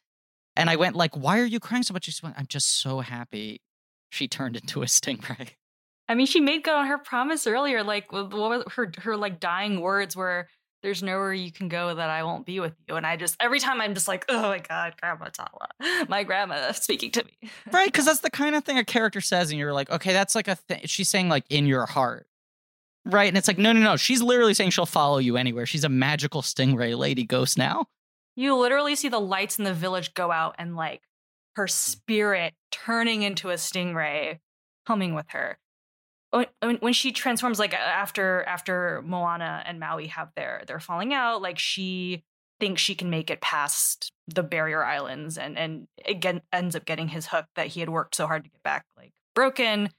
[0.57, 3.01] And I went like, "Why are you crying so much?" She went, "I'm just so
[3.01, 3.63] happy
[4.11, 5.51] she turned into a stingray."
[6.09, 7.83] I mean, she made good on her promise earlier.
[7.83, 10.49] Like, what was her her like dying words were,
[10.85, 13.59] "There's nowhere you can go that I won't be with you." And I just every
[13.59, 17.87] time I'm just like, "Oh my god, Grandma Tala, my grandma speaking to me." right
[17.91, 20.47] because that's the kind of thing a character says and you're like okay that's like
[20.47, 22.29] a thing she's saying like in your heart
[23.05, 25.85] right and it's like no no no she's literally saying she'll follow you anywhere she's
[25.85, 27.87] a magical stingray lady ghost now
[28.37, 31.03] You literally see the lights in the village go out and like
[31.57, 34.41] her spirit turning into a stingray,
[34.87, 35.59] coming with her.
[36.61, 41.15] When, when- she transforms, like uh, after after Moana and Maui have their their falling
[41.15, 42.25] out, like she
[42.61, 47.09] thinks she can make it past the barrier islands, and and again ends up getting
[47.09, 49.91] his hook that he had worked so hard to get back like broken.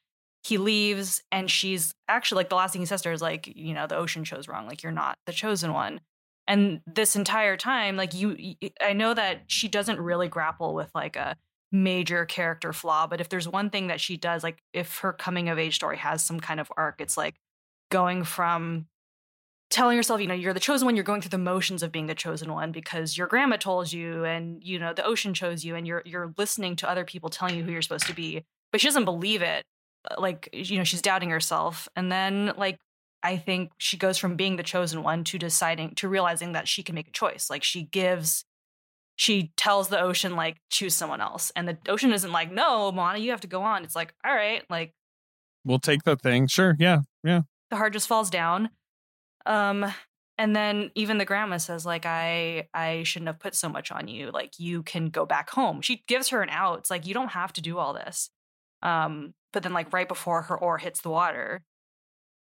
[0.43, 3.47] He leaves, and she's actually like the last thing he says to her is like,
[3.55, 4.67] you know, the ocean chose wrong.
[4.67, 6.01] Like you're not the chosen one
[6.47, 11.15] and this entire time like you i know that she doesn't really grapple with like
[11.15, 11.35] a
[11.71, 15.49] major character flaw but if there's one thing that she does like if her coming
[15.49, 17.35] of age story has some kind of arc it's like
[17.89, 18.85] going from
[19.69, 22.05] telling yourself you know you're the chosen one you're going through the motions of being
[22.05, 25.75] the chosen one because your grandma told you and you know the ocean chose you
[25.75, 28.79] and you're you're listening to other people telling you who you're supposed to be but
[28.79, 29.65] she doesn't believe it
[30.09, 32.77] uh, like you know she's doubting herself and then like
[33.25, 36.83] I think she goes from being the chosen one to deciding to realizing that she
[36.83, 37.49] can make a choice.
[37.49, 38.45] Like she gives,
[39.15, 43.19] she tells the ocean like choose someone else, and the ocean isn't like no, Moana,
[43.19, 43.83] you have to go on.
[43.83, 44.93] It's like all right, like
[45.65, 46.47] We'll take the thing.
[46.47, 46.75] Sure.
[46.79, 46.99] Yeah.
[47.23, 47.41] Yeah.
[47.71, 48.69] the heart just falls down.
[49.47, 49.91] Um,
[50.37, 54.07] and then even the grandma says like I I shouldn't have put so much on
[54.07, 54.31] you.
[54.31, 55.81] Like you can go back home.
[55.81, 56.79] She gives her an out.
[56.79, 58.29] It's like you don't have to do all this.
[58.83, 61.63] Um, but then like right before her oar hits the water,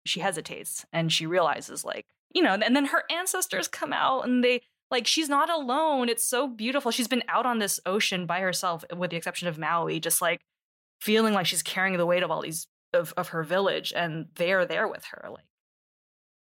[0.06, 4.42] she hesitates and she realizes like you know and then her ancestors come out and
[4.42, 4.62] they
[4.94, 8.84] like she's not alone it's so beautiful she's been out on this ocean by herself
[8.96, 10.40] with the exception of maui just like
[11.00, 14.64] feeling like she's carrying the weight of all these of, of her village and they're
[14.64, 15.44] there with her like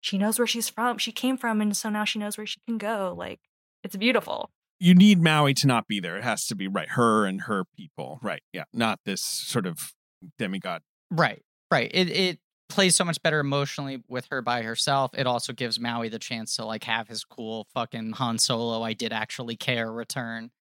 [0.01, 2.59] she knows where she's from she came from and so now she knows where she
[2.65, 3.39] can go like
[3.83, 4.49] it's beautiful
[4.79, 6.17] You need Maui to not be there.
[6.17, 6.89] It has to be right.
[6.89, 8.19] Her and her people.
[8.21, 8.43] Right.
[8.53, 8.65] Yeah.
[8.71, 9.93] Not this sort of
[10.37, 10.81] demigod.
[11.11, 11.41] right
[11.71, 15.79] right it it plays so much better emotionally with her by herself it also gives
[15.79, 19.91] maui the chance to like have his cool fucking han solo i did actually care
[19.91, 20.51] return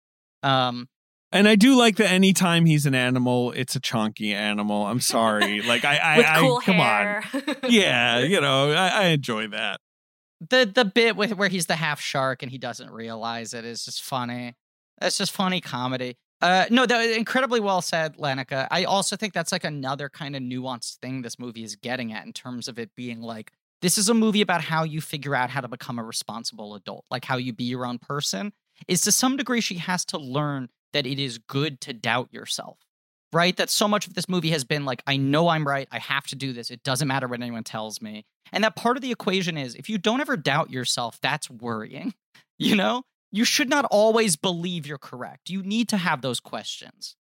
[0.43, 0.89] um
[1.33, 4.87] And I do like that anytime he's an animal, it's a chunky animal.
[4.87, 5.61] I'm sorry.
[5.61, 7.57] Like I, I, with I cool come hair on.
[7.69, 9.81] Yeah, you know, I, I enjoy that.
[10.41, 13.85] the the bit with where he's the half shark and he doesn't realize it is
[13.85, 14.55] just funny.
[15.01, 16.17] That's just funny comedy.
[16.43, 18.69] Uh, no, that incredibly well said, Lenika.
[18.71, 22.27] I also think that's like another kind of nuanced thing this movie is getting at
[22.27, 23.53] in terms of it being like
[23.83, 27.05] this is a movie about how you figure out how to become a responsible adult,
[27.11, 28.53] like how you be your own person.
[28.89, 32.79] Is to some degree she has to learn that it is good to doubt yourself,
[33.33, 33.57] right?
[33.57, 35.89] That so much of this movie has been like, I know I'm right.
[35.91, 36.71] I have to do this.
[36.71, 38.25] It doesn't matter what anyone tells me.
[38.53, 42.15] And that part of the equation is if you don't ever doubt yourself, that's worrying,
[42.59, 43.05] you know?
[43.33, 45.51] You should not always believe you're correct.
[45.51, 47.17] You need to have those questions.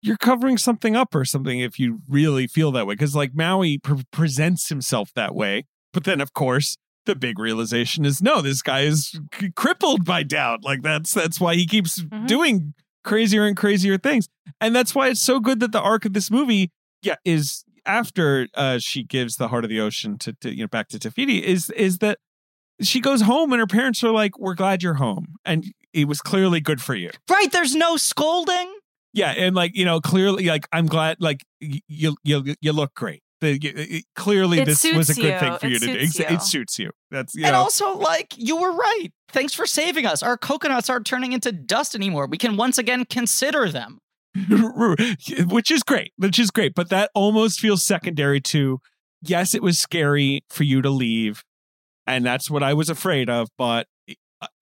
[0.00, 2.94] You're covering something up or something if you really feel that way.
[2.94, 5.64] Because, like, Maui pre- presents himself that way.
[5.92, 6.76] But then, of course,
[7.06, 10.62] the big realization is no, this guy is c- crippled by doubt.
[10.62, 12.26] Like, that's that's why he keeps mm-hmm.
[12.26, 14.28] doing crazier and crazier things.
[14.60, 16.70] And that's why it's so good that the arc of this movie,
[17.02, 20.68] yeah, is after uh, she gives the heart of the ocean to, to you know
[20.68, 22.18] back to Te Fiti is is that
[22.82, 26.20] she goes home and her parents are like, "We're glad you're home," and it was
[26.20, 27.10] clearly good for you.
[27.30, 27.50] Right?
[27.50, 28.72] There's no scolding.
[29.12, 33.22] Yeah, and like you know, clearly, like I'm glad, like you you you look great.
[33.40, 35.38] The, clearly, it this was a good you.
[35.38, 35.92] thing for it you to do.
[35.92, 36.24] You.
[36.28, 36.90] It suits you.
[37.10, 37.60] That's you and know.
[37.60, 39.08] also like you were right.
[39.30, 40.22] Thanks for saving us.
[40.22, 42.26] Our coconuts aren't turning into dust anymore.
[42.26, 43.98] We can once again consider them.
[45.48, 46.12] which is great.
[46.16, 46.74] Which is great.
[46.74, 48.80] But that almost feels secondary to
[49.22, 51.44] yes, it was scary for you to leave
[52.08, 53.48] and that's what I was afraid of.
[53.56, 53.86] But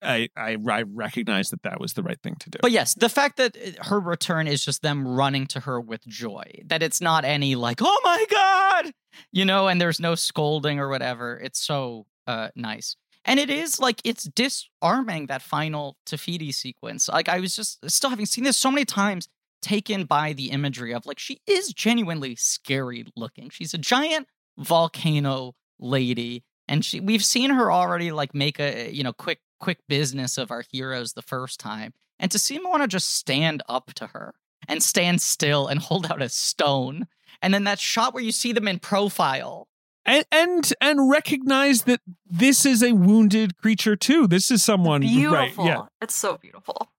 [0.01, 2.59] I, I I recognize that that was the right thing to do.
[2.61, 6.61] But yes, the fact that her return is just them running to her with joy,
[6.65, 8.91] that it's not any like oh my god,
[9.31, 11.37] you know, and there's no scolding or whatever.
[11.37, 12.95] It's so uh, nice.
[13.23, 17.09] And it is like it's disarming that final Te Fiti sequence.
[17.09, 19.29] Like I was just still having seen this so many times,
[19.61, 23.49] taken by the imagery of like she is genuinely scary looking.
[23.49, 29.03] She's a giant volcano lady and she we've seen her already like make a you
[29.03, 32.83] know quick quick business of our heroes the first time and to see him want
[32.83, 34.35] to just stand up to her
[34.67, 37.07] and stand still and hold out a stone
[37.41, 39.67] and then that shot where you see them in profile.
[40.05, 44.25] And and and recognize that this is a wounded creature too.
[44.25, 45.81] This is someone beautiful right, yeah.
[46.01, 46.93] It's so beautiful.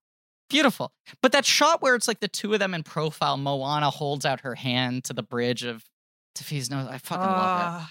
[0.47, 0.93] Beautiful.
[1.21, 4.41] But that shot where it's like the two of them in profile moana holds out
[4.41, 5.85] her hand to the bridge of
[6.35, 7.87] Te nose i fucking uh, love it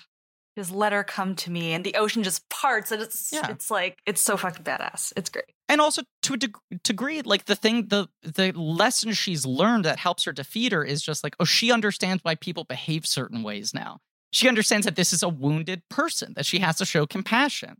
[0.58, 3.48] just let her come to me and the ocean just parts and it's yeah.
[3.48, 5.12] it's like it's so fucking badass.
[5.16, 5.44] It's great.
[5.68, 10.24] And also to a degree like the thing the the lesson she's learned that helps
[10.24, 13.98] her defeat her is just like oh she understands why people behave certain ways now.
[14.32, 17.76] She understands that this is a wounded person that she has to show compassion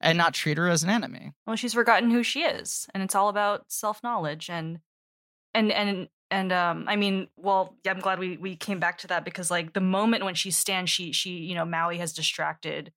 [0.00, 1.32] and not treat her as an enemy.
[1.46, 4.78] Well she's forgotten who she is and it's all about self-knowledge and
[5.52, 9.06] and and and um i mean well yeah, i'm glad we we came back to
[9.06, 12.92] that because like the moment when she stands she she you know maui has distracted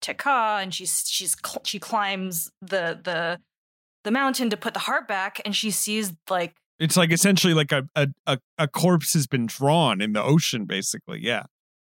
[0.00, 3.40] Te and she's she's she climbs the the
[4.04, 7.72] the mountain to put the heart back and she sees like it's like essentially like
[7.72, 7.88] a
[8.26, 11.20] a a corpse has been drawn in the ocean basically.
[11.20, 11.44] Yeah.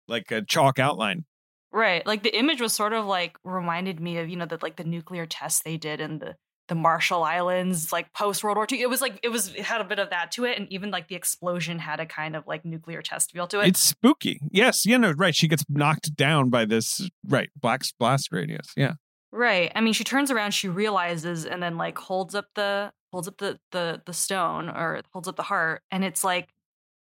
[0.09, 1.25] Like a chalk outline.
[1.73, 2.05] Right.
[2.07, 4.85] Like the image was sort of like reminded me of you know the like the
[4.85, 6.35] nuclear test they did in the
[6.73, 8.81] the Marshall Islands, like post World War II.
[8.81, 10.91] It was like it was it had a bit of that to it, and even
[10.91, 13.69] like the explosion had a kind of like nuclear test feel to it.
[13.69, 14.41] It's spooky.
[14.51, 15.35] Yes, you know, right.
[15.35, 18.73] She gets knocked down by this right black blast radius.
[18.75, 18.95] Yeah,
[19.33, 19.71] right.
[19.75, 23.37] I mean, she turns around, she realizes, and then like holds up the holds up
[23.37, 26.49] the the the stone or holds up the heart, and it's like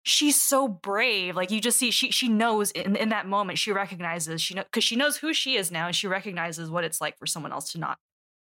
[0.02, 1.36] she's so brave.
[1.36, 4.64] Like you just see she she knows in in that moment she recognizes she know
[4.64, 7.52] because she knows who she is now, and she recognizes what it's like for someone
[7.52, 7.98] else to not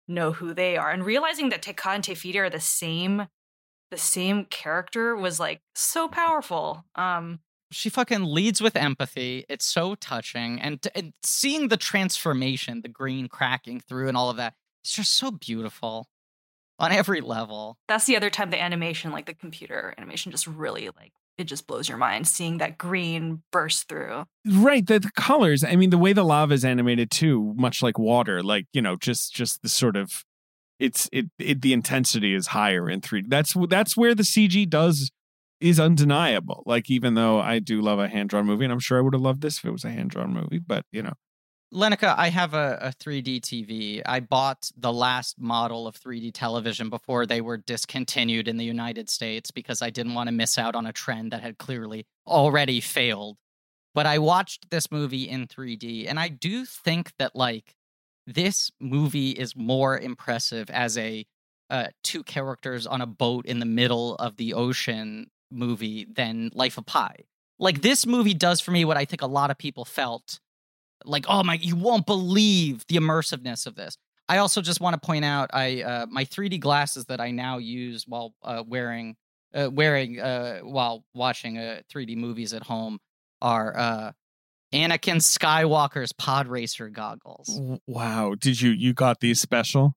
[0.08, 0.90] know who they are.
[0.90, 3.26] And realizing that Te Kā and Te Fiti are the same
[3.90, 6.84] the same character was like so powerful.
[6.94, 7.40] Um
[7.70, 9.44] she fucking leads with empathy.
[9.48, 14.38] It's so touching and, and seeing the transformation, the green cracking through and all of
[14.38, 14.54] that.
[14.82, 16.08] It's just so beautiful
[16.78, 17.78] on every level.
[17.86, 21.66] That's the other time the animation like the computer animation just really like it just
[21.66, 24.24] blows your mind seeing that green burst through.
[24.46, 25.62] Right, the, the, colors.
[25.62, 28.42] I mean, the way the lava is animated too, much like water.
[28.42, 30.24] Like you know, just just the sort of
[30.78, 33.24] it's it, it the intensity is higher in three.
[33.26, 35.10] That's that's where the CG does
[35.60, 36.62] is undeniable.
[36.66, 39.14] Like even though I do love a hand drawn movie, and I'm sure I would
[39.14, 41.14] have loved this if it was a hand drawn movie, but you know,
[41.72, 44.00] Lenika, I have a, a 3D TV.
[44.06, 49.10] I bought the last model of 3D television before they were discontinued in the United
[49.10, 52.80] States because I didn't want to miss out on a trend that had clearly already
[52.80, 53.36] failed.
[53.94, 57.74] But I watched this movie in 3D, and I do think that, like,
[58.26, 61.26] this movie is more impressive as a
[61.68, 66.78] uh, two characters on a boat in the middle of the ocean movie than Life
[66.78, 67.24] of Pi.
[67.58, 70.38] Like, this movie does for me what I think a lot of people felt
[71.04, 73.96] like oh my you won't believe the immersiveness of this
[74.28, 77.58] i also just want to point out i uh, my 3d glasses that i now
[77.58, 79.16] use while uh, wearing
[79.54, 82.98] uh, wearing uh, while watching uh, 3D movies at home
[83.40, 84.12] are uh,
[84.72, 87.60] Anakin Skywalker's pod racer goggles.
[87.86, 88.34] Wow.
[88.38, 89.94] Did you you got these special?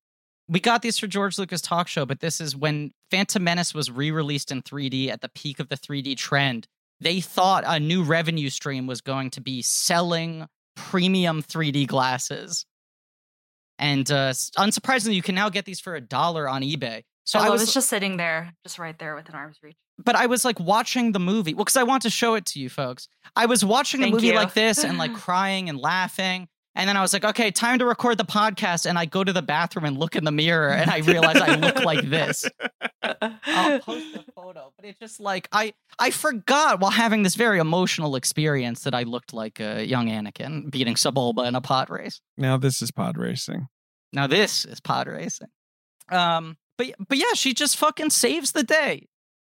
[0.47, 3.89] We got these for George Lucas talk show, but this is when Phantom Menace was
[3.89, 6.67] re-released in 3D at the peak of the 3D trend.
[6.99, 10.47] They thought a new revenue stream was going to be selling
[10.89, 12.65] premium 3D glasses.
[13.79, 17.03] And uh, unsurprisingly, you can now get these for a dollar on eBay.
[17.23, 19.75] So I I was just sitting there, just right there within arm's reach.
[20.03, 21.53] but I was like watching the movie.
[21.53, 23.07] Well, because I want to show it to you folks.
[23.35, 24.35] I was watching the movie you.
[24.35, 26.47] like this and like crying and laughing.
[26.73, 28.85] And then I was like, okay, time to record the podcast.
[28.85, 31.55] And I go to the bathroom and look in the mirror and I realize I
[31.55, 32.45] look like this.
[33.03, 37.59] I'll post a photo, but it's just like I I forgot while having this very
[37.59, 42.21] emotional experience that I looked like a young Anakin beating Sebulba in a pod race.
[42.37, 43.67] Now this is pod racing.
[44.13, 45.49] Now this is pod racing.
[46.09, 49.07] Um, but but yeah, she just fucking saves the day.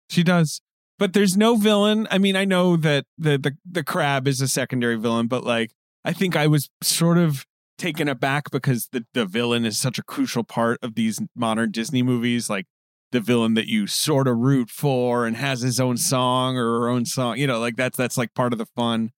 [0.08, 0.62] She does.
[0.98, 2.06] But there's no villain.
[2.10, 5.72] I mean, I know that the the, the crab is a secondary villain, but like
[6.04, 7.44] I think I was sort of
[7.78, 12.02] taken aback because the, the villain is such a crucial part of these modern Disney
[12.02, 12.66] movies, like
[13.12, 16.88] the villain that you sort of root for and has his own song or her
[16.88, 17.38] own song.
[17.38, 19.10] You know, like that's that's like part of the fun.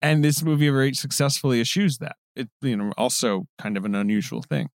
[0.00, 2.16] And this movie very successfully eschews that.
[2.36, 4.68] It you know, also kind of an unusual thing.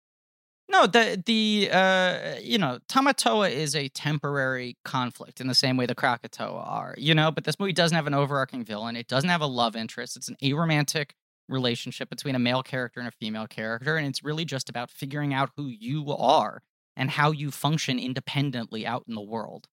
[0.70, 5.86] No, the the uh you know Tamatoa is a temporary conflict in the same way
[5.86, 7.30] the Kakamora are, you know.
[7.30, 8.96] But this movie doesn't have an overarching villain.
[8.96, 10.16] It doesn't have a love interest.
[10.16, 11.12] It's an aromantic
[11.48, 15.32] relationship between a male character and a female character, and it's really just about figuring
[15.32, 16.62] out who you are
[16.96, 19.66] and how you function independently out in the world.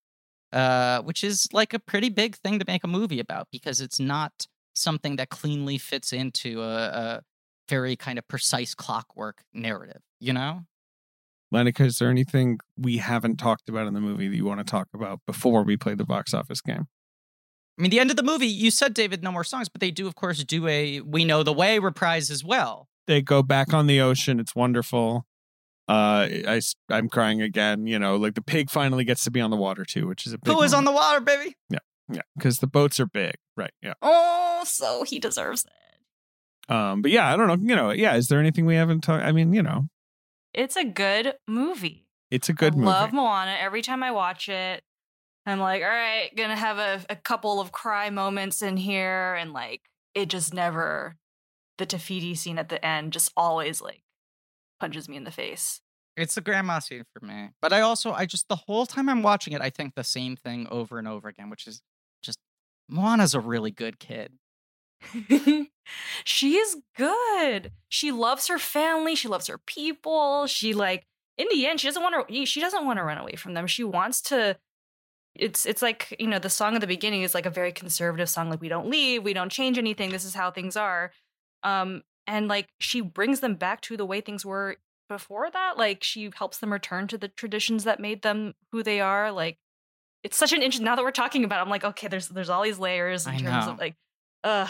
[0.53, 3.99] Uh, which is like a pretty big thing to make a movie about because it's
[3.99, 7.21] not something that cleanly fits into a, a
[7.67, 10.61] very kind of precise clockwork narrative, you know?
[11.53, 14.63] Lenika, is there anything we haven't talked about in the movie that you want to
[14.63, 16.87] talk about before we play the box office game?
[17.77, 19.91] I mean, the end of the movie, you said, David, no more songs, but they
[19.91, 22.87] do, of course, do a We Know the Way reprise as well.
[23.07, 24.39] They go back on the ocean.
[24.39, 25.25] It's wonderful.
[25.87, 27.85] Uh, I, I'm crying again.
[27.85, 30.33] You know, like the pig finally gets to be on the water too, which is
[30.33, 31.55] a big Who is on the water, baby?
[31.69, 31.79] Yeah.
[32.07, 33.71] Yeah, because the boats are big, right?
[33.81, 33.93] Yeah.
[34.01, 36.71] Oh, so he deserves it.
[36.71, 37.67] Um, but yeah, I don't know.
[37.67, 38.15] You know, yeah.
[38.15, 39.23] Is there anything we haven't talked?
[39.23, 39.87] I mean, you know,
[40.53, 42.05] It's a good movie.
[42.31, 42.85] it's a good I movie.
[42.87, 43.55] love Moana.
[43.59, 44.83] Every time I watch it,
[45.45, 49.53] I'm like, all right, gonna have a, a couple of cry moments in here, and
[49.53, 49.81] like
[50.13, 51.15] it just never.
[51.77, 54.01] The Te Fiti scene at the end just always like
[54.79, 55.81] punches me in the face.
[56.15, 57.49] It's a grandma scene for me.
[57.61, 60.37] But I also, I just, the whole time I'm watching it, I think the same
[60.37, 61.81] thing over and over again, which is
[62.23, 62.39] just,
[62.87, 64.31] Moana's a really good kid.
[66.23, 67.71] She's good.
[67.89, 69.15] She loves her family.
[69.15, 70.47] She loves her people.
[70.47, 71.05] She like
[71.37, 72.45] in the end, she doesn't want to.
[72.45, 73.67] She doesn't want to run away from them.
[73.67, 74.57] She wants to.
[75.35, 78.29] It's it's like you know the song at the beginning is like a very conservative
[78.29, 78.49] song.
[78.49, 80.11] Like we don't leave, we don't change anything.
[80.11, 81.11] This is how things are.
[81.63, 84.77] Um, and like she brings them back to the way things were
[85.09, 85.77] before that.
[85.77, 89.31] Like she helps them return to the traditions that made them who they are.
[89.31, 89.57] Like
[90.23, 90.85] it's such an interesting.
[90.85, 93.33] Now that we're talking about, it, I'm like, okay, there's there's all these layers in
[93.33, 93.73] I terms know.
[93.73, 93.95] of like,
[94.43, 94.67] uh,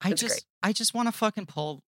[0.00, 0.44] I just, great.
[0.62, 1.82] I just want to fucking pull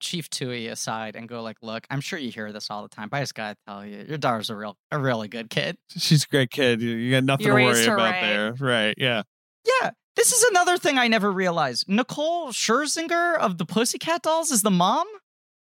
[0.00, 3.08] Chief Tui aside and go like, look, I'm sure you hear this all the time,
[3.08, 5.76] but I just gotta tell you, your daughter's a real, a really good kid.
[5.96, 6.82] She's a great kid.
[6.82, 8.20] You, you got nothing You to worry about right.
[8.20, 8.94] there, right?
[8.98, 9.22] Yeah.
[9.82, 9.90] Yeah.
[10.16, 11.88] This is another thing I never realized.
[11.88, 15.06] Nicole Scherzinger of the Pussycat Dolls is the mom?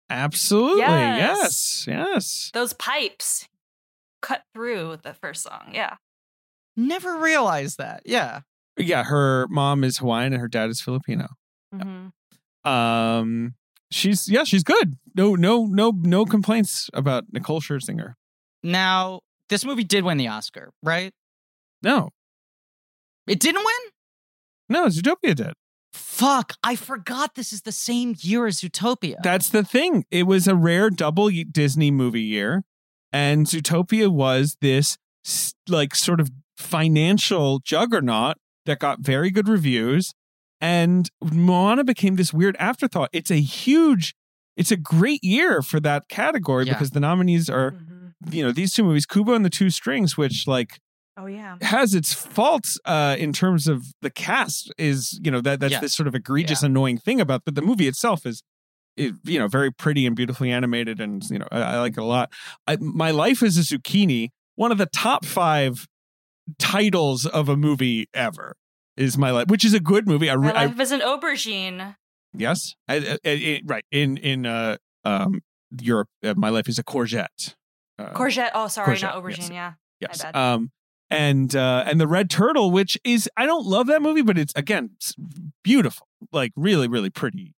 [0.10, 0.82] Absolutely.
[0.82, 1.86] Yes.
[1.86, 1.86] Yes.
[1.88, 2.52] Yes.
[2.54, 3.48] those pipes
[4.22, 5.72] cut through the first song.
[5.74, 5.96] Yeah.
[6.76, 8.04] Never realized that.
[8.06, 8.42] Yeah.
[8.78, 9.04] Yeah.
[9.04, 11.28] Her mom is Hawaiian and her dad is Filipino.
[11.74, 12.70] Mm-hmm.
[12.70, 13.56] Um,
[13.92, 14.98] she's yeah, she's good.
[15.16, 18.14] No, no, no, no complaints about Nicole Scherzinger.
[18.64, 21.14] Now, this movie did win the Oscar, right?
[21.82, 22.10] No,
[23.28, 23.92] It didn't win?
[24.70, 25.54] no, Zootopia did.
[25.94, 29.16] Fuck, I forgot this is the same year as Zootopia.
[29.24, 30.06] That's the thing.
[30.12, 32.64] It was a rare double Disney movie year,
[33.14, 34.98] and Zootopia was this
[35.70, 40.14] like sort of financial juggernaut that got very good reviews,
[40.62, 43.10] and Moana became this weird afterthought.
[43.14, 44.16] It's a huge,
[44.56, 46.74] it's a great year for that category Yeah.
[46.74, 47.76] because the nominees are
[48.32, 50.80] you know these two movies, Kubo and the Two Strings, which like
[51.20, 51.58] Oh yeah.
[51.62, 55.80] has its faults uh, in terms of the cast is you know that that's Yeah.
[55.80, 58.44] this sort of egregious annoying thing about but the movie itself is
[58.96, 62.00] it, you know very pretty and beautifully animated and you know I, I like it
[62.02, 62.32] a lot
[62.68, 65.88] I, my life is a zucchini one of the top five
[66.60, 68.56] titles of a movie ever
[68.98, 71.96] is my life which is a good movie I, My I life is an aubergine.
[72.34, 75.42] yes I, I, I- right in in uh um
[75.82, 77.56] Europe uh, my life is a courgette
[78.00, 78.52] uh, Courgette.
[78.54, 79.50] Oh, sorry, not aubergine.
[79.50, 79.50] yes.
[79.52, 79.74] Yeah.
[80.00, 80.24] Yes.
[80.36, 80.70] Um,
[81.10, 84.54] and uh, and the Red Turtle, which is I don't love that movie, but it's
[84.56, 85.16] again it's
[85.64, 87.56] beautiful, like really really pretty.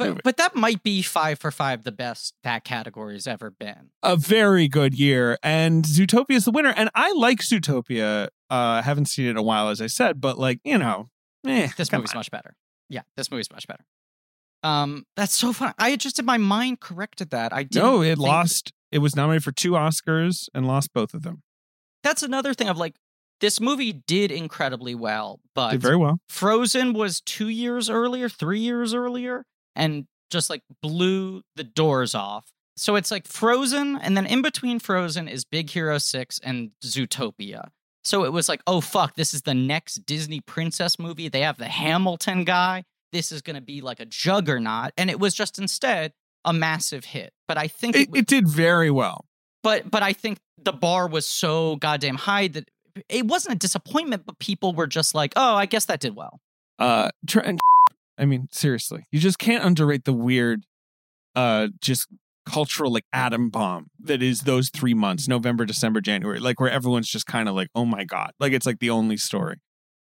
[0.00, 3.90] But but that might be five for five the best that category's ever been.
[4.02, 6.74] a very good year, and Zootopia is the winner.
[6.76, 8.26] And I like Zootopia.
[8.50, 11.08] Uh, I haven't seen it in a while, as I said, but like you know,
[11.46, 12.18] eh, This movie's on.
[12.18, 12.56] much better.
[12.88, 13.84] Yeah, this movie's much better.
[14.62, 15.72] Um, that's so fun.
[15.78, 17.52] I just in my mind corrected that.
[17.52, 18.72] I didn't No, it lost.
[18.92, 21.42] It was nominated for two Oscars and lost both of them.
[22.02, 22.96] That's another thing of like
[23.40, 26.18] this movie did incredibly well, but Did very well.
[26.28, 29.44] Frozen was two years earlier, three years earlier,
[29.76, 32.52] and just like blew the doors off.
[32.76, 37.68] So it's like Frozen, and then in between Frozen is Big Hero 6 and Zootopia.
[38.04, 41.28] So it was like, oh fuck, this is the next Disney princess movie.
[41.28, 42.84] They have the Hamilton guy.
[43.12, 44.92] This is going to be like a juggernaut.
[44.96, 46.12] And it was just instead
[46.44, 47.32] a massive hit.
[47.46, 49.26] But I think It, it did very well.
[49.62, 52.70] but but I think the bar was so goddamn high that
[53.10, 56.40] it wasn't a disappointment, but people were just like, oh, I guess that did well.
[56.78, 57.60] Uh, tr- and
[58.20, 60.64] I mean, seriously, you just can't underrate the weird,
[61.34, 62.06] uh, just
[62.46, 67.08] cultural like atom bomb that is those three months November, December, January, like where everyone's
[67.08, 69.56] just kind of like, oh my god, like it's like the only story.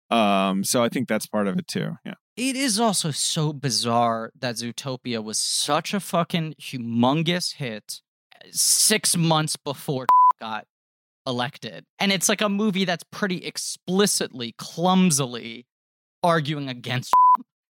[0.10, 1.98] Um, so I think that's part of it too.
[2.06, 2.15] Yeah.
[2.36, 8.02] It is also so bizarre that Zootopia was such a fucking humongous hit
[8.52, 10.07] six months before
[10.40, 10.65] got
[11.28, 11.86] elected.
[11.99, 15.65] And it's like a movie that's pretty explicitly, clumsily
[16.23, 17.14] arguing against.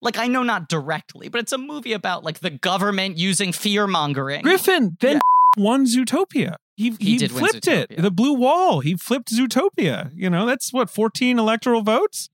[0.01, 3.87] Like, I know not directly, but it's a movie about like the government using fear
[3.87, 4.43] mongering.
[4.43, 5.21] Griffin then Yeah.
[5.65, 6.57] won Zootopia.
[6.77, 7.95] He He he, flipped it.
[7.97, 8.81] The blue wall.
[8.81, 10.13] He flipped Zootopia.
[10.15, 12.29] You know, that's what 14 electoral votes?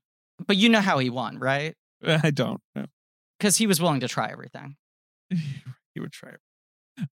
[0.46, 1.74] But you know how he won, right?
[2.06, 2.86] I don't know.
[3.38, 4.76] Because he was willing to try everything.
[5.30, 6.40] he would try it.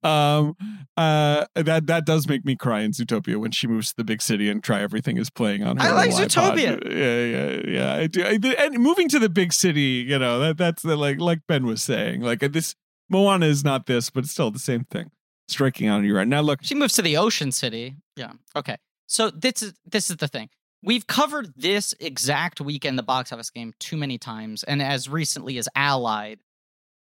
[0.02, 0.54] Um
[0.96, 4.22] uh that that does make me cry in Zootopia when she moves to the big
[4.22, 5.88] city and try everything is playing on her.
[5.88, 6.80] I like Zootopia.
[6.80, 6.92] pod.
[6.92, 7.94] Yeah, yeah, yeah.
[7.94, 8.22] I do.
[8.24, 11.66] I, and moving to the big city, you know, that that's the, like like Ben
[11.66, 12.20] was saying.
[12.20, 12.74] Like uh, this
[13.10, 15.10] Moana is not this, but it's still the same thing.
[15.48, 16.40] Striking on you right now.
[16.40, 17.96] Look, She moves to the Ocean City.
[18.16, 18.32] Yeah.
[18.54, 18.76] Okay.
[19.06, 20.48] So this is this is the thing.
[20.84, 25.58] We've covered this exact weekend the box office game too many times, and as recently
[25.58, 26.40] as Allied.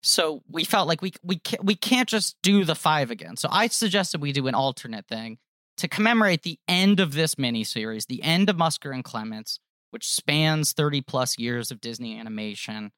[0.03, 3.37] So we felt like we we can't, we can't just do the five again.
[3.37, 5.37] So I suggested we do an alternate thing
[5.77, 9.59] to commemorate the end of this miniseries, the end of Musker and Clements,
[9.91, 12.91] which spans thirty plus years of Disney animation.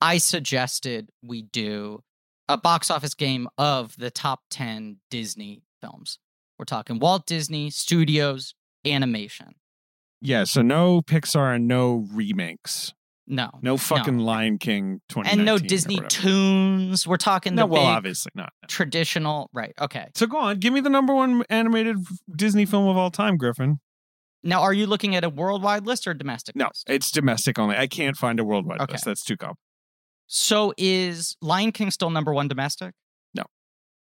[0.00, 2.02] I suggested we do
[2.48, 6.18] a box office game of the top 10 Disney films.
[6.58, 8.54] We're talking Walt Disney Studios
[8.84, 9.54] animation.
[10.20, 10.44] yeah.
[10.44, 12.92] So no Pixar and no remakes.
[13.30, 13.50] No.
[13.62, 17.06] No fucking Lion King 2019 And no Disney tunes.
[17.06, 18.52] We're talking No, the well, obviously not.
[18.68, 19.48] traditional.
[19.52, 19.72] Right.
[19.80, 20.08] Okay.
[20.16, 21.96] So go on, give me the number one animated
[22.34, 23.78] Disney film of all time, Griffin.
[24.42, 26.84] Now, are you looking at a worldwide list or domestic No, list?
[26.88, 27.76] it's domestic only.
[27.76, 28.92] I can't find a worldwide Okay.
[28.94, 29.04] list.
[29.04, 29.58] That's too complicated.
[30.26, 32.94] So is Lion King still number one domestic?
[33.34, 33.44] No.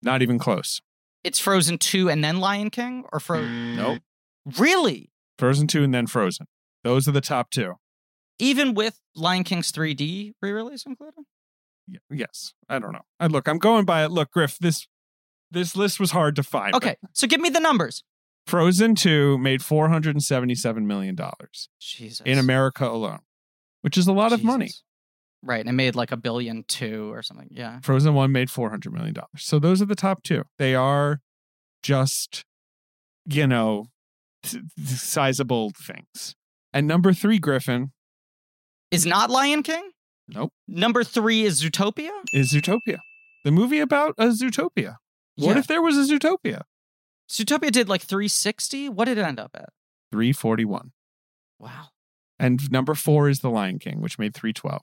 [0.02, 0.82] Not even close.
[1.24, 3.06] It's Frozen 2 and then Lion King?
[3.12, 3.76] Or Frozen?
[3.76, 4.02] Nope.
[4.60, 5.10] Really?
[5.40, 6.46] Frozen 2 and then Frozen.
[6.84, 7.74] Those are the top two.
[8.40, 11.24] Even with Lion King's 3D re release included?
[12.10, 12.53] Yes.
[12.68, 13.06] I don't know.
[13.20, 14.12] I look, I'm going by it.
[14.12, 14.88] Look, Griff, this
[15.52, 16.74] this list was hard to find.
[16.76, 16.95] Okay.
[17.14, 18.03] So give me the numbers.
[18.48, 21.18] Frozen 2 made $477 million
[21.80, 22.22] Jesus.
[22.26, 23.20] in America alone,
[23.82, 24.70] which is a lot of money.
[25.41, 27.49] Right, and it made like a billion two or something.
[27.52, 27.80] Yeah.
[27.82, 29.16] Frozen 1 made $400 million.
[29.38, 30.44] So those are the top two.
[30.57, 31.22] They are
[31.84, 32.45] just,
[33.26, 33.88] you know,
[34.84, 36.36] sizable things.
[36.74, 37.91] And number three, Griffin,
[38.96, 39.92] Is not Lion King?
[40.28, 40.52] Nope.
[40.68, 42.10] Number three is Zootopia?
[42.34, 42.98] is Zootopia.
[43.44, 44.98] The movie about a Zootopia.
[45.36, 45.58] What Yeah.
[45.60, 46.62] if there was a Zootopia?
[47.30, 48.90] Zootopia did like 360?
[48.90, 49.70] What did it end up at?
[50.12, 50.92] 341.
[51.60, 51.90] Wow.
[52.40, 54.82] And number four is The Lion King, which made 312.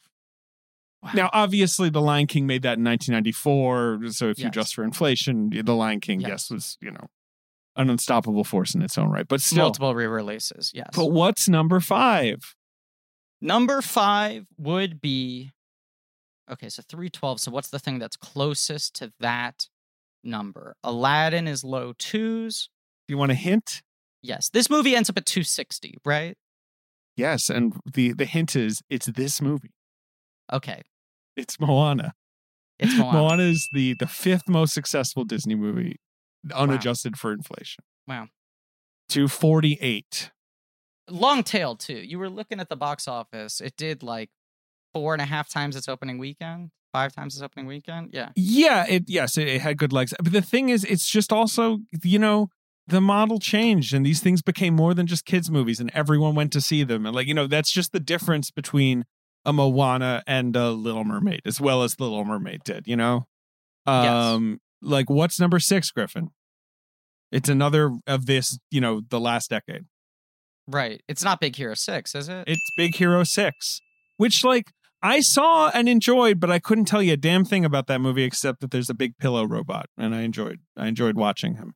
[1.02, 1.10] wow.
[1.14, 4.10] Now, obviously, The Lion King made that in 1994.
[4.12, 6.28] So if you adjust for inflation, The Lion King, Yes.
[6.30, 7.08] yes, was, you know,
[7.76, 9.26] an unstoppable force in its own right.
[9.26, 9.64] But still.
[9.64, 10.90] multiple re-releases, yes.
[10.94, 12.54] But what's number five?
[13.42, 15.50] Number five would be
[16.50, 16.68] okay.
[16.68, 17.40] So three twelve.
[17.40, 19.66] So what's the thing that's closest to that
[20.24, 20.76] number?
[20.84, 22.68] Aladdin is low twos.
[23.08, 23.82] Do you want a hint?
[24.22, 25.98] Yes, this movie ends up at two sixty.
[26.04, 26.36] Right?
[27.16, 27.50] Yes.
[27.50, 29.72] And the, the hint is it's this movie.
[30.52, 30.82] Okay,
[31.36, 32.12] It's Moana.
[32.78, 33.18] it's Moana.
[33.18, 35.96] Moana is the, the fifth most successful Disney movie,
[36.54, 37.84] unadjusted for inflation.
[38.06, 38.28] Wow.
[39.08, 40.30] 248.
[41.08, 41.94] Long tail too.
[41.94, 43.60] You were looking at the box office.
[43.60, 44.30] It did like
[44.92, 48.10] four and a half times its opening weekend, five times its opening weekend.
[48.12, 48.30] Yeah.
[48.36, 50.14] Yeah, it yes, it, it had good legs.
[50.22, 52.48] But the thing is, it's just also, you know,
[52.86, 56.52] the model changed and these things became more than just kids movies and everyone went
[56.52, 59.04] to see them and like you know that's just the difference between
[59.44, 63.26] a Moana and a Little Mermaid as well as the Little Mermaid did, you know?
[63.86, 66.30] Um like what's number 6 Griffin?
[67.30, 69.84] It's another of this, you know, the last decade.
[70.68, 71.02] Right.
[71.08, 72.44] It's not Big Hero 6, is it?
[72.46, 73.80] It's Big Hero 6,
[74.16, 74.70] which like
[75.02, 78.22] I saw and enjoyed, but I couldn't tell you a damn thing about that movie
[78.22, 81.74] except that there's a big pillow robot and I enjoyed I enjoyed watching him.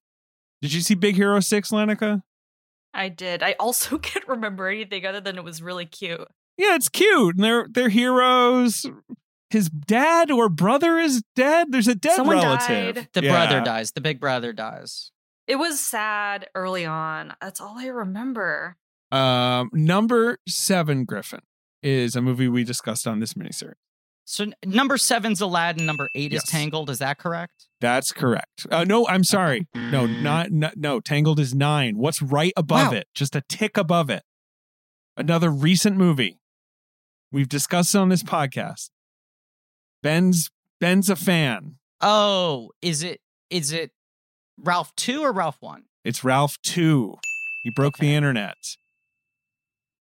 [0.63, 2.23] Did you see Big Hero 6, Lenika?
[2.95, 3.43] I did.
[3.43, 6.27] I also can't remember anything other than it was really cute.
[6.57, 7.35] Yeah, it's cute.
[7.37, 8.87] And they're they're heroes.
[9.51, 11.69] His dad or brother is dead.
[11.71, 12.95] There's a dead Someone relative.
[12.95, 13.09] died.
[13.13, 13.31] the Yeah.
[13.33, 13.93] brother dies.
[13.93, 15.11] The big brother dies.
[15.47, 17.35] It was sad early on.
[17.40, 18.77] That's all I remember.
[19.12, 21.40] Um, number seven, Griffin,
[21.82, 23.74] is a movie we discussed on this miniseries.
[24.24, 25.86] So n- number seven's Aladdin.
[25.86, 26.43] Number eight Yes.
[26.44, 26.90] is Tangled.
[26.90, 27.68] Is that correct?
[27.81, 28.66] That's correct.
[28.70, 29.68] Uh, no, I'm sorry.
[29.74, 30.98] No, not, not no.
[30.98, 31.97] Tangled is nine.
[31.97, 32.98] What's right above Wow.
[32.98, 33.06] it?
[33.14, 34.24] Just a tick above it.
[35.16, 36.40] Another recent movie
[37.31, 38.90] we've discussed on this podcast.
[40.02, 40.51] Ben's
[40.81, 41.77] Ben's a fan.
[42.01, 43.93] Oh, is it is it
[44.59, 45.85] Ralph two or Ralph one?
[46.05, 47.16] It's Ralph two.
[47.65, 48.57] He broke the internet.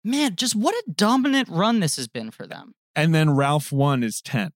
[0.04, 2.74] Man, just what a dominant run this has been for them.
[2.96, 4.52] and then Ralph one is ten.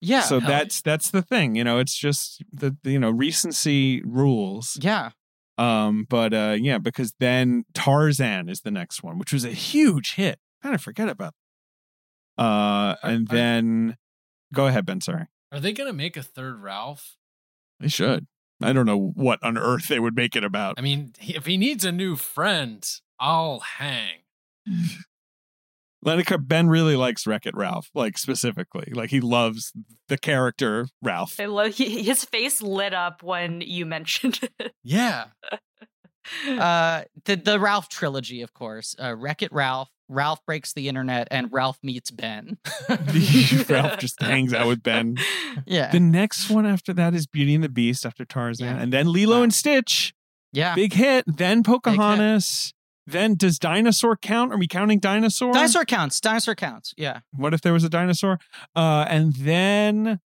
[0.00, 0.20] Yeah.
[0.22, 1.78] so hell that's that's the thing, you know.
[1.78, 4.78] It's just the the, you know recency rules.
[4.80, 5.10] yeah.
[5.56, 10.14] Um, but uh, yeah, because then Tarzan is the next one, which was a huge
[10.16, 10.40] hit.
[10.62, 11.32] Kind of forget about.
[12.36, 12.42] That.
[12.42, 13.96] Uh, and I- then
[14.52, 15.00] go ahead, Ben.
[15.00, 17.16] Sorry, Are they gonna make a third Ralph?
[17.78, 18.26] they should.
[18.64, 20.74] I don't know what on earth they would make it about.
[20.78, 22.88] I mean, if he needs a new friend,
[23.18, 24.20] I'll hang.
[26.04, 29.72] Lenika Ben really likes Wreck It Ralph, like specifically, like he loves
[30.08, 31.40] the character Ralph.
[31.40, 34.72] I love he, his face lit up when you mentioned it.
[34.82, 35.26] Yeah.
[36.48, 38.96] Uh, the the Ralph trilogy, of course.
[38.98, 42.58] Uh, Wreck It Ralph, Ralph breaks the internet, and Ralph meets Ben.
[43.68, 45.16] Ralph just hangs out with Ben.
[45.66, 45.90] Yeah.
[45.90, 48.82] The next one after that is Beauty and the Beast after Tarzan, Yeah.
[48.82, 49.42] and then Lilo Wow.
[49.44, 50.14] and Stitch.
[50.52, 50.74] yeah.
[50.74, 51.24] Big hit.
[51.26, 52.72] Then Pocahontas.
[53.06, 54.52] Then does dinosaur count?
[54.52, 55.52] Are we counting dinosaur?
[55.52, 56.20] Dinosaur counts.
[56.20, 56.94] Dinosaur counts.
[56.96, 57.20] Yeah.
[57.34, 58.38] What if there was a dinosaur?
[58.74, 60.20] Uh, and then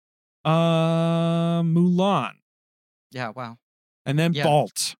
[0.45, 2.33] uh, Mulan,
[3.11, 3.31] Yeah.
[3.31, 3.59] Wow.
[4.07, 4.45] and then Yeah.
[4.45, 4.95] Bolt,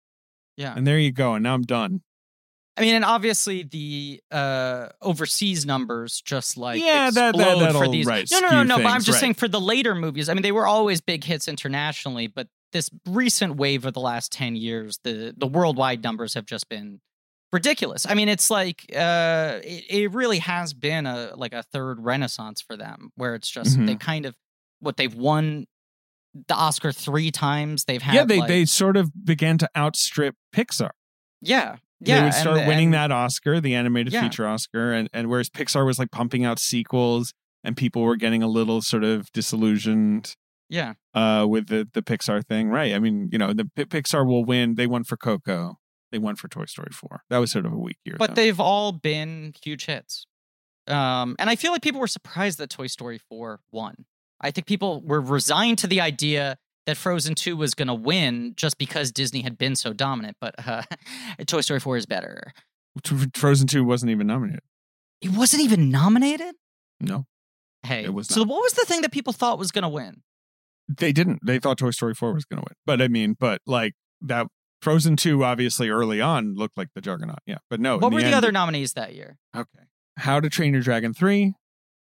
[0.57, 0.73] Yeah.
[0.75, 1.35] and there you go.
[1.35, 2.01] And now I'm done.
[2.79, 8.05] I mean, and obviously the uh overseas numbers just like Yeah, that- that- for these.
[8.05, 8.77] right, no, no, no, no.
[8.77, 9.19] But I'm just right.
[9.19, 10.29] saying for the later movies.
[10.29, 14.31] I mean, they were always big hits internationally, but this recent wave of the last
[14.31, 17.01] ten years, the the worldwide numbers have just been
[17.51, 18.05] ridiculous.
[18.07, 22.61] I mean, it's like uh it, it really has been a like a third renaissance
[22.61, 23.87] for them, where it's just Mhm.
[23.87, 24.35] they kind of
[24.79, 25.65] what they've won
[26.47, 27.85] the Oscar three times.
[27.85, 30.91] They've had yeah, they like- they sort of began to outstrip Pixar.
[31.41, 34.21] yeah yeah they would and- start winning and- that Oscar, the animated Yeah.
[34.23, 38.41] feature Oscar, and and whereas Pixar was like pumping out sequels, and people were getting
[38.43, 40.35] a little sort of disillusioned
[40.69, 42.93] yeah uh, with the the Pixar thing, right?
[42.93, 44.75] I mean, you know, the P- Pixar will win.
[44.75, 45.79] They won for Coco.
[46.11, 47.21] They won for Toy Story four.
[47.29, 48.15] That was sort of a weak year.
[48.17, 48.33] but though.
[48.41, 50.25] they've all been huge hits.
[50.87, 54.05] Um, and I feel like people were surprised that Toy Story 4 won.
[54.41, 56.57] I think people were resigned to the idea
[56.89, 60.37] that Frozen 2 was going to win just because Disney had been so dominant.
[60.41, 60.81] But uh,
[61.47, 62.51] Toy Story 4 is better.
[63.35, 64.61] Frozen two wasn't even nominated.
[65.21, 66.55] It wasn't even nominated.
[66.99, 67.25] No,
[67.83, 70.21] Hey, It was so what was the thing that people thought was going to win?
[70.89, 71.39] they didn't.
[71.45, 74.47] They thought Toy Story four was going to win, but I mean, but like that
[74.81, 77.37] Frozen two obviously early on looked like the juggernaut.
[77.45, 77.99] Yeah, but no.
[77.99, 79.37] what were the end- other nominees that year?
[79.55, 79.83] Okay,
[80.17, 81.53] How to Train Your Dragon 3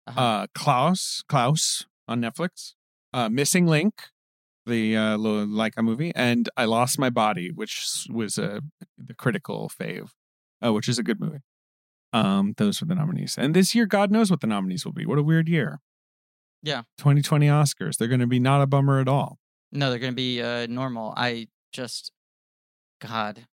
[0.08, 0.22] Uh-huh.
[0.22, 2.74] uh, Klaus, Klaus on Netflix,
[3.12, 3.94] uh, Missing Link,
[4.70, 8.62] the uh, Laika movie, and I Lost My Body, which was a
[8.98, 10.12] the critical fave,
[10.64, 11.40] uh, which is a good movie.
[12.14, 15.06] Um, those were the nominees, and this year, God knows what the nominees will be.
[15.06, 15.80] What a weird year.
[16.62, 16.84] Yeah.
[16.98, 17.98] 2020 Oscars.
[17.98, 19.40] They're going to be not a bummer at all.
[19.72, 21.14] No, they're going to be uh, normal.
[21.16, 22.12] I just,
[23.02, 23.46] God,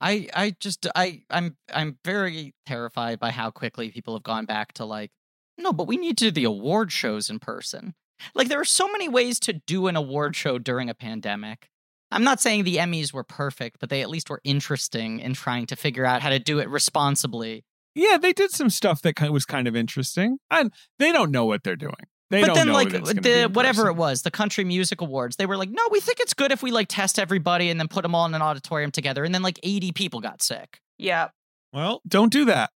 [0.00, 4.74] I, I just, I, I'm, I'm very terrified by how quickly people have gone back
[4.74, 5.10] to like,
[5.56, 7.94] no, but we need to do the award shows in person.
[8.34, 11.68] Like, there are so many ways to do an award show during a pandemic.
[12.10, 15.66] I'm not saying the Emmys were perfect, but they at least were interesting in trying
[15.66, 17.64] to figure out how to do it responsibly.
[17.94, 21.64] Yeah, they did some stuff that was kind of interesting, and they don't know what
[21.64, 21.94] they're doing.
[22.30, 23.94] They but don't then, know like that it's uh, gonna be the whatever person.
[23.94, 26.62] it was, the Country Music Awards, they were like, no, we think it's good if
[26.62, 29.42] we like test everybody and then put them all in an auditorium together, and then
[29.42, 30.80] like 80 people got sick.
[30.98, 31.28] Yeah.
[31.72, 32.70] Well, don't do that.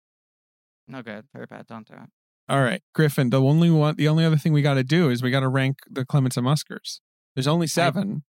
[0.87, 1.67] No good, very bad.
[1.67, 2.09] Don't do it.
[2.49, 3.29] All right, Griffin.
[3.29, 5.47] The only one, the only other thing we got to do is we got to
[5.47, 6.99] rank the Clements and Muskers.
[7.35, 8.23] There's only seven.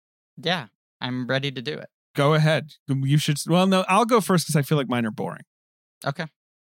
[0.41, 0.67] Yeah,
[0.99, 1.87] I'm ready to do it.
[2.15, 2.71] Go ahead.
[2.87, 3.37] You should.
[3.47, 5.43] Well, no, I'll go first because I feel like mine are boring.
[6.05, 6.25] Okay.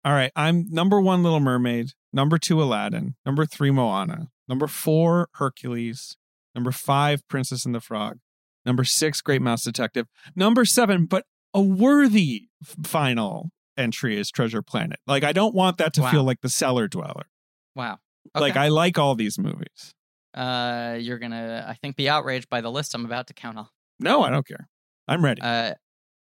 [0.06, 0.32] All right.
[0.34, 1.90] I'm number one, Little Mermaid.
[2.14, 3.14] Number two, Aladdin.
[3.26, 4.28] Number three, Moana.
[4.48, 6.16] Number four, Hercules.
[6.54, 8.18] Number five, Princess and the Frog.
[8.64, 10.06] Number six, Great Mouse Detective.
[10.34, 14.98] Number seven, but a worthy final entry is Treasure Planet.
[15.06, 16.10] Like, I don't want that to Wow.
[16.10, 17.26] feel like the cellar dweller.
[17.74, 17.98] Wow.
[18.34, 19.92] Like, I like all these movies.
[20.34, 23.70] uh, you're gonna, I think, be outraged by the list I'm about to count off.
[24.00, 24.68] No, I don't care.
[25.06, 25.40] I'm ready.
[25.42, 25.74] Uh,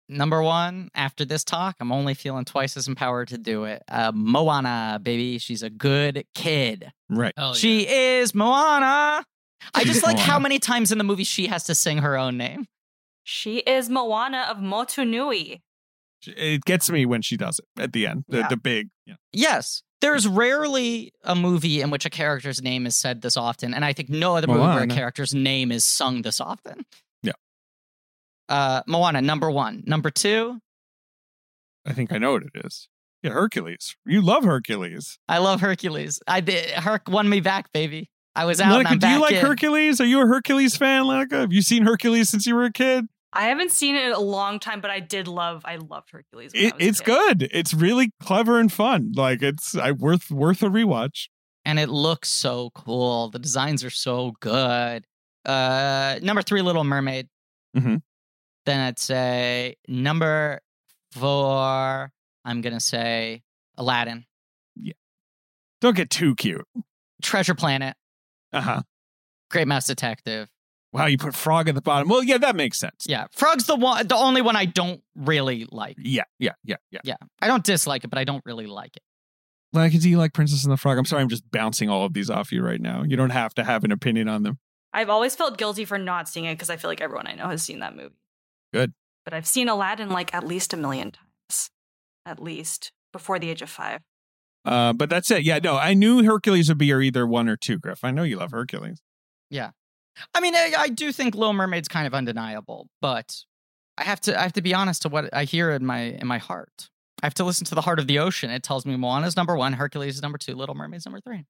[0.08, 3.82] number one, after this talk, I'm only feeling twice as empowered to do it.
[3.88, 6.90] Uh, Moana, baby, she's a good kid.
[7.08, 7.32] right.
[7.36, 9.24] Hell She is Moana.
[9.74, 12.38] I just like how many times in the movie she has to sing her own
[12.38, 12.66] name.
[13.22, 15.60] She is Moana of Motunui.
[16.26, 18.24] It gets me when she does it at the end.
[18.28, 18.48] The, Yeah.
[18.48, 18.88] the big.
[19.06, 19.14] Yeah.
[19.32, 19.82] Yes.
[20.00, 23.92] There's rarely a movie in which a character's name is said this often, and I
[23.92, 26.84] think no other movie where a character's name is sung this often.
[27.22, 27.32] Yeah.
[28.48, 29.82] Uh, Moana, number one.
[29.86, 30.58] Number two,
[31.86, 32.88] I think I know what it is.
[33.22, 33.96] Yeah, Hercules.
[34.06, 35.18] You love Hercules.
[35.28, 36.20] I love Hercules.
[36.26, 36.70] I did.
[36.70, 38.08] Herc won me back, baby.
[38.34, 38.78] I was out.
[38.78, 39.44] and Lenika, do you like in.
[39.44, 40.00] Hercules?
[40.00, 41.40] Are you a Hercules fan, Lenika?
[41.40, 43.06] Have you seen Hercules since you were a kid?
[43.32, 45.62] I haven't seen it in a long time, but I did love.
[45.64, 46.52] I loved Hercules.
[46.52, 47.48] When I It, it's good.
[47.52, 49.12] It's really clever and fun.
[49.14, 51.28] Like it's I worth worth a rewatch.
[51.64, 53.28] and it looks so cool.
[53.30, 55.04] The designs are so good.
[55.44, 57.28] Uh, number three, Little Mermaid.
[57.76, 58.02] Mhm.
[58.66, 60.60] Then I'd say number
[61.12, 62.12] four.
[62.44, 63.42] I'm gonna say
[63.76, 64.24] Aladdin,
[64.76, 64.94] Yeah.
[65.80, 66.66] Don't get too cute.
[67.22, 67.96] Treasure Planet,
[68.52, 68.82] Uh huh.
[69.50, 70.48] Great Mouse Detective.
[70.92, 72.08] Wow, you put Frog at the bottom.
[72.08, 73.06] Well, yeah, that makes sense.
[73.06, 75.96] Yeah, Frog's the one, the only one I don't really like.
[75.98, 77.00] Yeah, yeah, yeah, yeah.
[77.04, 79.02] Yeah, I don't dislike it, but I don't really like it.
[79.72, 80.98] Like, do you like Princess and the Frog?
[80.98, 83.04] I'm sorry, I'm just bouncing all of these off you right now.
[83.04, 84.58] You don't have to have an opinion on them.
[84.92, 87.48] I've always felt guilty for not seeing it because I feel like everyone I know
[87.48, 88.16] has seen that movie.
[88.72, 88.92] Good.
[89.24, 91.70] But I've seen Aladdin like at least a million times,
[92.26, 94.00] at least before the age of five.
[94.64, 95.44] Uh, but that's it.
[95.44, 98.02] Yeah, no, I knew Hercules would be your either one or two, Griff.
[98.02, 99.00] I know you love Hercules.
[100.34, 103.36] I mean, I, I do think Little Mermaid's kind of undeniable, but
[103.96, 106.26] I have to I have to be honest to what I hear in my in
[106.26, 106.90] my heart.
[107.22, 108.50] I have to listen to the heart of the ocean.
[108.50, 111.44] It tells me Moana's number one, Hercules is number two, Little Mermaid's number three.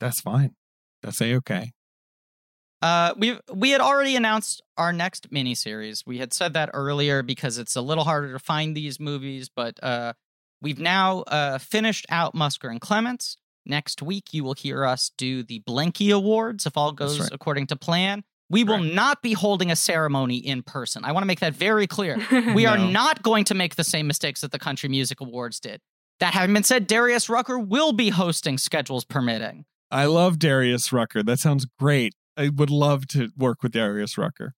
[0.00, 0.54] That's fine.
[1.02, 1.72] That's a okay.
[2.82, 6.02] Uh, we we had already announced our next miniseries.
[6.06, 9.82] We had said that earlier because it's a little harder to find these movies, but
[9.82, 10.12] uh,
[10.60, 13.38] we've now uh, finished out Musker and Clements.
[13.66, 17.30] Next week, you will hear us do the Blanky Awards if all goes right.
[17.32, 18.24] according to plan.
[18.50, 18.92] We will Right.
[18.92, 21.04] not be holding a ceremony in person.
[21.04, 22.18] I want to make that very clear.
[22.54, 25.80] We are not going to make the same mistakes that the Country Music Awards did.
[26.20, 29.64] That having been said, Darius Rucker will be hosting schedules permitting.
[29.90, 31.22] I love Darius Rucker.
[31.22, 32.14] That sounds great.
[32.36, 34.54] I would love to work with Darius Rucker.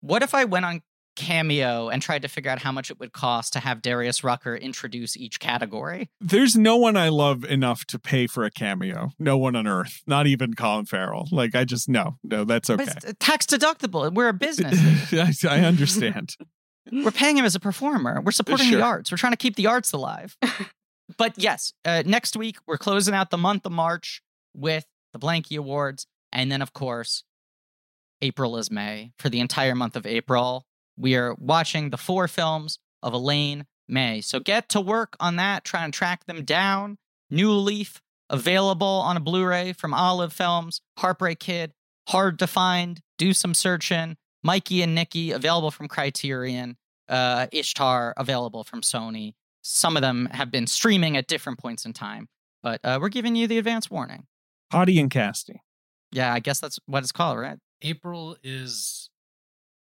[0.00, 0.80] What if I went on
[1.20, 4.56] Cameo and tried to figure out how much it would cost to have Darius Rucker
[4.56, 6.08] introduce each category?
[6.20, 9.10] There's no one I love enough to pay for a cameo.
[9.18, 10.02] No one on earth.
[10.06, 11.28] Not even Colin Farrell.
[11.30, 12.84] Like I just no, no, that's okay.
[12.86, 14.12] But it's tax deductible.
[14.12, 14.78] We're a business.
[15.44, 16.36] I, I understand.
[16.92, 18.20] We're paying him as a performer.
[18.22, 18.78] We're supporting Sure.
[18.78, 19.12] the arts.
[19.12, 20.36] We're trying to keep the arts alive.
[21.18, 24.22] but yes, uh, next week we're closing out the month of March
[24.56, 27.24] with the Blanky Awards, and then of course,
[28.22, 29.12] April is May.
[29.18, 30.66] For the entire month of April,
[30.96, 34.20] we are watching the four films of Elaine May.
[34.20, 35.64] So get to work on that.
[35.64, 36.98] Try and track them down.
[37.30, 40.80] New Leaf available on a Blu-ray from Olive Films.
[40.98, 41.72] Heartbreak Kid
[42.10, 43.00] hard to find.
[43.18, 44.16] Do some searching.
[44.42, 46.76] Mikey and Nikki available from Criterion.
[47.08, 49.34] Uh, Ishtar available from Sony.
[49.62, 52.28] Some of them have been streaming at different points in time,
[52.62, 54.26] but uh, we're giving you the advance warning.
[54.72, 55.56] Hottie and Casty.
[56.12, 57.58] Yeah, I guess that's what it's called, right?
[57.82, 59.10] April is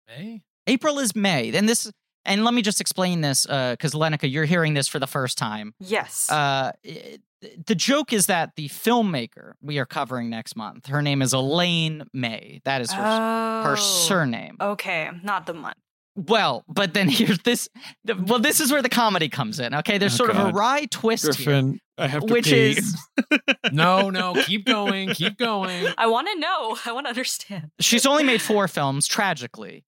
[0.06, 0.42] May.
[0.66, 1.90] April is May, and this.
[2.24, 5.74] And let me just explain this, because Lenika, you're hearing this for the first time.
[5.78, 6.28] yes.
[6.30, 7.20] Uh, it-
[7.66, 12.02] the joke is that the filmmaker we are covering next month, her name is Elaine
[12.12, 12.60] May.
[12.64, 13.74] That is her, her Oh.
[13.76, 14.56] surname.
[14.60, 15.76] Okay, not the month.
[16.16, 17.68] Well, but then here's this.
[18.04, 19.74] Well, this is where the comedy comes in.
[19.74, 22.70] Okay, there's Oh, sort of a wry twist here, I have to which pee.
[22.78, 22.96] is
[23.72, 25.86] No, no, keep going, keep going.
[25.98, 26.76] I want to know.
[26.86, 27.70] I want to understand.
[27.80, 29.84] she's only made four films, tragically.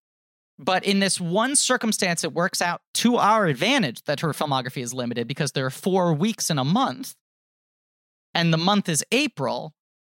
[0.61, 4.93] But in this one circumstance, it works out to our advantage that her filmography is
[4.93, 7.15] limited because there are four weeks in a month,
[8.33, 9.73] and the month is April,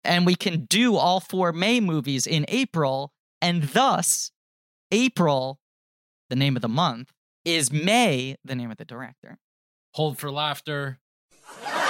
[0.06, 3.12] and we can do all four May movies in April,
[3.42, 4.32] and thus,
[4.92, 5.60] April,
[6.30, 7.12] the name of the month,
[7.44, 9.38] is May, the name of the director.
[9.96, 11.00] Hold for laughter.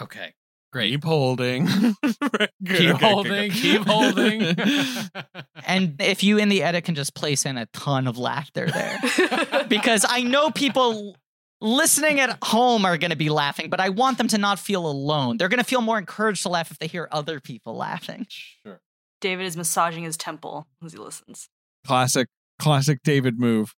[0.00, 0.34] Okay.
[0.72, 0.90] Great.
[0.90, 1.64] Keep holding.
[2.04, 3.50] Good, Keep okay, holding.
[3.50, 4.42] good, Keep holding.
[5.66, 8.98] And if you in the edit can just place in a ton of laughter there.
[9.68, 11.16] because I know people
[11.60, 14.86] listening at home are going to be laughing, but I want them to not feel
[14.86, 15.36] alone.
[15.36, 18.26] They're going to feel more encouraged to laugh if they hear other people laughing.
[18.28, 18.80] sure.
[19.20, 21.48] David is massaging his temple as he listens.
[21.86, 22.28] classic,
[22.58, 23.74] classic David move.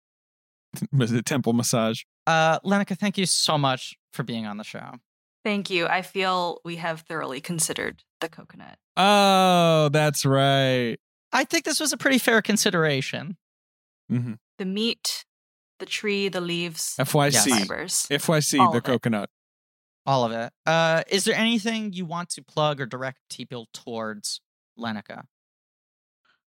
[1.24, 2.02] Temple massage?
[2.27, 4.94] Uh, Lenika, thank you so much for being on the show.
[5.49, 5.87] Thank you.
[5.87, 8.77] I feel we have thoroughly considered the coconut.
[8.99, 10.99] Oh, that's right.
[11.33, 13.39] I think this was a pretty fair consideration.
[14.11, 15.25] hmm The meat,
[15.79, 17.49] the tree, the leaves, FYC.
[17.49, 18.07] fibers.
[18.11, 18.87] FYC, All the of it.
[18.87, 19.31] coconut.
[20.05, 20.53] All of it.
[20.66, 24.43] Uh, is there anything you want to plug or direct people towards
[24.79, 25.25] Lenika?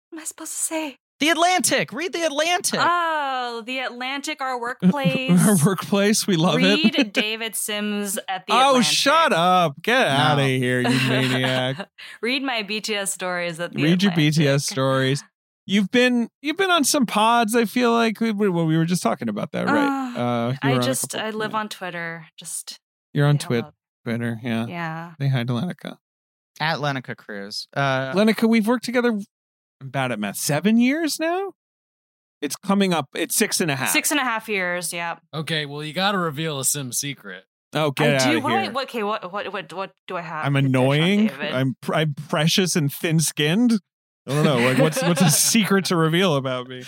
[0.09, 0.97] What am I supposed to say?
[1.21, 1.93] The Atlantic.
[1.93, 2.81] Read the Atlantic.
[2.83, 5.47] Oh, the Atlantic, our workplace.
[5.47, 6.97] Our workplace, we love Read it.
[6.97, 8.87] Read David Sims at the oh, Atlantic.
[8.93, 9.81] shut up.
[9.83, 11.89] Get out of here, you maniac.
[12.23, 15.23] Read my BTS stories at the Read your BTS stories.
[15.67, 17.55] You've been you've been on some pods.
[17.55, 20.17] I feel like we, we, well, we were just talking about that, right?
[20.17, 22.27] Uh, Uh, I were on a just I live on Twitter.
[22.39, 22.81] Just
[23.13, 23.73] You're on say Twit, hello.
[24.05, 24.41] Twitter.
[24.43, 24.67] Yeah.
[24.67, 25.13] Yeah.
[25.21, 25.99] Say hi to Lenika.
[26.59, 27.69] At Lenika Cruz.
[27.77, 29.21] Uh, Lenika, we've worked together
[29.81, 31.52] about at math seven years now.
[32.40, 33.07] It's coming up.
[33.15, 33.90] It's six and a half.
[33.90, 34.93] Six and a half years.
[34.93, 35.16] Yeah.
[35.35, 37.44] Okay, well, you got to reveal a sim secret.
[37.73, 38.39] Oh, get I out do.
[38.39, 38.62] of What, here!
[38.62, 38.85] do I, what?
[38.89, 39.02] Okay.
[39.02, 39.32] What?
[39.32, 39.52] What?
[39.52, 39.73] What?
[39.73, 40.47] What do I have?
[40.47, 41.31] I'm to dish on annoying.
[41.40, 43.78] I'm pr- I'm precious and thin skinned.
[44.27, 44.59] I don't know.
[44.59, 46.85] Like, what's what's a secret to reveal about me?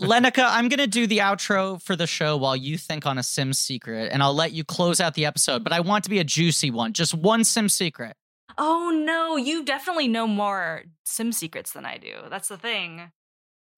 [0.00, 3.22] Lenika, I'm going to do the outro for the show while you think on a
[3.22, 5.62] sim secret, and I'll let you close out the episode.
[5.62, 6.92] But I want to be a juicy one.
[6.92, 8.16] Just one sim secret.
[8.58, 9.36] Oh no!
[9.36, 12.14] You definitely know more sim secrets than I do.
[12.30, 13.12] That's the thing.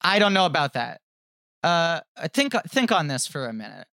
[0.01, 1.01] I don't know about that.
[1.63, 2.01] Uh,
[2.33, 3.87] think think on this for a minute,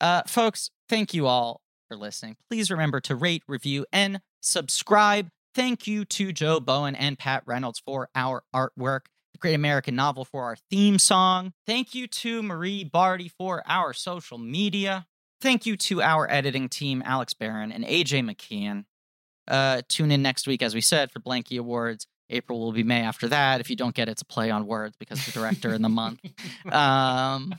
[0.00, 0.70] uh, folks.
[0.88, 2.36] Thank you all for listening.
[2.48, 5.28] Please remember to rate, review, and subscribe.
[5.54, 9.06] Thank you to Joe Bowen and Pat Reynolds for our artwork.
[9.32, 11.52] The Great American Novel for our theme song.
[11.66, 15.06] Thank you to Marie Bardi for our social media.
[15.40, 18.84] Thank you to our editing team, Alex Barron and AJ McKeon.
[19.48, 22.06] Uh, tune in next week, as we said, for Blanky Awards.
[22.30, 23.60] April will be May after that.
[23.60, 25.88] If you don't get it, it's a play on words because the director in the
[25.88, 26.20] month.
[26.70, 27.54] Um,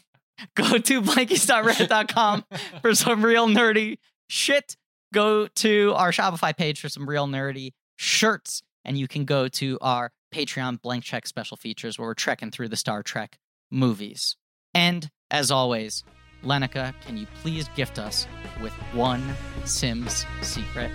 [0.55, 2.45] go to blankies.reddit.com
[2.81, 3.97] for some real nerdy
[4.27, 4.77] shit.
[5.13, 8.61] Go to our Shopify page for some real nerdy shirts.
[8.85, 12.69] And you can go to our Patreon blank check special features where we're trekking through
[12.69, 13.37] the Star Trek
[13.71, 14.35] movies.
[14.73, 16.03] And as always,
[16.43, 18.27] Lenika, can you please gift us
[18.61, 19.23] with one
[19.65, 20.91] Sims secret?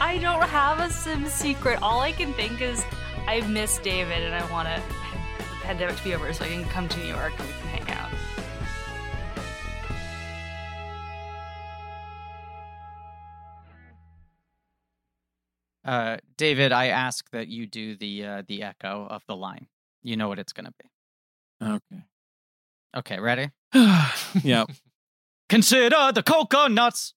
[0.00, 1.78] I don't have a sim secret.
[1.82, 2.84] All I can think is
[3.26, 4.82] I miss David and I want to
[5.38, 7.68] the pandemic to be over so I can come to New York and we can
[7.68, 8.10] hang out.
[15.84, 19.66] Uh, David, I ask that you do the uh, the echo of the line.
[20.02, 21.66] You know what it's going to be.
[21.66, 22.04] Okay.
[22.96, 23.50] Okay, ready?
[24.42, 24.64] yeah.
[25.48, 27.14] Consider the coconuts.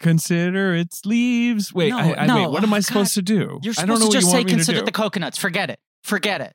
[0.00, 1.72] Consider its leaves.
[1.72, 2.50] Wait, No, I, I, no, wait.
[2.50, 3.58] What am I oh, supposed to do?
[3.62, 5.38] You're I don't supposed know to just say want me to consider the coconuts.
[5.38, 5.78] Forget it.
[6.04, 6.52] Forget it.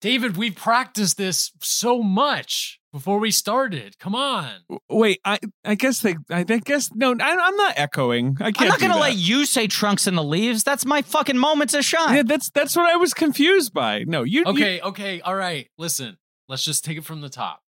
[0.00, 3.98] David, we practiced this so much before we started.
[3.98, 4.50] Come on.
[4.90, 6.14] Wait, I I guess they.
[6.30, 7.12] I, I guess no.
[7.12, 8.36] I, I'm not echoing.
[8.38, 8.60] I can't.
[8.60, 9.00] I'm not going to that.
[9.00, 10.62] let you say trunks in the leaves.
[10.62, 12.16] That's my fucking moment to shine.
[12.16, 14.04] Yeah, that's that's what I was confused by.
[14.06, 14.40] No, you.
[14.40, 15.68] you- Okay, okay, all right.
[15.78, 17.63] Listen, let's just take it from the top.